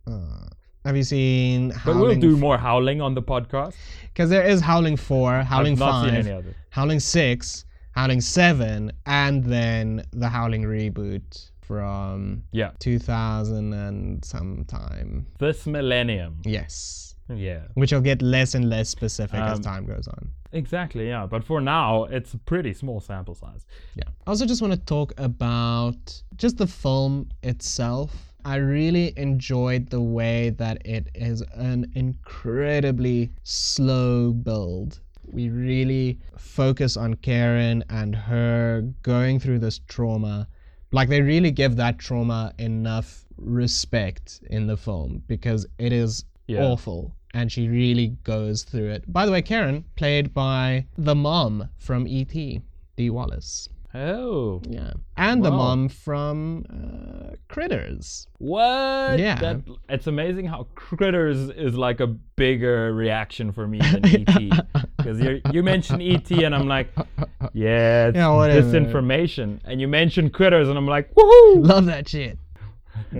uh, 0.07 0.45
have 0.85 0.97
you 0.97 1.03
seen 1.03 1.73
but 1.85 1.95
we'll 1.95 2.15
do 2.15 2.37
more 2.37 2.57
howling 2.57 3.01
on 3.01 3.13
the 3.15 3.21
podcast. 3.21 3.75
Because 4.13 4.29
there 4.29 4.43
is 4.45 4.61
Howling 4.61 4.97
4, 4.97 5.43
Howling 5.43 5.73
I've 5.73 5.79
not 5.79 6.05
5, 6.05 6.09
seen 6.25 6.33
any. 6.33 6.43
Howling 6.69 6.99
6, 6.99 7.65
Howling 7.93 8.21
7, 8.21 8.91
and 9.05 9.43
then 9.43 10.05
the 10.11 10.29
Howling 10.29 10.63
reboot 10.63 11.49
from 11.61 12.43
Yeah, 12.51 12.71
2000 12.79 13.73
and 13.73 14.23
sometime. 14.25 15.27
this 15.39 15.65
millennium. 15.65 16.41
Yes. 16.45 17.15
Yeah, 17.33 17.61
Which 17.75 17.93
will 17.93 18.01
get 18.01 18.21
less 18.21 18.55
and 18.55 18.69
less 18.69 18.89
specific 18.89 19.39
as 19.39 19.57
Um, 19.57 19.63
time 19.63 19.85
goes 19.85 20.05
on. 20.07 20.31
exactly. 20.51 21.07
Yeah, 21.07 21.25
but 21.27 21.45
for 21.45 21.61
now, 21.61 22.03
it's 22.05 22.33
a 22.33 22.37
pretty 22.37 22.73
small 22.73 22.99
sample 22.99 23.35
size. 23.35 23.65
Yeah. 23.95 24.03
I 24.27 24.31
also 24.31 24.45
just 24.45 24.61
want 24.61 24.73
to 24.73 24.79
talk 24.79 25.13
about 25.17 26.21
just 26.35 26.57
the 26.57 26.67
film 26.67 27.29
itself. 27.43 28.33
I 28.43 28.55
really 28.57 29.13
enjoyed 29.17 29.91
the 29.91 30.01
way 30.01 30.49
that 30.57 30.85
it 30.85 31.07
is 31.15 31.41
an 31.53 31.89
incredibly 31.95 33.31
slow 33.43 34.33
build. 34.33 34.99
We 35.31 35.49
really 35.49 36.19
focus 36.37 36.97
on 36.97 37.15
Karen 37.15 37.83
and 37.89 38.15
her 38.15 38.81
going 39.01 39.39
through 39.39 39.59
this 39.59 39.79
trauma. 39.87 40.47
Like, 40.91 41.09
they 41.09 41.21
really 41.21 41.51
give 41.51 41.77
that 41.77 41.99
trauma 41.99 42.53
enough 42.59 43.25
respect 43.37 44.41
in 44.49 44.67
the 44.67 44.77
film 44.77 45.23
because 45.27 45.65
it 45.77 45.93
is 45.93 46.25
Yeah. 46.47 46.63
awful 46.63 47.15
and 47.33 47.49
she 47.51 47.69
really 47.69 48.09
goes 48.23 48.63
through 48.63 48.89
it. 48.89 49.05
By 49.11 49.25
the 49.25 49.31
way, 49.31 49.41
Karen, 49.41 49.85
played 49.95 50.33
by 50.33 50.87
the 50.97 51.15
mom 51.15 51.69
from 51.77 52.07
E.T., 52.07 52.61
Dee 52.97 53.09
Wallace. 53.09 53.69
Oh, 53.93 54.61
Yeah. 54.69 54.91
And 55.17 55.43
the 55.43 55.51
mom 55.51 55.89
from 55.89 56.65
uh, 56.69 57.35
Critters. 57.49 58.27
what? 58.37 59.19
Yeah. 59.19 59.35
That, 59.39 59.61
it's 59.89 60.07
amazing 60.07 60.45
how 60.47 60.67
Critters 60.75 61.37
is 61.49 61.75
like 61.75 61.99
a 61.99 62.07
bigger 62.07 62.93
reaction 62.93 63.51
for 63.51 63.67
me 63.67 63.79
than 63.79 64.05
ET. 64.05 64.65
Because 64.97 65.19
you 65.25 65.41
you 65.51 65.61
mentioned 65.63 66.01
ET 66.01 66.29
and 66.31 66.55
I'm 66.55 66.67
like, 66.67 66.87
yeah, 67.53 68.07
it's 68.07 68.15
Yeah, 68.15 68.33
whatever. 68.35 68.61
disinformation. 68.67 69.59
And 69.65 69.81
you 69.81 69.87
mentioned 69.87 70.33
Critters 70.33 70.69
and 70.69 70.77
I'm 70.77 70.87
like, 70.87 71.13
woohoo! 71.13 71.65
Love 71.73 71.85
that 71.87 72.07
shit. 72.07 72.37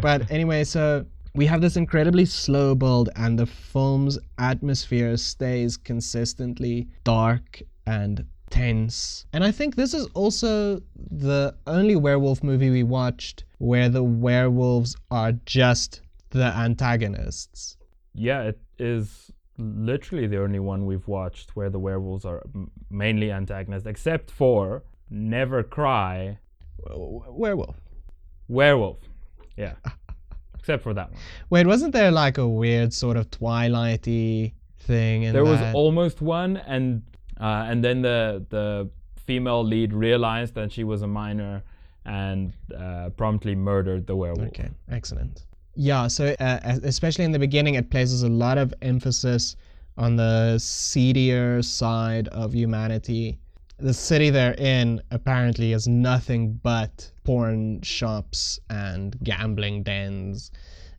but 0.02 0.32
anyway, 0.32 0.64
so 0.64 1.06
we 1.36 1.46
have 1.46 1.62
this 1.62 1.76
incredibly 1.78 2.26
slow 2.26 2.76
build, 2.76 3.10
and 3.16 3.38
the 3.40 3.46
film's 3.46 4.18
atmosphere 4.38 5.16
stays 5.18 5.78
consistently 5.78 6.88
dark 7.04 7.62
and 7.86 8.26
tense. 8.52 9.26
And 9.34 9.44
I 9.44 9.52
think 9.52 9.76
this 9.76 9.94
is 9.94 10.06
also 10.14 10.82
the 10.96 11.56
only 11.66 11.96
werewolf 11.96 12.44
movie 12.44 12.70
we 12.70 12.84
watched 12.84 13.44
where 13.58 13.90
the 13.90 14.04
werewolves 14.04 14.96
are 15.10 15.32
just 15.46 16.02
the 16.30 16.46
antagonists. 16.46 17.78
Yeah, 18.14 18.44
it 18.44 18.60
is 18.78 19.32
literally 19.58 20.28
the 20.28 20.42
only 20.42 20.60
one 20.60 20.86
we've 20.86 21.08
watched 21.08 21.56
where 21.56 21.70
the 21.70 21.80
werewolves 21.80 22.26
are 22.26 22.44
m- 22.54 22.70
mainly 22.90 23.32
antagonists, 23.32 23.86
except 23.86 24.30
for 24.32 24.84
Never 25.10 25.64
Cry, 25.64 26.38
werewolf. 26.88 27.76
Werewolf. 28.48 28.98
Yeah. 29.58 29.74
except 30.62 30.84
for 30.84 30.94
that 30.94 31.12
one. 31.12 31.20
Wait, 31.50 31.68
wasn't 31.68 31.94
there 31.94 32.12
like 32.12 32.38
a 32.38 32.48
weird 32.48 32.94
sort 32.94 33.18
of 33.18 33.30
twilighty 33.32 34.54
thing 34.80 35.24
in 35.24 35.34
There 35.34 35.44
was 35.44 35.60
almost 35.74 36.22
one, 36.22 36.58
and 36.58 37.04
uh, 37.42 37.66
and 37.70 37.84
then 37.84 38.02
the 38.02 38.46
the 38.50 38.90
female 39.26 39.64
lead 39.64 39.94
realized 39.94 40.54
that 40.56 40.72
she 40.72 40.84
was 40.84 41.02
a 41.02 41.08
minor 41.08 41.64
and 42.06 42.54
uh, 42.78 43.10
promptly 43.16 43.56
murdered 43.56 44.08
the 44.08 44.16
werewolf. 44.16 44.48
Okay, 44.50 44.70
excellent. 44.90 45.46
Yeah, 45.76 46.08
so 46.08 46.36
uh, 46.40 46.60
especially 46.84 47.26
in 47.26 47.32
the 47.32 47.40
beginning, 47.40 47.76
it 47.76 47.90
places 47.90 48.24
a 48.24 48.30
lot 48.30 48.58
of 48.58 48.74
emphasis 48.82 49.56
on 49.98 50.16
the 50.16 50.58
seedier 50.58 51.62
side 51.62 52.28
of 52.30 52.54
humanity. 52.54 53.38
The 53.80 53.94
city 53.94 54.30
they're 54.30 54.56
in 54.58 55.02
apparently 55.12 55.74
is 55.74 55.88
nothing 55.88 56.60
but 56.64 57.12
porn 57.24 57.82
shops 57.82 58.60
and 58.70 59.16
gambling 59.24 59.84
dens 59.84 60.52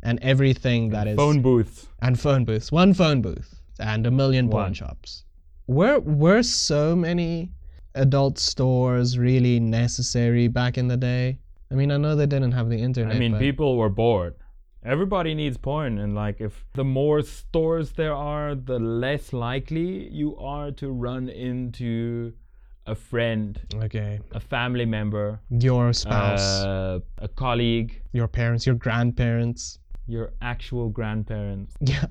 and 0.03 0.19
everything 0.23 0.91
that 0.91 1.07
is 1.07 1.17
Phone 1.17 1.43
booths. 1.43 1.87
and 2.01 2.19
phone 2.19 2.45
booths. 2.45 2.73
One 2.73 2.93
phone 2.95 3.21
booth 3.23 3.61
and 3.79 4.07
a 4.07 4.11
million 4.11 4.49
porn 4.49 4.65
One. 4.65 4.75
shops. 4.75 5.25
Were 5.73 6.01
were 6.01 6.43
so 6.43 6.95
many 6.95 7.51
adult 7.95 8.39
stores 8.39 9.19
really 9.19 9.59
necessary 9.59 10.47
back 10.49 10.77
in 10.77 10.89
the 10.89 10.99
day? 10.99 11.39
I 11.71 11.75
mean, 11.75 11.91
I 11.91 11.97
know 11.97 12.15
they 12.15 12.27
didn't 12.27 12.53
have 12.53 12.69
the 12.69 12.77
internet. 12.77 13.17
I 13.17 13.19
mean, 13.19 13.33
but 13.33 13.41
people 13.41 13.79
were 13.79 13.89
bored. 13.89 14.35
Everybody 14.85 15.35
needs 15.35 15.57
porn, 15.57 15.99
and 15.99 16.15
like, 16.15 16.41
if 16.41 16.67
the 16.75 16.85
more 16.85 17.23
stores 17.23 17.93
there 17.93 18.13
are, 18.15 18.55
the 18.55 18.79
less 18.79 19.33
likely 19.33 20.09
you 20.11 20.37
are 20.37 20.73
to 20.73 20.91
run 20.91 21.29
into 21.29 22.33
a 22.87 22.95
friend, 22.95 23.59
Okay, 23.75 24.21
a 24.33 24.41
family 24.41 24.85
member, 24.85 25.41
your 25.49 25.93
spouse, 25.93 26.65
uh, 26.65 26.99
a 27.19 27.29
colleague, 27.29 28.03
your 28.13 28.29
parents, 28.29 28.67
your 28.67 28.75
grandparents. 28.75 29.79
Your 30.07 30.33
actual 30.43 30.89
grandparents. 30.89 31.75
Yeah. 31.81 32.05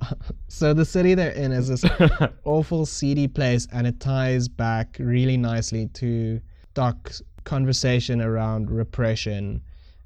So 0.47 0.73
the 0.73 0.85
city 0.85 1.13
they're 1.15 1.31
in 1.31 1.51
is 1.51 1.67
this 1.69 1.83
awful, 2.43 2.85
seedy 2.85 3.27
place, 3.27 3.67
and 3.71 3.85
it 3.87 3.99
ties 3.99 4.47
back 4.47 4.97
really 4.99 5.37
nicely 5.37 5.87
to 5.95 6.39
Doc's 6.73 7.21
conversation 7.43 8.21
around 8.21 8.69
repression 8.71 9.61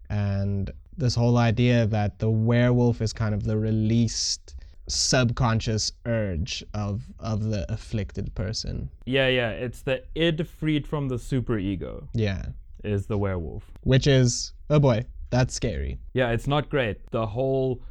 and 0.09 0.71
this 0.97 1.13
whole 1.15 1.37
idea 1.37 1.85
that 1.87 2.19
the 2.19 2.29
werewolf 2.29 3.01
is 3.01 3.11
kind 3.11 3.33
of 3.35 3.43
the 3.43 3.57
released 3.57 4.55
subconscious 4.87 5.91
urge 6.05 6.63
of 6.73 7.01
of 7.19 7.43
the 7.43 7.65
afflicted 7.71 8.33
person. 8.35 8.89
yeah, 9.05 9.27
yeah, 9.27 9.49
it's 9.49 9.81
the 9.81 10.03
id 10.15 10.43
freed 10.47 10.87
from 10.87 11.07
the 11.09 11.15
superego 11.15 12.07
Yeah. 12.13 12.45
is 12.83 13.07
the 13.07 13.17
werewolf. 13.17 13.63
Which 13.81 14.05
is 14.07 14.53
oh 14.69 14.79
boy, 14.79 15.03
that's 15.29 15.53
scary. 15.53 15.99
Yeah, 16.13 16.31
it's 16.31 16.47
not 16.47 16.69
great. 16.69 17.09
The 17.11 17.27
whole 17.27 17.81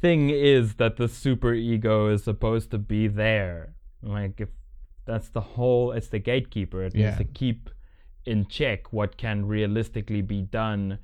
thing 0.00 0.30
is 0.30 0.74
that 0.74 0.96
the 0.96 1.08
super 1.08 1.52
ego 1.54 2.08
is 2.08 2.24
supposed 2.24 2.70
to 2.70 2.78
be 2.78 3.08
there. 3.08 3.74
Like 4.02 4.40
if 4.40 4.48
that's 5.04 5.28
the 5.30 5.40
whole 5.40 5.92
it's 5.92 6.08
the 6.08 6.18
gatekeeper. 6.18 6.82
It 6.84 6.94
Yeah. 6.94 7.06
needs 7.06 7.18
to 7.18 7.24
keep 7.24 7.70
in 8.26 8.46
check 8.46 8.92
what 8.92 9.16
can 9.16 9.46
realistically 9.46 10.22
be 10.22 10.42
done 10.42 10.98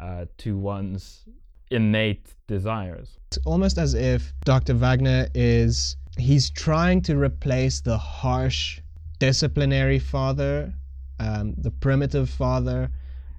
uh, 0.00 0.26
to 0.38 0.56
one's 0.56 1.24
innate 1.70 2.34
desires. 2.46 3.18
It's 3.28 3.38
almost 3.44 3.76
as 3.78 3.94
if 3.94 4.32
Dr. 4.44 4.74
Waggner 4.74 5.28
is 5.34 5.96
he's 6.16 6.50
trying 6.50 7.02
to 7.02 7.16
replace 7.18 7.80
the 7.80 7.98
harsh 7.98 8.80
disciplinary 9.18 9.98
father, 9.98 10.72
um, 11.18 11.54
the 11.58 11.70
primitive 11.70 12.30
father, 12.30 12.90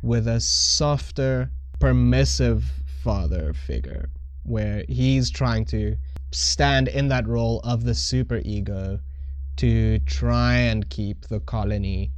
with 0.02 0.28
a 0.28 0.40
softer, 0.40 1.50
permissive 1.80 2.64
father 3.04 3.54
figure, 3.54 4.10
where 4.44 4.84
he's 4.90 5.30
trying 5.30 5.66
to 5.66 5.96
stand 6.32 6.88
in 6.88 7.08
that 7.08 7.28
role 7.28 7.60
of 7.64 7.84
the 7.84 7.92
superego 7.94 9.00
to 9.58 10.00
try 10.00 10.56
and 10.56 10.90
keep 10.90 11.28
the 11.28 11.40
colony 11.42 12.12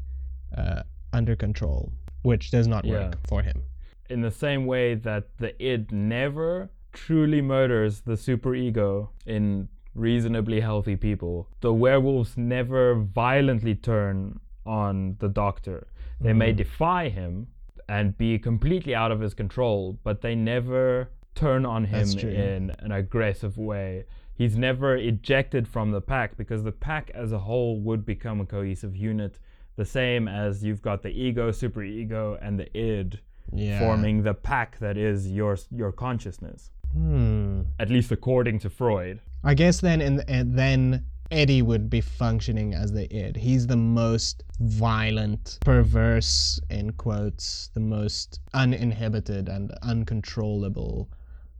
uh, 0.57 0.83
under 1.13 1.35
control, 1.35 1.91
which 2.23 2.51
does 2.51 2.67
not 2.67 2.85
work 2.85 3.13
Yeah. 3.13 3.19
for 3.27 3.41
him. 3.41 3.63
In 4.09 4.21
the 4.21 4.31
same 4.31 4.65
way 4.65 4.95
that 4.95 5.37
the 5.37 5.55
id 5.63 5.91
never 5.91 6.69
truly 6.91 7.41
murders 7.41 8.01
the 8.01 8.13
superego 8.13 9.09
in 9.25 9.69
reasonably 9.95 10.59
healthy 10.59 10.95
people, 10.95 11.47
the 11.61 11.73
werewolves 11.73 12.37
never 12.37 12.95
violently 12.95 13.75
turn 13.75 14.39
on 14.65 15.15
the 15.19 15.29
doctor. 15.29 15.87
They 16.19 16.33
may 16.33 16.51
defy 16.53 17.09
him 17.09 17.47
and 17.91 18.17
be 18.17 18.39
completely 18.39 18.95
out 18.95 19.11
of 19.11 19.19
his 19.19 19.33
control, 19.33 19.99
but 20.01 20.21
they 20.21 20.33
never 20.33 21.09
turn 21.35 21.65
on 21.65 21.83
him 21.83 22.07
in 22.19 22.71
an 22.79 22.89
aggressive 22.93 23.57
way. 23.57 24.05
He's 24.33 24.55
never 24.57 24.95
ejected 24.95 25.67
from 25.67 25.91
the 25.91 25.99
pack 25.99 26.37
because 26.37 26.63
the 26.63 26.71
pack 26.71 27.11
as 27.13 27.33
a 27.33 27.39
whole 27.39 27.81
would 27.81 28.05
become 28.05 28.39
a 28.39 28.45
cohesive 28.45 28.95
unit, 28.95 29.39
the 29.75 29.83
same 29.83 30.29
as 30.29 30.63
you've 30.63 30.81
got 30.81 31.03
the 31.03 31.09
ego, 31.09 31.51
superego, 31.51 32.37
and 32.41 32.57
the 32.57 32.69
id 32.77 33.19
Yeah. 33.53 33.79
forming 33.79 34.23
the 34.23 34.33
pack 34.35 34.79
that 34.79 34.97
is 34.97 35.29
your 35.29 35.57
your 35.69 35.91
consciousness. 35.91 36.71
Hmm. 36.93 37.63
At 37.77 37.89
least 37.89 38.09
according 38.11 38.59
to 38.59 38.69
Freud. 38.69 39.19
I 39.43 39.53
guess 39.53 39.81
then, 39.81 39.99
and, 40.01 40.23
and 40.29 40.57
then 40.57 41.05
Eddie 41.31 41.61
would 41.61 41.89
be 41.89 42.01
functioning 42.01 42.73
as 42.73 42.91
the 42.91 43.07
id. 43.15 43.37
He's 43.37 43.65
the 43.67 43.77
most 43.77 44.43
violent, 44.59 45.57
perverse, 45.65 46.59
in 46.69 46.91
quotes, 46.93 47.69
the 47.73 47.79
most 47.79 48.41
uninhibited 48.53 49.47
and 49.47 49.71
uncontrollable 49.81 51.09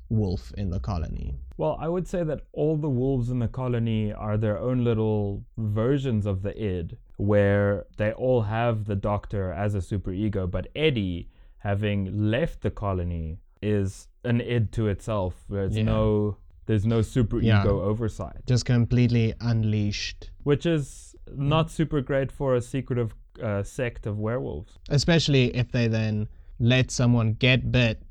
wolf 0.10 0.52
in 0.58 0.70
the 0.70 0.80
colony. 0.80 1.36
Well, 1.56 1.78
I 1.80 1.88
would 1.88 2.06
say 2.06 2.24
that 2.26 2.42
all 2.52 2.76
the 2.76 2.90
wolves 2.90 3.30
in 3.30 3.40
the 3.40 3.48
colony 3.48 4.12
are 4.12 4.38
their 4.38 4.60
own 4.60 4.84
little 4.84 5.46
versions 5.58 6.26
of 6.26 6.42
the 6.42 6.62
id, 6.62 6.98
where 7.16 7.86
they 7.96 8.12
all 8.12 8.42
have 8.42 8.86
the 8.86 8.96
doctor 8.96 9.54
as 9.54 9.74
a 9.74 9.78
superego, 9.80 10.52
but 10.52 10.68
Eddie, 10.76 11.30
having 11.60 12.30
left 12.30 12.60
the 12.62 12.72
colony, 12.72 13.38
is 13.62 14.10
an 14.26 14.42
id 14.42 14.72
to 14.74 14.88
itself. 14.90 15.46
There's 15.50 15.78
Yeah. 15.78 15.84
no 15.84 16.38
there's 16.72 16.86
no 16.86 17.00
superego 17.02 17.44
Yeah. 17.44 17.66
oversight, 17.92 18.38
Just 18.48 18.66
completely 18.66 19.34
unleashed. 19.42 20.30
which 20.44 20.66
is 20.66 21.16
not 21.36 21.70
super 21.70 22.00
great 22.02 22.32
for 22.32 22.56
a 22.56 22.62
secretive 22.62 23.14
uh, 23.44 23.62
sect 23.64 24.06
of 24.08 24.18
werewolves. 24.20 24.72
Especially 24.90 25.46
if 25.56 25.72
they 25.72 25.88
then 25.90 26.28
let 26.60 26.90
someone 26.92 27.34
get 27.34 27.72
bit, 27.72 28.02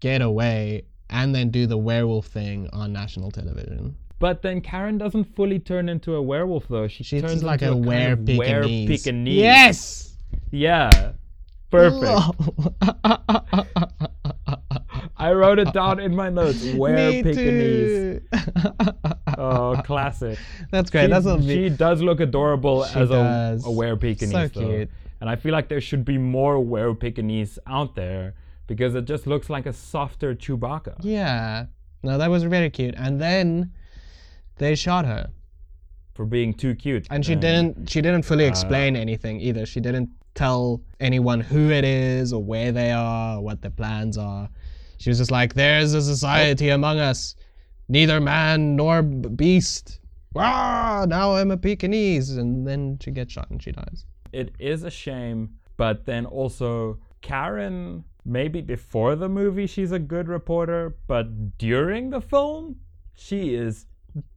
get 0.00 0.20
away, 0.22 0.82
and 1.10 1.34
then 1.34 1.50
do 1.50 1.66
the 1.66 1.76
werewolf 1.76 2.26
thing 2.26 2.68
on 2.72 2.92
national 2.92 3.30
television. 3.30 3.94
But 4.18 4.40
then 4.42 4.60
Karen 4.62 4.96
doesn't 4.98 5.24
fully 5.36 5.58
turn 5.58 5.88
into 5.90 6.14
a 6.14 6.22
werewolf 6.22 6.68
though. 6.68 6.88
She 6.88 7.04
She's 7.04 7.20
turns 7.22 7.42
like 7.42 7.60
into 7.62 7.72
a 7.74 7.76
kind 7.76 7.86
were 7.86 8.12
of 8.12 8.24
Pekingese. 8.26 9.02
Pekingese. 9.04 9.36
Yes! 9.36 10.16
Yeah. 10.50 11.12
Perfect. 11.70 12.20
I 15.26 15.32
wrote 15.32 15.58
it 15.58 15.72
down 15.72 15.98
in 15.98 16.14
my 16.14 16.28
notes. 16.30 16.64
Where 16.74 16.96
Me 16.96 17.22
Pekingese. 17.24 18.20
Oh, 19.36 19.82
classic. 19.84 20.38
That's 20.70 20.88
great. 20.88 21.06
She, 21.06 21.10
That's 21.10 21.26
what 21.26 21.42
she 21.42 21.68
does 21.68 22.00
look 22.00 22.20
adorable 22.20 22.84
She 22.84 23.00
as 23.00 23.10
a, 23.10 23.14
does. 23.14 23.66
a 23.66 23.70
were 23.72 23.96
Pekingese. 23.96 24.30
So 24.30 24.46
though. 24.48 24.66
cute. 24.68 24.90
And 25.20 25.28
I 25.28 25.34
feel 25.34 25.52
like 25.52 25.68
there 25.68 25.80
should 25.80 26.04
be 26.04 26.16
more 26.16 26.62
were 26.62 26.94
Pekingese 26.94 27.58
out 27.66 27.96
there 27.96 28.34
because 28.68 28.94
it 28.94 29.04
just 29.04 29.26
looks 29.26 29.50
like 29.50 29.66
a 29.66 29.72
softer 29.72 30.32
Chewbacca. 30.32 30.98
Yeah. 31.00 31.66
No, 32.04 32.18
that 32.18 32.30
was 32.30 32.44
very 32.44 32.70
cute. 32.70 32.94
And 32.96 33.20
then 33.20 33.72
they 34.58 34.76
shot 34.76 35.06
her. 35.06 35.30
For 36.14 36.24
being 36.24 36.54
too 36.54 36.76
cute. 36.76 37.08
And 37.10 37.26
she 37.26 37.34
didn't 37.34 37.90
she 37.90 38.00
didn't 38.00 38.22
fully 38.22 38.46
uh, 38.46 38.48
explain 38.48 38.96
anything 38.96 39.38
either. 39.40 39.66
She 39.66 39.80
didn't 39.80 40.08
tell 40.34 40.80
anyone 41.00 41.40
who 41.40 41.70
it 41.70 41.84
is 41.84 42.32
or 42.32 42.42
where 42.42 42.70
they 42.72 42.92
are 42.92 43.36
or 43.36 43.42
what 43.42 43.60
their 43.60 43.72
plans 43.72 44.16
are. 44.16 44.48
She 44.98 45.10
was 45.10 45.18
just 45.18 45.30
like, 45.30 45.54
There's 45.54 45.94
a 45.94 46.02
society 46.02 46.70
among 46.70 46.98
us, 46.98 47.36
neither 47.88 48.20
man 48.20 48.76
nor 48.76 49.02
beast. 49.02 50.00
Ah, 50.36 51.06
now 51.08 51.34
I'm 51.36 51.50
a 51.50 51.56
Pekingese. 51.56 52.36
And 52.36 52.66
then 52.66 52.98
she 53.00 53.10
gets 53.10 53.32
shot 53.32 53.50
and 53.50 53.62
she 53.62 53.72
dies. 53.72 54.04
it 54.32 54.54
is 54.58 54.82
a 54.84 54.90
shame, 54.90 55.50
but 55.76 56.04
then 56.04 56.26
also 56.26 56.98
Karen, 57.22 58.04
maybe 58.24 58.60
before 58.60 59.16
the 59.16 59.28
movie 59.28 59.66
she's 59.66 59.92
a 59.92 59.98
good 59.98 60.28
reporter, 60.28 60.96
but 61.06 61.56
during 61.58 62.10
the 62.10 62.20
film, 62.20 62.76
she 63.14 63.54
is 63.54 63.86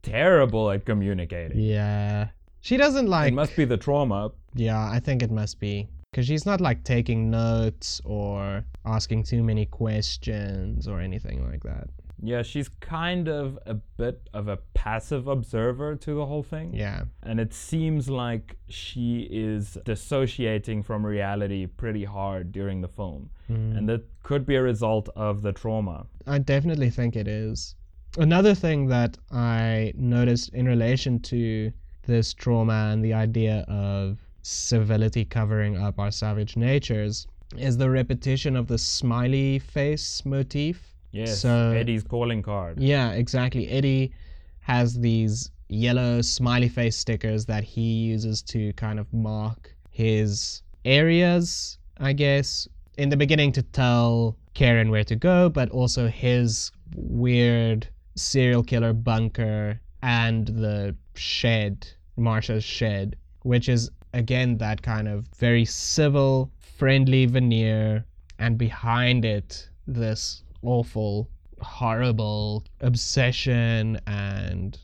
terrible 0.02 0.70
at 0.70 0.86
communicating. 0.86 1.58
Yeah. 1.58 2.28
She 2.62 2.76
doesn't 2.76 3.06
like. 3.08 3.32
It 3.32 3.34
must 3.34 3.56
be 3.56 3.64
the 3.64 3.76
trauma. 3.76 4.32
Yeah, 4.54 4.88
I 4.90 5.00
think 5.00 5.22
it 5.22 5.30
must 5.30 5.60
be. 5.60 5.88
Because 6.10 6.26
she's 6.26 6.44
not 6.44 6.60
like 6.60 6.82
taking 6.82 7.30
notes 7.30 8.00
or 8.04 8.64
asking 8.84 9.22
too 9.22 9.42
many 9.44 9.66
questions 9.66 10.88
or 10.88 11.00
anything 11.00 11.48
like 11.48 11.62
that. 11.62 11.88
Yeah, 12.22 12.42
she's 12.42 12.68
kind 12.68 13.28
of 13.28 13.58
a 13.64 13.74
bit 13.74 14.28
of 14.34 14.48
a 14.48 14.58
passive 14.74 15.26
observer 15.28 15.96
to 15.96 16.14
the 16.14 16.26
whole 16.26 16.42
thing. 16.42 16.74
Yeah. 16.74 17.04
And 17.22 17.40
it 17.40 17.54
seems 17.54 18.10
like 18.10 18.56
she 18.68 19.28
is 19.30 19.78
dissociating 19.84 20.82
from 20.82 21.06
reality 21.06 21.66
pretty 21.66 22.04
hard 22.04 22.52
during 22.52 22.82
the 22.82 22.88
film. 22.88 23.30
Mm. 23.50 23.78
And 23.78 23.88
that 23.88 24.02
could 24.22 24.44
be 24.44 24.56
a 24.56 24.62
result 24.62 25.08
of 25.16 25.42
the 25.42 25.52
trauma. 25.52 26.06
I 26.26 26.38
definitely 26.38 26.90
think 26.90 27.16
it 27.16 27.28
is. 27.28 27.74
Another 28.18 28.54
thing 28.54 28.88
that 28.88 29.16
I 29.30 29.92
noticed 29.96 30.52
in 30.52 30.66
relation 30.66 31.20
to 31.20 31.72
this 32.02 32.34
trauma 32.34 32.90
and 32.92 33.04
the 33.04 33.14
idea 33.14 33.64
of 33.68 34.18
civility 34.42 35.24
covering 35.24 35.76
up 35.76 35.98
our 35.98 36.10
savage 36.10 36.56
natures 36.56 37.26
is 37.56 37.76
the 37.76 37.90
repetition 37.90 38.56
of 38.56 38.66
the 38.66 38.78
smiley 38.78 39.58
face 39.58 40.24
motif. 40.24 40.94
Yes, 41.12 41.40
So- 41.40 41.72
Eddie's 41.72 42.04
calling 42.04 42.42
card. 42.42 42.80
Yeah, 42.80 43.12
exactly. 43.12 43.68
Eddie 43.68 44.12
has 44.60 44.98
these 44.98 45.50
yellow 45.68 46.20
smiley 46.20 46.68
face 46.68 46.96
stickers 46.96 47.46
that 47.46 47.64
he 47.64 47.80
uses 48.04 48.42
to 48.42 48.72
kind 48.74 48.98
of 48.98 49.12
mark 49.12 49.74
his 49.90 50.62
areas, 50.84 51.78
I 51.98 52.12
guess. 52.12 52.68
In 52.98 53.08
the 53.08 53.16
beginning, 53.16 53.52
to 53.52 53.62
tell 53.62 54.36
Karen 54.54 54.90
where 54.90 55.04
to 55.04 55.16
go, 55.16 55.48
but 55.48 55.70
also 55.70 56.06
his 56.08 56.70
weird 56.94 57.88
serial 58.14 58.62
killer 58.62 58.92
bunker 58.92 59.80
and 60.02 60.46
the 60.46 60.94
shed, 61.14 61.86
Marsha's 62.16 62.64
shed, 62.64 63.16
which 63.42 63.68
is 63.68 63.90
again 64.12 64.58
that 64.58 64.82
kind 64.82 65.08
of 65.08 65.26
very 65.38 65.64
civil, 65.64 66.50
friendly 66.58 67.26
veneer, 67.26 68.04
and 68.38 68.56
behind 68.58 69.24
it, 69.24 69.68
this 69.86 70.42
awful, 70.62 71.28
horrible 71.60 72.64
obsession 72.80 74.00
and 74.06 74.78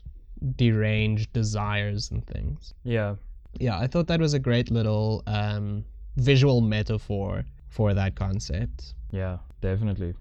deranged 0.55 1.31
desires 1.33 2.11
and 2.11 2.25
things. 2.27 2.73
Yeah. 2.83 3.15
Yeah, 3.59 3.79
I 3.79 3.87
thought 3.87 4.07
that 4.07 4.19
was 4.19 4.33
a 4.33 4.39
great 4.39 4.69
little 4.69 5.23
um, 5.25 5.83
visual 6.17 6.61
metaphor 6.61 7.45
for 7.69 7.93
that 7.93 8.15
concept. 8.15 8.93
Yeah, 9.11 9.37
definitely. 9.61 10.13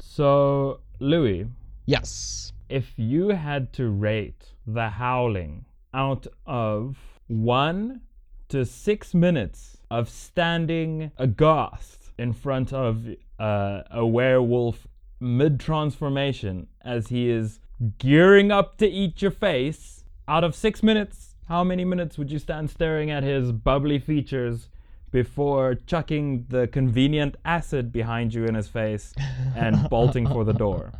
So, 0.00 0.80
Louis, 0.98 1.46
Yes. 1.86 2.52
if 2.68 2.92
you 2.96 3.28
had 3.28 3.72
to 3.74 3.88
rate 3.90 4.44
The 4.66 4.88
Howling 4.88 5.64
out 5.94 6.26
of 6.46 6.96
one 7.28 8.00
to 8.50 8.64
six 8.64 9.14
minutes 9.14 9.78
of 9.90 10.08
standing 10.08 11.10
aghast 11.18 12.12
in 12.18 12.32
front 12.32 12.72
of 12.72 13.06
uh, 13.38 13.82
a 13.90 14.06
werewolf 14.06 14.86
mid 15.18 15.58
transformation 15.58 16.66
as 16.82 17.08
he 17.08 17.30
is 17.30 17.60
gearing 17.98 18.50
up 18.50 18.76
to 18.78 18.86
eat 18.86 19.22
your 19.22 19.30
face, 19.30 20.04
out 20.28 20.44
of 20.44 20.54
six 20.54 20.82
minutes, 20.82 21.34
how 21.48 21.64
many 21.64 21.84
minutes 21.84 22.18
would 22.18 22.30
you 22.30 22.38
stand 22.38 22.70
staring 22.70 23.10
at 23.10 23.22
his 23.22 23.52
bubbly 23.52 23.98
features 23.98 24.68
before 25.10 25.74
chucking 25.86 26.46
the 26.48 26.68
convenient 26.68 27.36
acid 27.44 27.90
behind 27.90 28.32
you 28.32 28.44
in 28.44 28.54
his 28.54 28.68
face 28.68 29.12
and 29.56 29.88
bolting 29.90 30.26
for 30.26 30.44
the 30.44 30.52
door? 30.52 30.92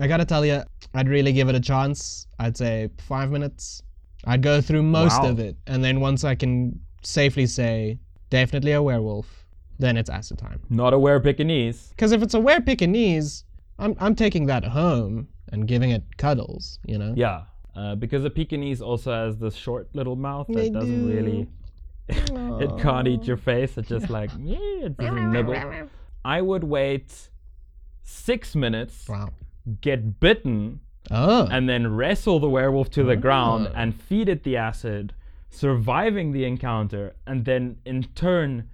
I 0.00 0.06
gotta 0.06 0.24
tell 0.24 0.44
you, 0.44 0.62
I'd 0.94 1.08
really 1.08 1.32
give 1.32 1.48
it 1.48 1.54
a 1.54 1.60
chance. 1.60 2.26
I'd 2.38 2.56
say 2.56 2.90
five 2.98 3.30
minutes. 3.30 3.82
I'd 4.24 4.42
go 4.42 4.60
through 4.60 4.82
most 4.82 5.22
Wow. 5.22 5.30
of 5.30 5.38
it, 5.38 5.56
and 5.66 5.84
then 5.84 6.00
once 6.00 6.24
I 6.24 6.34
can 6.34 6.80
safely 7.02 7.46
say 7.46 7.98
definitely 8.30 8.72
a 8.72 8.82
werewolf, 8.82 9.46
then 9.78 9.96
it's 9.96 10.10
acid 10.10 10.38
time. 10.38 10.60
Not 10.70 10.92
a 10.94 10.98
were 10.98 11.20
Pekingese. 11.20 11.88
Because 11.90 12.12
if 12.12 12.22
it's 12.22 12.34
a 12.34 12.40
were 12.40 12.60
Pekingese, 12.60 13.44
I'm 13.78 13.94
I'm 14.00 14.14
taking 14.14 14.46
that 14.46 14.64
home 14.64 15.28
and 15.52 15.68
giving 15.68 15.90
it 15.90 16.02
cuddles. 16.16 16.78
You 16.86 16.98
know. 16.98 17.12
Yeah, 17.16 17.42
uh, 17.76 17.94
because 17.94 18.24
a 18.24 18.30
Pekingese 18.30 18.80
also 18.80 19.12
has 19.12 19.38
this 19.38 19.54
short 19.54 19.88
little 19.94 20.16
mouth 20.16 20.46
that 20.48 20.54
They 20.54 20.70
doesn't 20.70 21.00
do. 21.02 21.06
really. 21.06 21.46
it 22.08 22.78
can't 22.80 23.06
eat 23.08 23.26
your 23.26 23.36
face. 23.36 23.76
It's 23.78 23.88
just 23.88 24.08
like 24.10 24.30
yeah, 24.40 24.58
it 24.86 24.96
doesn't 24.96 25.32
nibble. 25.32 25.60
I 26.24 26.40
would 26.40 26.64
wait 26.64 27.30
six 28.02 28.54
minutes, 28.56 29.08
Wow. 29.08 29.30
get 29.80 30.18
bitten, 30.20 30.80
Oh. 31.10 31.46
and 31.50 31.68
then 31.68 31.94
wrestle 31.94 32.38
the 32.40 32.48
werewolf 32.48 32.90
to 32.90 33.04
the 33.04 33.16
ground 33.16 33.68
Ah. 33.70 33.80
and 33.80 33.94
feed 33.94 34.28
it 34.28 34.42
the 34.42 34.56
acid, 34.56 35.12
surviving 35.50 36.32
the 36.32 36.44
encounter, 36.44 37.14
and 37.26 37.44
then 37.44 37.76
in 37.84 38.02
turn 38.14 38.68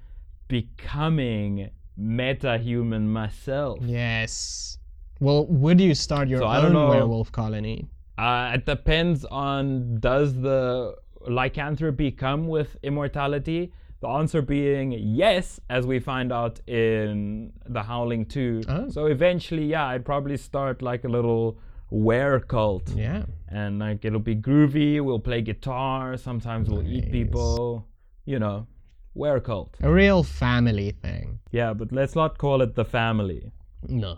becoming 0.48 1.70
meta-human 1.96 3.08
myself. 3.12 3.78
yes. 3.82 4.78
Well, 5.20 5.46
would 5.46 5.80
you 5.80 5.94
start 5.94 6.26
your 6.28 6.40
So 6.40 6.46
I 6.46 6.56
don't 6.56 6.66
own 6.66 6.72
know. 6.72 6.88
werewolf 6.88 7.30
colony? 7.30 7.86
Uh, 8.18 8.52
it 8.54 8.66
depends 8.66 9.24
on 9.26 9.98
does 10.00 10.34
the 10.40 10.96
lycanthropy 11.28 12.10
come 12.10 12.48
with 12.48 12.76
immortality? 12.82 13.72
The 14.00 14.08
answer 14.08 14.42
being 14.42 14.90
yes, 14.92 15.60
as 15.70 15.86
we 15.86 16.00
find 16.00 16.32
out 16.32 16.58
in 16.68 17.52
The 17.68 17.82
Howling 17.84 18.26
2. 18.26 18.62
Oh. 18.68 18.88
So 18.88 19.06
eventually, 19.06 19.66
yeah, 19.66 19.86
I'd 19.86 20.04
probably 20.04 20.36
start 20.36 20.82
like 20.82 21.04
a 21.04 21.08
little 21.08 21.56
were 21.92 22.40
cult. 22.40 22.88
Yeah. 22.96 23.24
And 23.48 23.78
like 23.78 24.04
it'll 24.04 24.18
be 24.18 24.34
groovy, 24.34 25.00
we'll 25.00 25.18
play 25.20 25.42
guitar, 25.42 26.16
sometimes 26.16 26.68
we'll 26.70 26.86
eat 26.86 27.12
people, 27.12 27.86
you 28.24 28.38
know, 28.38 28.66
were 29.14 29.40
cult. 29.40 29.76
A 29.82 29.90
real 29.92 30.22
family 30.22 30.92
thing. 30.92 31.38
Yeah, 31.50 31.74
but 31.74 31.92
let's 31.92 32.14
not 32.16 32.38
call 32.38 32.62
it 32.62 32.74
the 32.74 32.84
family. 32.84 33.52
No. 33.88 34.16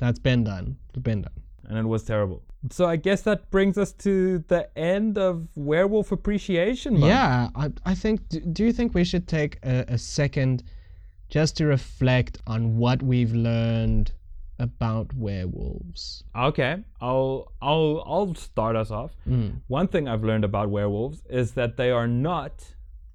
That's 0.00 0.18
been 0.18 0.42
done. 0.44 0.76
It's 0.88 1.02
been 1.02 1.22
done. 1.22 1.32
and 1.68 1.78
it 1.78 1.86
was 1.86 2.02
terrible. 2.04 2.42
So 2.70 2.86
I 2.86 2.96
guess 2.96 3.22
that 3.22 3.50
brings 3.50 3.78
us 3.78 3.92
to 4.06 4.40
the 4.48 4.68
end 4.76 5.18
of 5.18 5.46
werewolf 5.54 6.10
appreciation 6.10 6.94
month. 6.94 7.12
Yeah, 7.12 7.48
I, 7.54 7.70
I 7.84 7.94
think. 7.94 8.28
Do, 8.28 8.40
do 8.40 8.64
you 8.64 8.72
think 8.72 8.94
we 8.94 9.04
should 9.04 9.28
take 9.28 9.58
a, 9.62 9.84
a 9.88 9.98
second 9.98 10.64
just 11.28 11.56
to 11.58 11.66
reflect 11.66 12.38
on 12.46 12.76
what 12.76 13.02
we've 13.02 13.32
learned 13.32 14.12
about 14.58 15.12
werewolves? 15.14 16.24
Okay, 16.34 16.82
I'll 17.00 17.52
I'll 17.60 18.02
I'll 18.06 18.34
start 18.34 18.76
us 18.76 18.90
off. 18.90 19.12
Mm. 19.28 19.60
One 19.68 19.88
thing 19.88 20.08
I've 20.08 20.24
learned 20.24 20.44
about 20.44 20.70
werewolves 20.70 21.22
is 21.28 21.52
that 21.52 21.76
they 21.76 21.90
are 21.90 22.08
not 22.08 22.64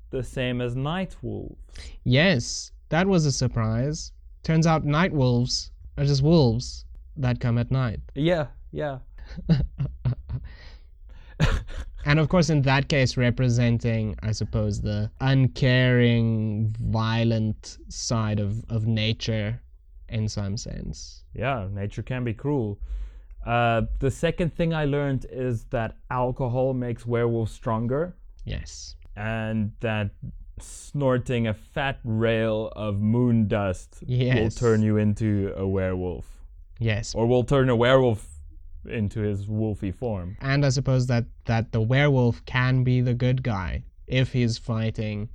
the 0.10 0.24
same 0.24 0.62
as 0.62 0.76
night 0.76 1.16
wolves. 1.22 1.56
Yes, 2.04 2.72
that 2.90 3.08
was 3.08 3.26
a 3.26 3.32
surprise. 3.32 4.12
Turns 4.44 4.68
out 4.68 4.86
night 4.86 5.14
wolves 5.14 5.72
are 5.98 6.06
just 6.06 6.22
wolves 6.24 6.86
that 7.18 7.40
come 7.40 7.58
at 7.58 7.72
night. 7.72 8.00
Yeah, 8.16 8.48
yeah. 8.72 9.00
And 12.06 12.20
of 12.20 12.30
course, 12.30 12.50
in 12.50 12.64
that 12.64 12.88
case, 12.90 13.16
representing, 13.16 14.16
I 14.24 14.32
suppose, 14.32 14.82
the 14.82 15.12
uncaring, 15.22 16.76
violent 16.80 17.78
side 17.90 18.40
of, 18.40 18.64
of 18.70 18.88
nature 18.88 19.62
in 20.12 20.28
some 20.30 20.58
sense. 20.58 21.24
Yeah, 21.34 21.68
nature 21.72 22.04
can 22.04 22.24
be 22.24 22.34
cruel. 22.34 22.80
Uh, 23.46 23.84
the 24.00 24.12
second 24.12 24.54
thing 24.56 24.74
I 24.74 24.86
learned 24.86 25.26
is 25.32 25.64
that 25.66 25.98
alcohol 26.10 26.74
makes 26.74 27.06
werewolves 27.06 27.52
stronger, 27.52 28.16
Yes. 28.46 28.96
and 29.16 29.72
that 29.80 30.12
snorting 30.60 31.48
a 31.48 31.54
fat 31.54 32.00
rail 32.04 32.72
of 32.76 33.00
moon 33.00 33.48
dust 33.48 34.04
will 34.08 34.50
turn 34.52 34.82
you 34.84 34.98
into 34.98 35.54
a 35.58 35.68
werewolf, 35.68 36.28
Yes. 36.80 37.16
or 37.16 37.26
will 37.26 37.44
turn 37.44 37.70
a 37.70 37.76
werewolf 37.76 38.28
into 38.88 39.22
his 39.22 39.48
wolfy 39.48 39.94
form. 39.94 40.38
And 40.40 40.66
I 40.66 40.70
suppose 40.70 41.08
that, 41.08 41.26
that 41.46 41.72
the 41.72 41.82
werewolf 41.82 42.44
can 42.46 42.84
be 42.84 43.02
the 43.02 43.14
good 43.16 43.42
guy 43.44 43.84
if 44.08 44.34
he's 44.34 44.58
fighting 44.58 45.30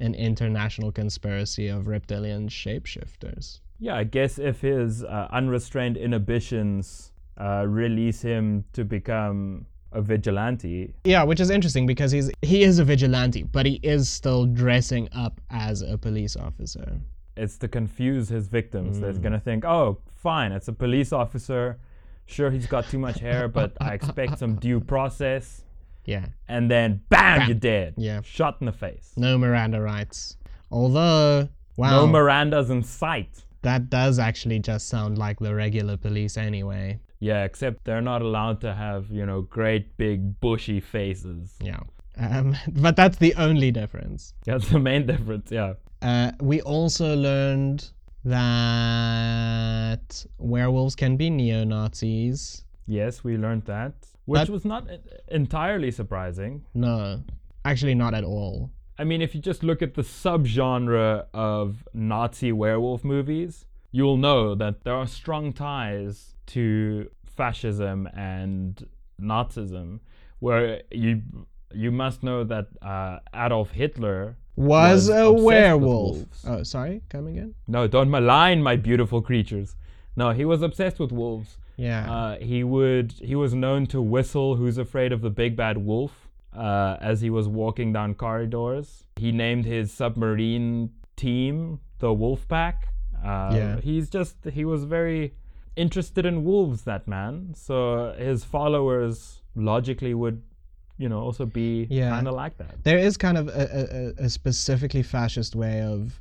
an 0.00 0.14
international 0.14 0.90
conspiracy 0.90 1.68
of 1.68 1.86
reptilian 1.86 2.48
shapeshifters. 2.48 3.60
Yeah, 3.82 3.96
I 3.96 4.04
guess 4.04 4.38
if 4.38 4.60
his 4.60 5.02
uh, 5.02 5.26
unrestrained 5.32 5.96
inhibitions 5.96 7.10
uh, 7.36 7.64
release 7.66 8.22
him 8.22 8.64
to 8.74 8.84
become 8.84 9.66
a 9.90 10.00
vigilante, 10.00 10.94
Yeah, 11.04 11.24
which 11.24 11.40
is 11.40 11.50
interesting 11.50 11.84
because 11.86 12.12
he's 12.12 12.30
he 12.42 12.62
is 12.62 12.78
a 12.78 12.84
vigilante, 12.84 13.42
but 13.42 13.66
he 13.66 13.74
is 13.82 14.08
still 14.08 14.46
dressing 14.46 15.08
up 15.12 15.40
as 15.50 15.82
a 15.82 15.98
police 15.98 16.36
officer. 16.36 17.00
it's 17.36 17.56
to 17.58 17.66
confuse 17.66 18.28
his 18.28 18.46
victims. 18.46 19.00
They're 19.00 19.14
Mm. 19.14 19.22
gonna 19.22 19.40
think, 19.40 19.64
oh, 19.64 19.98
fine, 20.14 20.52
it's 20.52 20.68
a 20.68 20.72
police 20.72 21.12
officer. 21.12 21.78
Sure, 22.26 22.50
he's 22.50 22.66
got 22.66 22.84
too 22.92 22.98
much 22.98 23.18
hair, 23.20 23.48
but 23.48 23.70
I 23.80 23.94
expect 23.94 24.38
some 24.38 24.56
due 24.56 24.80
process. 24.80 25.64
Yeah. 26.04 26.26
And 26.48 26.68
then, 26.70 27.00
bam, 27.10 27.38
Bam. 27.38 27.48
you're 27.48 27.58
dead. 27.72 27.94
Yeah. 27.96 28.20
Shot 28.24 28.56
in 28.60 28.66
the 28.66 28.72
face. 28.86 29.12
No 29.16 29.38
Miranda 29.38 29.80
rights. 29.80 30.36
Although, 30.70 31.48
wow, 31.76 31.90
No 31.90 32.06
Miranda's 32.08 32.70
in 32.70 32.82
sight. 32.82 33.44
That 33.62 33.90
does 33.90 34.18
actually 34.18 34.58
just 34.60 34.88
sound 34.88 35.18
like 35.18 35.38
the 35.40 35.54
regular 35.54 35.96
police 35.96 36.36
anyway. 36.36 37.00
Yeah, 37.20 37.44
except 37.44 37.84
they're 37.84 38.02
not 38.02 38.22
allowed 38.22 38.60
to 38.62 38.74
have, 38.74 39.10
you 39.10 39.24
know, 39.24 39.42
great 39.42 39.96
big 39.96 40.40
bushy 40.40 40.80
faces. 40.80 41.54
Yeah. 41.60 41.80
Um, 42.18 42.56
but 42.68 42.96
that's 42.96 43.18
the 43.18 43.34
only 43.36 43.70
difference. 43.70 44.34
That's 44.44 44.68
the 44.68 44.78
main 44.80 45.06
difference, 45.12 45.50
yeah. 45.50 45.74
Uh, 46.02 46.32
we 46.40 46.60
also 46.62 47.14
learned 47.16 47.90
that 48.24 50.26
werewolves 50.38 50.96
can 50.96 51.16
be 51.16 51.30
neo 51.30 51.64
Nazis. 51.64 52.64
Yes, 52.86 53.22
we 53.22 53.36
learned 53.36 53.64
that. 53.66 53.94
Which 54.24 54.40
That- 54.46 54.50
was 54.50 54.64
not 54.64 54.86
entirely 55.28 55.90
surprising. 55.90 56.64
No, 56.74 57.22
actually, 57.64 57.94
not 57.94 58.14
at 58.14 58.24
all. 58.24 58.70
I 59.02 59.04
mean, 59.04 59.20
if 59.20 59.34
you 59.34 59.40
just 59.40 59.64
look 59.64 59.82
at 59.82 59.94
the 59.94 60.02
subgenre 60.02 61.24
of 61.34 61.88
Nazi 61.92 62.52
werewolf 62.52 63.02
movies, 63.02 63.66
you'll 63.90 64.16
know 64.16 64.54
that 64.54 64.84
there 64.84 64.94
are 64.94 65.08
strong 65.08 65.52
ties 65.52 66.36
to 66.54 67.10
fascism 67.24 68.06
and 68.14 68.86
Nazism, 69.20 69.98
where 70.38 70.82
you 70.92 71.20
you 71.74 71.90
must 71.90 72.22
know 72.22 72.44
that 72.44 72.68
uh, 72.80 73.18
Adolf 73.34 73.72
Hitler 73.72 74.36
Was, 74.54 75.08
Was 75.08 75.18
a 75.18 75.32
werewolf. 75.32 76.18
Oh, 76.46 76.62
sorry, 76.62 77.02
come 77.08 77.26
again? 77.26 77.56
no, 77.66 77.88
don't 77.88 78.08
malign 78.08 78.62
my 78.62 78.76
beautiful 78.76 79.20
creatures. 79.20 79.74
No, 80.14 80.30
he 80.30 80.44
was 80.44 80.62
obsessed 80.62 81.00
with 81.00 81.10
wolves. 81.10 81.58
Yeah. 81.76 82.08
Uh, 82.08 82.38
he 82.38 82.62
would 82.62 83.14
he 83.30 83.34
was 83.34 83.52
known 83.52 83.86
to 83.86 84.00
whistle 84.00 84.54
"Who's 84.54 84.78
Afraid 84.78 85.10
of 85.10 85.22
the 85.22 85.30
Big 85.30 85.56
Bad 85.56 85.78
Wolf" 85.78 86.21
uh, 86.54 86.96
as 87.00 87.20
he 87.20 87.30
was 87.30 87.48
walking 87.48 87.92
down 87.92 88.14
corridors. 88.14 89.04
He 89.16 89.32
named 89.32 89.64
his 89.64 89.92
submarine 89.92 90.90
team 91.16 91.80
the 91.98 92.12
Wolf 92.12 92.46
Pack. 92.48 92.88
Uh, 93.24 93.52
Yeah. 93.54 93.80
He's 93.80 94.08
just 94.10 94.36
he 94.52 94.64
was 94.64 94.84
very 94.84 95.34
interested 95.76 96.26
in 96.26 96.44
wolves. 96.44 96.82
That 96.82 97.06
man. 97.08 97.54
So 97.54 98.14
his 98.18 98.44
followers 98.44 99.40
logically 99.54 100.14
would, 100.14 100.42
you 100.98 101.08
know, 101.08 101.20
also 101.20 101.46
be 101.46 101.86
Yeah. 101.90 102.10
kind 102.10 102.28
of 102.28 102.34
like 102.34 102.56
that. 102.58 102.82
there 102.84 102.98
is 102.98 103.16
kind 103.16 103.38
of 103.38 103.48
a, 103.48 103.52
a, 103.52 103.82
a- 104.00 104.24
a 104.26 104.28
specifically 104.28 105.02
fascist 105.02 105.54
way 105.54 105.80
of 105.82 106.20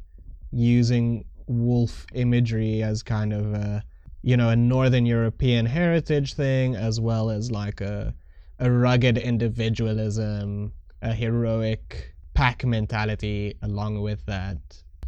using 0.52 1.26
wolf 1.48 2.06
imagery 2.14 2.84
as 2.84 3.02
kind 3.04 3.34
of 3.34 3.54
a 3.54 3.84
you 4.22 4.38
know 4.38 4.50
a 4.50 4.56
northern 4.56 5.06
european 5.06 5.66
heritage 5.66 6.34
thing 6.36 6.76
as 6.76 7.00
well 7.00 7.30
as 7.30 7.52
like 7.52 7.82
a 7.82 8.14
a 8.62 8.72
rugged 8.72 9.18
individualism 9.18 10.72
a 11.02 11.14
heroic 11.14 12.14
pack 12.34 12.64
mentality 12.64 13.56
along 13.62 14.00
with 14.02 14.26
that 14.28 14.58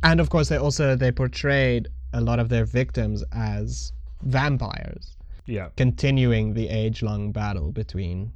and 0.01 0.20
of 0.20 0.30
course 0.30 0.49
they 0.49 0.58
also 0.58 0.95
they 0.95 1.12
portrayed 1.12 1.88
a 2.14 2.22
lot 2.22 2.39
of 2.39 2.49
their 2.49 2.66
victims 2.66 3.24
as 3.32 3.93
vampires 4.24 5.16
Yeah. 5.45 5.70
continuing 5.78 6.54
the 6.54 6.68
age-long 6.70 7.32
battle 7.32 7.72
between 7.72 8.32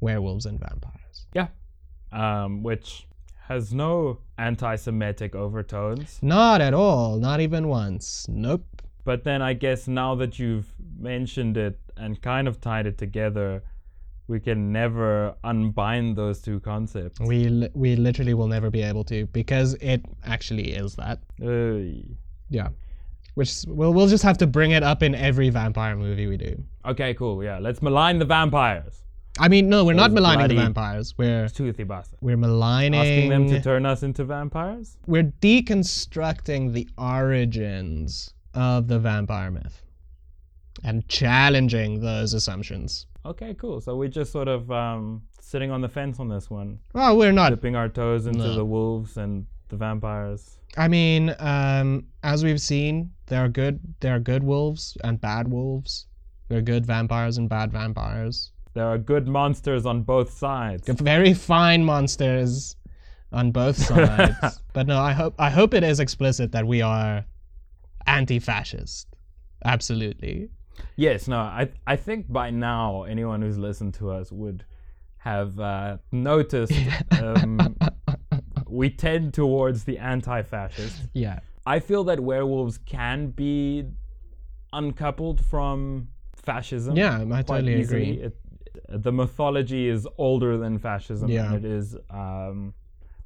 werewolves 0.00 0.46
and 0.46 0.58
vampires 0.58 1.26
Yeah. 1.34 1.48
Um, 2.12 2.62
which 2.62 3.06
has 3.48 3.72
no 3.74 4.18
anti-Semitic 4.38 5.34
overtones. 5.34 6.18
Not 6.22 6.60
at 6.60 6.72
all. 6.74 7.18
Not 7.18 7.40
even 7.40 7.66
once. 7.68 8.26
Nope. 8.28 8.64
But 9.04 9.24
then 9.24 9.42
I 9.42 9.52
guess 9.54 9.86
now 9.88 10.14
that 10.16 10.38
you've 10.38 10.72
mentioned 10.98 11.56
it 11.56 11.78
and 11.96 12.20
kind 12.22 12.46
of 12.48 12.60
tied 12.60 12.86
it 12.86 12.96
together, 12.98 13.62
we 14.30 14.38
can 14.40 14.72
never 14.72 15.34
unbind 15.44 16.16
those 16.16 16.40
two 16.40 16.60
concepts. 16.60 17.18
We 17.20 17.48
li- 17.48 17.70
we 17.74 17.96
literally 17.96 18.32
will 18.34 18.46
never 18.46 18.70
be 18.70 18.82
able 18.82 19.04
to 19.04 19.26
because 19.26 19.74
it 19.92 20.00
actually 20.24 20.72
is 20.72 20.94
that. 20.94 21.18
Oy. 21.42 22.04
Yeah. 22.48 22.68
Which 23.34 23.52
we'll 23.66 23.92
we'll 23.92 24.06
just 24.08 24.24
have 24.24 24.38
to 24.38 24.46
bring 24.46 24.70
it 24.70 24.82
up 24.82 25.02
in 25.02 25.14
every 25.14 25.50
vampire 25.50 25.96
movie 25.96 26.26
we 26.26 26.36
do. 26.36 26.62
okay, 26.86 27.12
cool. 27.14 27.42
Yeah, 27.44 27.58
let's 27.58 27.82
malign 27.82 28.18
the 28.18 28.24
vampires. 28.24 29.02
I 29.38 29.48
mean, 29.48 29.68
no, 29.68 29.84
we're 29.84 29.94
not 29.94 30.10
Those 30.10 30.16
maligning 30.16 30.48
the 30.48 30.54
bloody- 30.54 30.66
vampires. 30.66 31.14
We're 31.16 31.48
Toothy 31.48 31.84
we're 32.20 32.36
maligning. 32.36 33.00
Asking 33.00 33.30
them 33.30 33.48
to 33.48 33.60
turn 33.62 33.86
us 33.86 34.02
into 34.02 34.24
vampires? 34.24 34.96
we're 35.06 35.32
deconstructing 35.40 36.72
the 36.72 36.88
origins 36.98 38.34
of 38.54 38.88
the 38.88 38.98
vampire 38.98 39.50
myth 39.50 39.82
and 40.84 41.06
challenging 41.08 42.00
those 42.00 42.34
assumptions. 42.34 43.06
Okay, 43.26 43.54
cool. 43.54 43.80
So 43.80 43.96
we're 43.96 44.08
just 44.08 44.32
sort 44.32 44.48
of 44.48 44.70
um, 44.70 45.22
sitting 45.40 45.70
on 45.70 45.80
the 45.80 45.88
fence 45.88 46.18
on 46.20 46.28
this 46.28 46.48
one, 46.50 46.78
Well, 46.94 47.16
we're 47.18 47.32
not 47.32 47.50
dipping 47.50 47.76
our 47.76 47.88
toes 47.88 48.26
into 48.26 48.38
No. 48.38 48.54
the 48.54 48.64
wolves 48.64 49.16
and 49.16 49.46
the 49.68 49.76
vampires. 49.76 50.58
I 50.76 50.88
mean, 50.88 51.34
um, 51.38 52.06
as 52.22 52.42
we've 52.44 52.60
seen, 52.60 53.10
there 53.26 53.44
are 53.44 53.48
good 53.48 53.80
there 54.00 54.14
are 54.16 54.20
good 54.20 54.42
wolves 54.42 54.96
and 55.04 55.20
bad 55.20 55.48
wolves. 55.48 56.06
There 56.48 56.58
are 56.58 56.62
good 56.62 56.86
vampires 56.86 57.38
and 57.38 57.48
bad 57.48 57.70
vampires. 57.72 58.52
There 58.74 58.86
are 58.86 58.98
good 58.98 59.26
monsters 59.28 59.84
on 59.84 60.02
both 60.02 60.30
sides. 60.32 60.88
Very 60.88 61.34
fine 61.34 61.84
monsters 61.84 62.76
on 63.32 63.50
both 63.52 63.76
sides. 63.90 64.60
but 64.72 64.86
no, 64.86 64.98
I 65.00 65.12
hope 65.12 65.34
I 65.38 65.50
hope 65.50 65.74
it 65.74 65.82
is 65.84 65.98
explicit 66.00 66.52
that 66.52 66.66
we 66.66 66.80
are 66.82 67.24
anti-fascist. 68.06 69.06
Absolutely. 69.64 70.48
Yes, 70.96 71.28
no, 71.28 71.38
I 71.38 71.68
I 71.86 71.96
think 71.96 72.30
by 72.30 72.50
now 72.50 73.04
anyone 73.04 73.42
who's 73.42 73.58
listened 73.58 73.94
to 73.94 74.10
us 74.10 74.30
would 74.32 74.64
have 75.18 75.58
uh, 75.60 75.98
noticed 76.12 76.72
um, 77.20 77.76
we 78.66 78.88
tend 78.90 79.34
towards 79.34 79.84
the 79.84 79.98
anti-fascist. 79.98 81.02
Yeah. 81.12 81.40
I 81.66 81.78
feel 81.80 82.04
that 82.04 82.20
werewolves 82.20 82.78
can 82.78 83.28
be 83.28 83.84
uncoupled 84.72 85.44
from 85.44 86.08
fascism. 86.34 86.96
Yeah, 86.96 87.24
I 87.32 87.42
totally 87.42 87.80
easily. 87.80 88.12
agree. 88.12 88.24
It, 88.24 88.36
the 89.02 89.12
mythology 89.12 89.88
is 89.88 90.06
older 90.16 90.56
than 90.56 90.78
fascism, 90.78 91.28
Yeah. 91.28 91.52
and 91.52 91.64
it 91.64 91.70
is 91.70 91.96
um, 92.08 92.72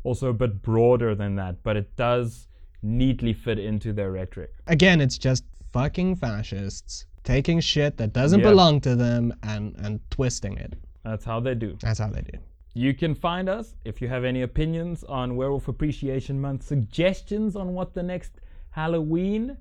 also 0.03 0.31
a 0.31 0.35
bit 0.35 0.63
broader 0.63 1.15
than 1.15 1.37
that. 1.37 1.63
But 1.63 1.77
it 1.77 1.95
does 1.97 2.49
neatly 2.83 3.33
fit 3.33 3.59
into 3.59 3.93
their 3.93 4.11
rhetoric. 4.11 4.53
Again, 4.67 5.01
it's 5.01 5.17
just 5.17 5.45
fucking 5.73 6.17
fascists 6.17 7.07
taking 7.25 7.61
shit 7.61 7.97
that 7.97 8.13
doesn't 8.13 8.43
belong 8.43 8.81
to 8.83 8.95
them 8.95 9.35
and 9.43 9.75
and 9.79 10.01
twisting 10.11 10.57
it. 10.57 10.75
That's 11.03 11.25
how 11.25 11.41
they 11.41 11.55
do. 11.55 11.77
That's 11.81 11.99
how 11.99 12.09
they 12.09 12.23
do. 12.23 12.39
You 12.75 12.95
can 12.95 13.15
find 13.15 13.49
us 13.49 13.77
if 13.85 14.03
you 14.03 14.09
have 14.09 14.25
any 14.25 14.43
opinions 14.43 15.05
on 15.05 15.37
Werewolf 15.37 15.69
Appreciation 15.69 16.41
Month, 16.41 16.65
suggestions 16.65 17.57
on 17.57 17.73
what 17.75 17.95
the 17.95 18.03
next 18.03 18.33
Halloween 18.71 19.57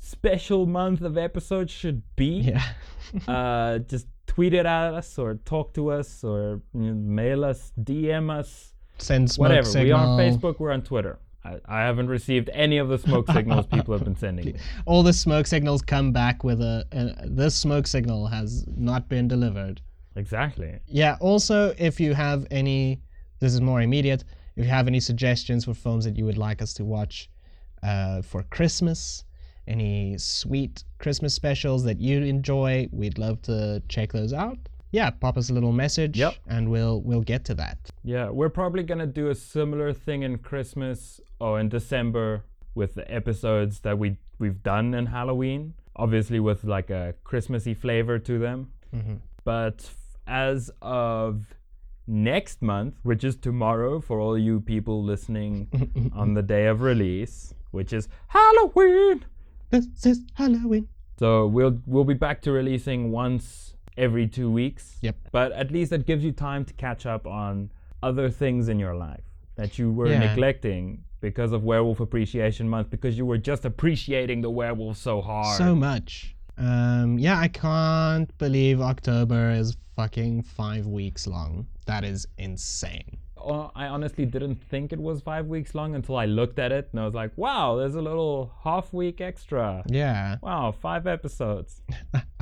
special 0.00 0.66
month 0.66 1.02
of 1.02 1.16
episodes 1.16 1.72
should 1.72 2.02
be. 2.16 2.52
Yeah. 2.52 2.62
uh, 3.28 3.78
just 3.78 4.06
tweet 4.26 4.54
it 4.54 4.66
at 4.66 4.94
us 4.94 5.18
or 5.18 5.34
talk 5.44 5.72
to 5.74 5.90
us 5.90 6.24
or 6.24 6.60
you 6.74 6.80
know, 6.80 6.94
mail 6.94 7.44
us, 7.44 7.72
DM 7.80 8.30
us, 8.30 8.74
Send 8.98 9.30
smoke 9.30 9.50
whatever. 9.50 9.66
signal. 9.66 9.86
We 9.86 9.92
are 9.92 10.06
on 10.06 10.18
Facebook, 10.18 10.58
we're 10.58 10.72
on 10.72 10.82
Twitter. 10.82 11.18
I, 11.48 11.80
I 11.80 11.80
haven't 11.82 12.08
received 12.08 12.50
any 12.52 12.78
of 12.78 12.88
the 12.88 12.98
smoke 12.98 13.30
signals 13.30 13.66
people 13.66 13.94
have 13.94 14.04
been 14.04 14.16
sending 14.24 14.46
me. 14.46 14.54
All 14.86 15.02
the 15.02 15.12
smoke 15.12 15.46
signals 15.46 15.82
come 15.82 16.12
back 16.12 16.44
with 16.44 16.60
a, 16.60 16.86
a 16.92 17.28
this 17.28 17.54
smoke 17.54 17.86
signal 17.86 18.26
has 18.26 18.64
not 18.76 19.08
been 19.08 19.28
delivered. 19.28 19.80
Exactly. 20.16 20.78
Yeah, 20.86 21.16
also, 21.20 21.74
if 21.78 22.00
you 22.00 22.14
have 22.14 22.46
any, 22.50 23.00
this 23.38 23.54
is 23.54 23.60
more 23.60 23.80
immediate, 23.80 24.24
if 24.56 24.64
you 24.64 24.70
have 24.70 24.88
any 24.88 25.00
suggestions 25.00 25.64
for 25.64 25.74
films 25.74 26.04
that 26.04 26.16
you 26.16 26.24
would 26.24 26.38
like 26.38 26.60
us 26.60 26.74
to 26.74 26.84
watch 26.84 27.30
uh, 27.82 28.22
for 28.22 28.42
Christmas, 28.42 29.24
any 29.68 30.18
sweet 30.18 30.82
Christmas 30.98 31.34
specials 31.34 31.84
that 31.84 32.00
you 32.00 32.22
enjoy, 32.22 32.88
we'd 32.90 33.18
love 33.18 33.40
to 33.42 33.82
check 33.88 34.12
those 34.12 34.32
out. 34.32 34.58
Yeah, 34.90 35.10
pop 35.10 35.36
us 35.36 35.50
a 35.50 35.52
little 35.54 35.72
message 35.72 36.18
Yep. 36.18 36.34
and 36.46 36.70
we'll 36.70 37.00
we'll 37.02 37.22
get 37.22 37.44
to 37.46 37.54
that. 37.56 37.78
Yeah, 38.04 38.30
we're 38.30 38.48
probably 38.48 38.82
gonna 38.82 39.06
do 39.06 39.28
a 39.28 39.34
similar 39.34 39.92
thing 39.92 40.22
in 40.22 40.38
Christmas 40.38 41.20
or 41.40 41.60
in 41.60 41.68
December 41.68 42.44
with 42.74 42.94
the 42.94 43.10
episodes 43.12 43.80
that 43.80 43.98
we 43.98 44.16
we've 44.38 44.62
done 44.62 44.94
in 44.94 45.06
Halloween. 45.06 45.74
Obviously, 45.96 46.40
with 46.40 46.64
like 46.64 46.90
a 46.90 47.14
Christmassy 47.24 47.74
flavor 47.74 48.18
to 48.20 48.38
them. 48.38 48.70
Mm-hmm. 48.94 49.14
But 49.44 49.82
f- 49.84 49.96
as 50.26 50.70
of 50.80 51.54
next 52.06 52.62
month, 52.62 52.94
which 53.02 53.24
is 53.24 53.36
tomorrow 53.36 54.00
for 54.00 54.20
all 54.20 54.38
you 54.38 54.60
people 54.60 55.02
listening 55.02 56.10
on 56.14 56.34
the 56.34 56.42
day 56.42 56.66
of 56.66 56.80
release, 56.82 57.52
which 57.72 57.92
is 57.92 58.08
Halloween. 58.28 59.24
This 59.70 59.86
is 60.06 60.20
Halloween. 60.34 60.88
So 61.18 61.46
we'll 61.46 61.80
we'll 61.84 62.04
be 62.04 62.14
back 62.14 62.40
to 62.42 62.52
releasing 62.52 63.10
once 63.10 63.74
every 63.98 64.26
two 64.26 64.50
weeks. 64.50 64.96
Yep. 65.02 65.16
But 65.32 65.52
at 65.52 65.70
least 65.70 65.92
it 65.92 66.06
gives 66.06 66.24
you 66.24 66.32
time 66.32 66.64
to 66.64 66.74
catch 66.74 67.04
up 67.06 67.26
on 67.26 67.70
other 68.02 68.30
things 68.30 68.68
in 68.68 68.78
your 68.78 68.94
life 68.94 69.24
that 69.56 69.78
you 69.78 69.90
were 69.92 70.08
Yeah. 70.08 70.20
neglecting 70.20 71.02
because 71.20 71.50
of 71.52 71.64
Werewolf 71.64 71.98
Appreciation 72.00 72.68
Month, 72.68 72.90
because 72.90 73.18
you 73.18 73.26
were 73.26 73.38
just 73.38 73.64
appreciating 73.64 74.40
the 74.40 74.50
werewolf 74.50 74.96
so 74.96 75.20
hard. 75.20 75.58
So 75.58 75.74
much. 75.74 76.36
Um, 76.56 77.18
yeah, 77.18 77.38
I 77.38 77.48
can't 77.48 78.36
believe 78.38 78.80
October 78.80 79.50
is 79.50 79.76
fucking 79.96 80.42
five 80.42 80.86
weeks 80.86 81.26
long. 81.26 81.66
That 81.86 82.04
is 82.04 82.26
insane. 82.38 83.18
Uh, 83.36 83.68
I 83.74 83.86
honestly 83.86 84.26
didn't 84.26 84.56
think 84.56 84.92
it 84.92 84.98
was 85.00 85.20
five 85.20 85.46
weeks 85.46 85.74
long 85.74 85.94
until 85.94 86.16
I 86.16 86.26
looked 86.26 86.58
at 86.58 86.70
it 86.72 86.88
and 86.92 87.00
I 87.00 87.04
was 87.04 87.14
like, 87.14 87.32
wow, 87.36 87.76
there's 87.76 87.94
a 87.94 88.02
little 88.02 88.52
half 88.62 88.92
week 88.92 89.20
extra. 89.20 89.82
Yeah. 89.88 90.36
Wow, 90.42 90.72
five 90.72 91.06
episodes. 91.06 91.80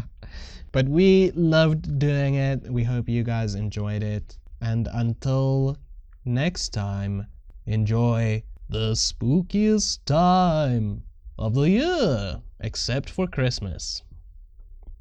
But 0.72 0.88
we 0.88 1.30
loved 1.34 1.98
doing 1.98 2.34
it. 2.34 2.70
We 2.70 2.84
hope 2.84 3.08
you 3.08 3.22
guys 3.22 3.54
enjoyed 3.54 4.02
it. 4.02 4.38
And 4.60 4.88
until 4.92 5.78
next 6.24 6.70
time, 6.70 7.26
enjoy 7.66 8.42
the 8.68 8.92
spookiest 8.92 10.00
time 10.04 11.02
of 11.38 11.54
the 11.54 11.68
year, 11.70 12.40
except 12.60 13.10
for 13.10 13.26
Christmas, 13.26 14.02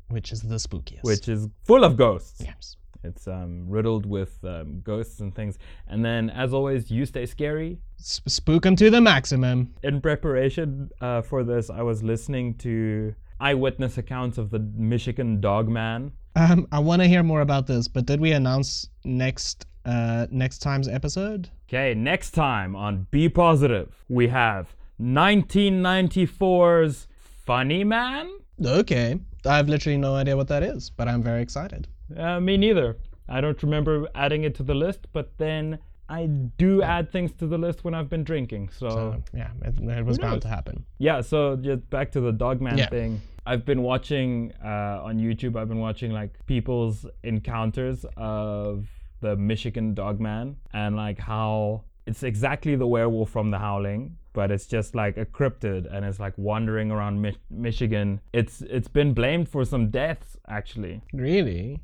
which 0.09 0.31
is 0.31 0.41
the 0.41 0.55
spookiest. 0.55 1.03
Which 1.03 1.27
is 1.27 1.47
full 1.63 1.83
of 1.83 1.97
ghosts. 1.97 2.41
yes. 2.43 2.77
It's 3.03 3.27
um, 3.27 3.69
riddled 3.69 4.07
with 4.07 4.43
um, 4.43 4.81
ghosts 4.81 5.19
and 5.19 5.33
things. 5.33 5.59
And 5.87 6.03
then, 6.03 6.31
as 6.31 6.53
always, 6.55 6.89
you 6.89 7.05
stay 7.05 7.27
scary. 7.27 7.77
Sp- 8.01 8.27
spook 8.27 8.63
them 8.63 8.75
to 8.77 8.89
the 8.89 8.99
maximum. 8.99 9.75
In 9.83 10.01
preparation 10.01 10.89
uh, 11.01 11.21
for 11.21 11.43
this, 11.43 11.69
I 11.69 11.83
was 11.83 12.01
listening 12.01 12.55
to 12.55 13.13
eyewitness 13.39 13.97
accounts 13.97 14.37
of 14.37 14.49
the 14.49 14.59
Michigan 14.59 15.41
dog 15.41 15.67
man. 15.67 16.11
Um, 16.35 16.67
I 16.71 16.79
want 16.79 17.01
to 17.01 17.07
hear 17.07 17.23
more 17.23 17.41
about 17.41 17.67
this, 17.67 17.87
but 17.87 18.05
did 18.05 18.19
we 18.19 18.31
announce 18.31 18.89
next 19.03 19.65
uh, 19.85 20.27
next 20.31 20.59
time's 20.59 20.87
episode? 20.87 21.49
Okay, 21.69 21.93
next 21.93 22.31
time 22.31 22.75
on 22.75 23.07
Be 23.11 23.29
Positive, 23.29 24.03
we 24.09 24.27
have 24.27 24.75
1994's 25.01 27.07
Funny 27.45 27.83
Man. 27.83 28.31
Okay, 28.63 29.19
I 29.45 29.57
have 29.57 29.69
literally 29.69 29.97
no 29.97 30.15
idea 30.15 30.35
what 30.35 30.47
that 30.47 30.63
is, 30.63 30.89
but 30.89 31.07
I'm 31.07 31.21
very 31.21 31.41
excited. 31.41 31.87
Uh, 32.15 32.39
me 32.39 32.57
neither. 32.57 32.97
I 33.27 33.41
don't 33.41 33.61
remember 33.63 34.07
adding 34.13 34.43
it 34.43 34.53
to 34.55 34.63
the 34.63 34.75
list, 34.75 35.07
but 35.11 35.37
then 35.37 35.79
I 36.07 36.27
do 36.27 36.81
add 36.83 37.11
things 37.11 37.31
to 37.39 37.47
the 37.47 37.57
list 37.57 37.83
when 37.83 37.93
I've 37.93 38.09
been 38.09 38.23
drinking. 38.23 38.69
So, 38.69 38.89
So 38.89 39.23
yeah, 39.33 39.49
it, 39.63 39.79
it 39.79 40.05
was 40.05 40.17
bound 40.19 40.41
to 40.43 40.47
happen. 40.47 40.85
yeah, 40.99 41.21
so 41.21 41.55
just 41.55 41.89
back 41.89 42.11
to 42.11 42.21
the 42.21 42.31
Dogman 42.31 42.77
Yeah. 42.77 42.89
thing. 42.89 43.21
I've 43.47 43.65
been 43.65 43.81
watching 43.83 44.53
uh, 44.63 45.01
on 45.03 45.17
YouTube, 45.19 45.55
I've 45.55 45.67
been 45.69 45.79
watching 45.79 46.11
like 46.11 46.31
people's 46.47 47.05
encounters 47.23 48.05
of 48.17 48.87
the 49.21 49.35
Michigan 49.35 49.93
Dogman 49.93 50.57
and 50.73 50.95
like 50.95 51.19
how 51.19 51.83
it's 52.05 52.23
exactly 52.23 52.75
the 52.75 52.87
werewolf 52.87 53.29
from 53.31 53.49
The 53.51 53.57
Howling, 53.59 54.17
but 54.33 54.51
it's 54.51 54.67
just 54.67 54.93
like 54.95 55.17
a 55.17 55.25
cryptid 55.25 55.91
and 55.91 56.05
it's 56.05 56.19
like 56.19 56.33
wandering 56.37 56.91
around 56.91 57.21
Mi- 57.21 57.37
Michigan. 57.49 58.19
It's 58.33 58.61
it's 58.61 58.87
been 58.87 59.13
blamed 59.13 59.47
for 59.49 59.63
some 59.65 59.89
deaths 59.89 60.37
actually. 60.47 61.01
Really? 61.13 61.81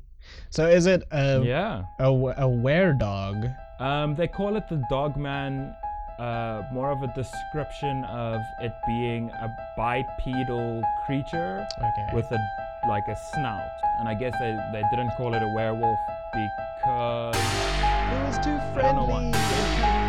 So 0.50 0.66
is 0.68 0.86
it 0.86 1.02
a 1.10 1.42
Yeah. 1.42 1.84
a, 1.98 2.10
a 2.10 2.48
were 2.48 2.92
dog? 2.92 3.46
Um, 3.78 4.14
they 4.14 4.28
call 4.28 4.56
it 4.56 4.68
the 4.68 4.82
Dogman. 4.90 5.74
Uh, 6.18 6.62
more 6.72 6.92
of 6.92 7.02
a 7.02 7.08
description 7.14 8.04
of 8.04 8.40
it 8.60 8.72
being 8.86 9.30
a 9.30 9.48
bipedal 9.76 10.82
creature 11.06 11.66
Okay. 11.78 12.06
with 12.14 12.26
a 12.30 12.38
like 12.88 13.08
a 13.08 13.16
snout, 13.32 13.70
and 13.98 14.08
I 14.08 14.14
guess 14.14 14.34
they, 14.38 14.52
they 14.72 14.82
didn't 14.90 15.10
call 15.16 15.34
it 15.34 15.42
a 15.42 15.48
werewolf 15.54 15.98
because 16.32 17.36
it 17.36 18.26
was 18.26 18.36
too 18.44 18.58
don't 18.82 18.96
know 18.96 19.04
why. 19.06 19.30
friendly. 19.32 20.01